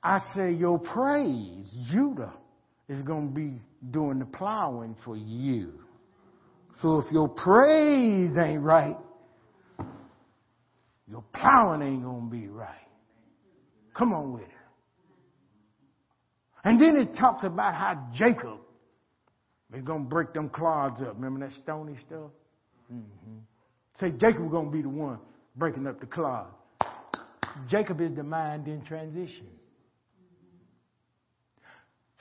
I 0.03 0.19
say 0.35 0.51
your 0.51 0.79
praise, 0.79 1.69
Judah, 1.91 2.33
is 2.89 3.01
going 3.03 3.29
to 3.29 3.33
be 3.33 3.61
doing 3.91 4.19
the 4.19 4.25
plowing 4.25 4.95
for 5.05 5.15
you. 5.15 5.73
So 6.81 6.97
if 6.97 7.11
your 7.11 7.29
praise 7.29 8.31
ain't 8.43 8.63
right, 8.63 8.97
your 11.07 11.23
plowing 11.33 11.83
ain't 11.83 12.03
going 12.03 12.29
to 12.29 12.35
be 12.35 12.47
right. 12.47 12.75
Come 13.95 14.13
on 14.13 14.33
with 14.33 14.43
it. 14.43 14.47
And 16.63 16.81
then 16.81 16.95
it 16.95 17.15
talks 17.17 17.43
about 17.43 17.75
how 17.75 18.07
Jacob 18.15 18.59
is 19.73 19.83
going 19.83 20.03
to 20.03 20.09
break 20.09 20.33
them 20.33 20.49
clods 20.49 21.01
up. 21.01 21.15
Remember 21.15 21.47
that 21.47 21.55
stony 21.63 21.95
stuff? 22.05 22.31
Mm-hmm. 22.91 23.37
Say 23.99 24.11
Jacob 24.11 24.49
going 24.51 24.65
to 24.67 24.71
be 24.71 24.81
the 24.81 24.89
one 24.89 25.19
breaking 25.55 25.87
up 25.87 25.99
the 25.99 26.05
clod. 26.05 26.47
Jacob 27.69 28.01
is 28.01 28.13
the 28.15 28.23
mind 28.23 28.67
in 28.67 28.83
transition. 28.85 29.47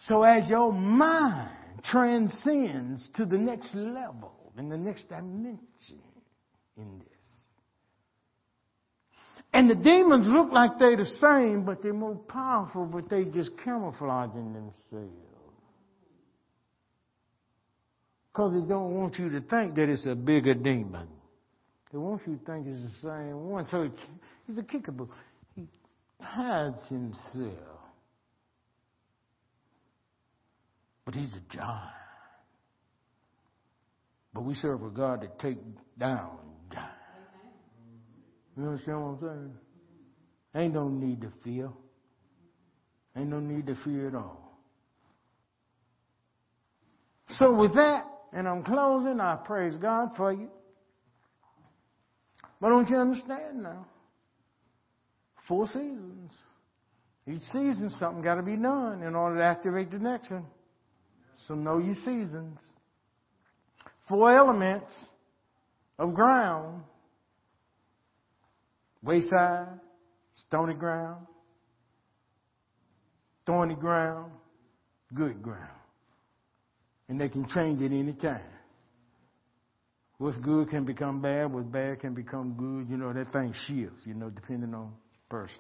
So 0.07 0.23
as 0.23 0.49
your 0.49 0.73
mind 0.73 1.51
transcends 1.85 3.09
to 3.15 3.25
the 3.27 3.39
next 3.39 3.75
level, 3.75 4.53
in 4.59 4.69
the 4.69 4.77
next 4.77 5.09
dimension 5.09 6.01
in 6.77 6.99
this. 6.99 7.07
And 9.53 9.69
the 9.69 9.75
demons 9.75 10.27
look 10.29 10.53
like 10.53 10.79
they're 10.79 10.97
the 10.97 11.05
same, 11.05 11.65
but 11.65 11.83
they're 11.83 11.93
more 11.93 12.17
powerful, 12.17 12.87
but 12.87 13.09
they 13.09 13.25
just 13.25 13.51
camouflaging 13.65 14.53
themselves. 14.53 15.30
Because 18.33 18.53
they 18.53 18.69
don't 18.69 18.95
want 18.95 19.19
you 19.19 19.29
to 19.31 19.41
think 19.41 19.75
that 19.75 19.89
it's 19.89 20.07
a 20.07 20.15
bigger 20.15 20.55
demon. 20.55 21.09
They 21.91 21.99
want 21.99 22.23
you 22.27 22.37
to 22.37 22.45
think 22.45 22.67
it's 22.67 23.03
the 23.03 23.09
same 23.09 23.51
one. 23.51 23.67
So 23.67 23.85
he, 23.85 23.91
he's 24.47 24.59
a 24.59 24.63
kickaboo. 24.63 25.09
He 25.55 25.67
hides 26.21 26.79
himself. 26.89 27.81
But 31.05 31.15
he's 31.15 31.33
a 31.35 31.55
giant. 31.57 31.91
But 34.33 34.45
we 34.45 34.55
serve 34.55 34.85
a 34.85 34.91
God 34.91 35.23
that 35.23 35.39
take 35.41 35.59
down 35.99 36.39
giants. 36.73 36.95
You 38.57 38.65
understand 38.65 39.01
what 39.03 39.09
I'm 39.09 39.19
saying? 39.21 39.55
Ain't 40.55 40.75
no 40.75 40.89
need 40.89 41.23
to 41.23 41.33
fear. 41.43 41.71
Ain't 43.17 43.29
no 43.29 43.41
need 43.41 43.67
to 43.67 43.75
fear 43.85 44.09
at 44.09 44.15
all. 44.15 44.59
So 47.31 47.55
with 47.55 47.75
that, 47.75 48.05
and 48.33 48.49
I'm 48.49 48.63
closing, 48.63 49.21
I 49.21 49.37
praise 49.45 49.77
God 49.81 50.11
for 50.17 50.33
you. 50.33 50.49
But 52.61 52.69
don't 52.69 52.89
you 52.89 52.97
understand 52.97 53.63
now? 53.63 53.87
Four 55.49 55.67
seasons. 55.67 56.33
Each 57.27 57.43
season, 57.43 57.91
something 57.99 58.23
got 58.23 58.37
to 58.37 58.43
be 58.43 58.57
done 58.57 59.03
in 59.03 59.15
order 59.15 59.37
to 59.37 59.45
activate 59.45 59.91
the 59.91 59.99
next 59.99 60.31
one. 60.31 60.47
So 61.47 61.55
know 61.55 61.79
your 61.79 61.95
seasons. 61.95 62.59
Four 64.09 64.33
elements 64.37 64.93
of 65.99 66.15
ground 66.15 66.83
wayside, 69.03 69.81
stony 70.47 70.75
ground, 70.75 71.27
thorny 73.47 73.75
ground, 73.75 74.33
good 75.15 75.43
ground. 75.43 75.80
And 77.11 77.21
they 77.21 77.29
can 77.29 77.47
change 77.49 77.83
at 77.83 77.91
any 77.91 78.13
time. 78.13 78.41
What's 80.19 80.39
good 80.39 80.71
can 80.71 80.85
become 80.85 81.21
bad, 81.21 81.53
what's 81.53 81.67
bad 81.67 81.99
can 81.99 82.15
become 82.15 82.53
good. 82.53 82.89
You 82.89 82.97
know, 82.97 83.13
that 83.13 83.33
thing 83.33 83.53
shifts, 83.67 84.07
you 84.07 84.15
know, 84.15 84.31
depending 84.31 84.73
on 84.75 84.93
person. 85.29 85.59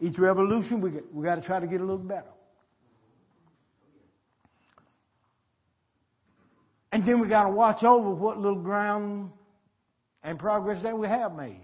Each 0.00 0.18
revolution, 0.18 0.82
we, 0.82 0.90
we 1.12 1.24
got 1.24 1.36
to 1.36 1.40
try 1.40 1.60
to 1.60 1.66
get 1.66 1.80
a 1.80 1.84
little 1.84 1.96
better. 1.96 2.28
And 6.92 7.06
then 7.06 7.18
we 7.20 7.28
got 7.28 7.44
to 7.44 7.50
watch 7.50 7.82
over 7.82 8.10
what 8.10 8.36
little 8.36 8.60
ground 8.60 9.30
and 10.22 10.38
progress 10.38 10.82
that 10.82 10.98
we 10.98 11.08
have 11.08 11.34
made. 11.34 11.62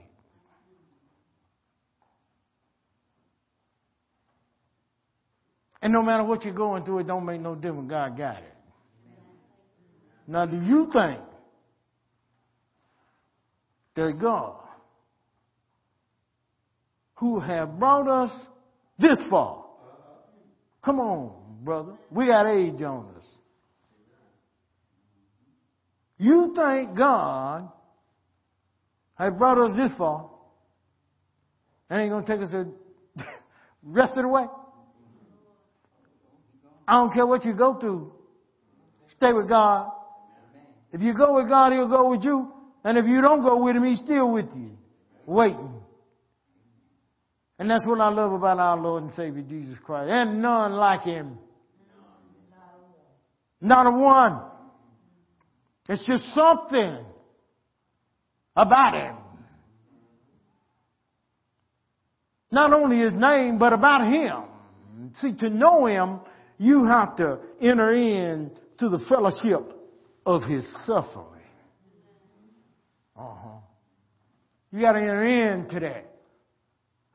And 5.83 5.93
no 5.93 6.01
matter 6.01 6.23
what 6.23 6.45
you're 6.45 6.55
going 6.55 6.85
through, 6.85 7.01
it 7.01 7.07
don't 7.09 7.27
make 7.27 7.41
no 7.41 7.57
difference. 7.57 7.91
God 7.91 8.17
got 8.17 8.37
it. 8.39 8.55
Now, 10.29 10.47
do 10.47 10.57
you 10.57 10.89
think 10.93 11.21
that 13.97 14.19
God, 14.21 14.61
who 17.17 17.41
have 17.41 17.81
brought 17.81 18.07
us 18.07 18.31
this 18.97 19.19
far, 19.29 19.65
come 20.85 21.01
on, 21.01 21.33
brother, 21.65 21.95
we 22.13 22.27
got 22.27 22.47
age 22.47 22.81
on 22.83 23.09
us. 23.19 23.25
You 26.17 26.53
think 26.55 26.97
God 26.97 27.69
has 29.15 29.33
brought 29.33 29.59
us 29.59 29.77
this 29.77 29.91
far 29.99 30.31
and 31.91 32.03
ain't 32.03 32.11
going 32.11 32.25
to 32.25 32.33
take 32.33 32.47
us 32.47 32.53
the 32.53 32.73
rest 33.83 34.17
of 34.17 34.23
the 34.23 34.29
way? 34.29 34.45
I 36.87 36.95
don't 36.95 37.13
care 37.13 37.27
what 37.27 37.45
you 37.45 37.53
go 37.53 37.79
through. 37.79 38.13
Stay 39.17 39.33
with 39.33 39.49
God. 39.49 39.91
If 40.93 41.01
you 41.01 41.15
go 41.15 41.35
with 41.35 41.49
God, 41.49 41.73
He'll 41.73 41.89
go 41.89 42.11
with 42.11 42.23
you. 42.25 42.53
And 42.85 42.99
if 42.99 43.07
you 43.07 43.21
don't 43.21 43.43
go 43.43 43.63
with 43.63 43.77
Him, 43.77 43.85
He's 43.85 43.99
still 43.99 44.31
with 44.31 44.49
you, 44.55 44.71
waiting. 45.27 45.73
And 47.59 47.71
that's 47.71 47.87
what 47.87 48.01
I 48.01 48.09
love 48.09 48.33
about 48.33 48.59
our 48.59 48.77
Lord 48.77 49.05
and 49.05 49.13
Savior 49.13 49.43
Jesus 49.43 49.79
Christ. 49.85 50.11
And 50.11 50.43
none 50.43 50.73
like 50.73 51.03
Him. 51.03 51.39
Not 53.61 53.87
a 53.87 53.91
one. 53.91 54.41
It's 55.89 56.05
just 56.07 56.35
something 56.35 56.99
about 58.57 58.95
him. 58.95 59.17
Not 62.51 62.73
only 62.73 62.99
his 62.99 63.13
name, 63.15 63.59
but 63.59 63.73
about 63.73 64.13
him. 64.13 65.13
See, 65.17 65.33
to 65.39 65.49
know 65.49 65.87
him, 65.87 66.21
you 66.63 66.85
have 66.85 67.17
to 67.17 67.39
enter 67.61 67.93
in 67.93 68.53
to 68.79 68.89
the 68.89 69.01
fellowship 69.09 69.73
of 70.25 70.45
his 70.45 70.65
suffering. 70.87 71.27
Uh-huh. 73.19 73.59
You 74.71 74.81
got 74.81 74.93
to 74.93 75.01
enter 75.01 75.25
into 75.25 75.81
that. 75.81 76.09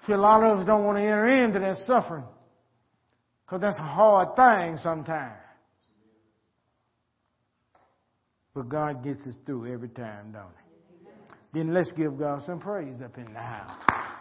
See, 0.06 0.12
a 0.12 0.18
lot 0.18 0.44
of 0.44 0.60
us 0.60 0.66
don't 0.66 0.84
want 0.84 0.98
to 0.98 1.02
enter 1.02 1.46
into 1.46 1.60
that 1.60 1.78
suffering 1.86 2.26
because 3.46 3.62
that's 3.62 3.80
a 3.80 3.84
hard 3.84 4.36
thing 4.36 4.78
sometimes. 4.84 5.40
But 8.54 8.68
God 8.68 9.02
gets 9.02 9.22
us 9.22 9.36
through 9.46 9.72
every 9.74 9.90
time, 9.90 10.34
don't 10.34 10.44
He? 10.44 11.58
Then 11.58 11.74
let's 11.74 11.92
give 11.94 12.20
God 12.20 12.44
some 12.46 12.60
praise 12.60 13.02
up 13.02 13.18
in 13.18 13.32
the 13.32 13.40
house. 13.40 14.17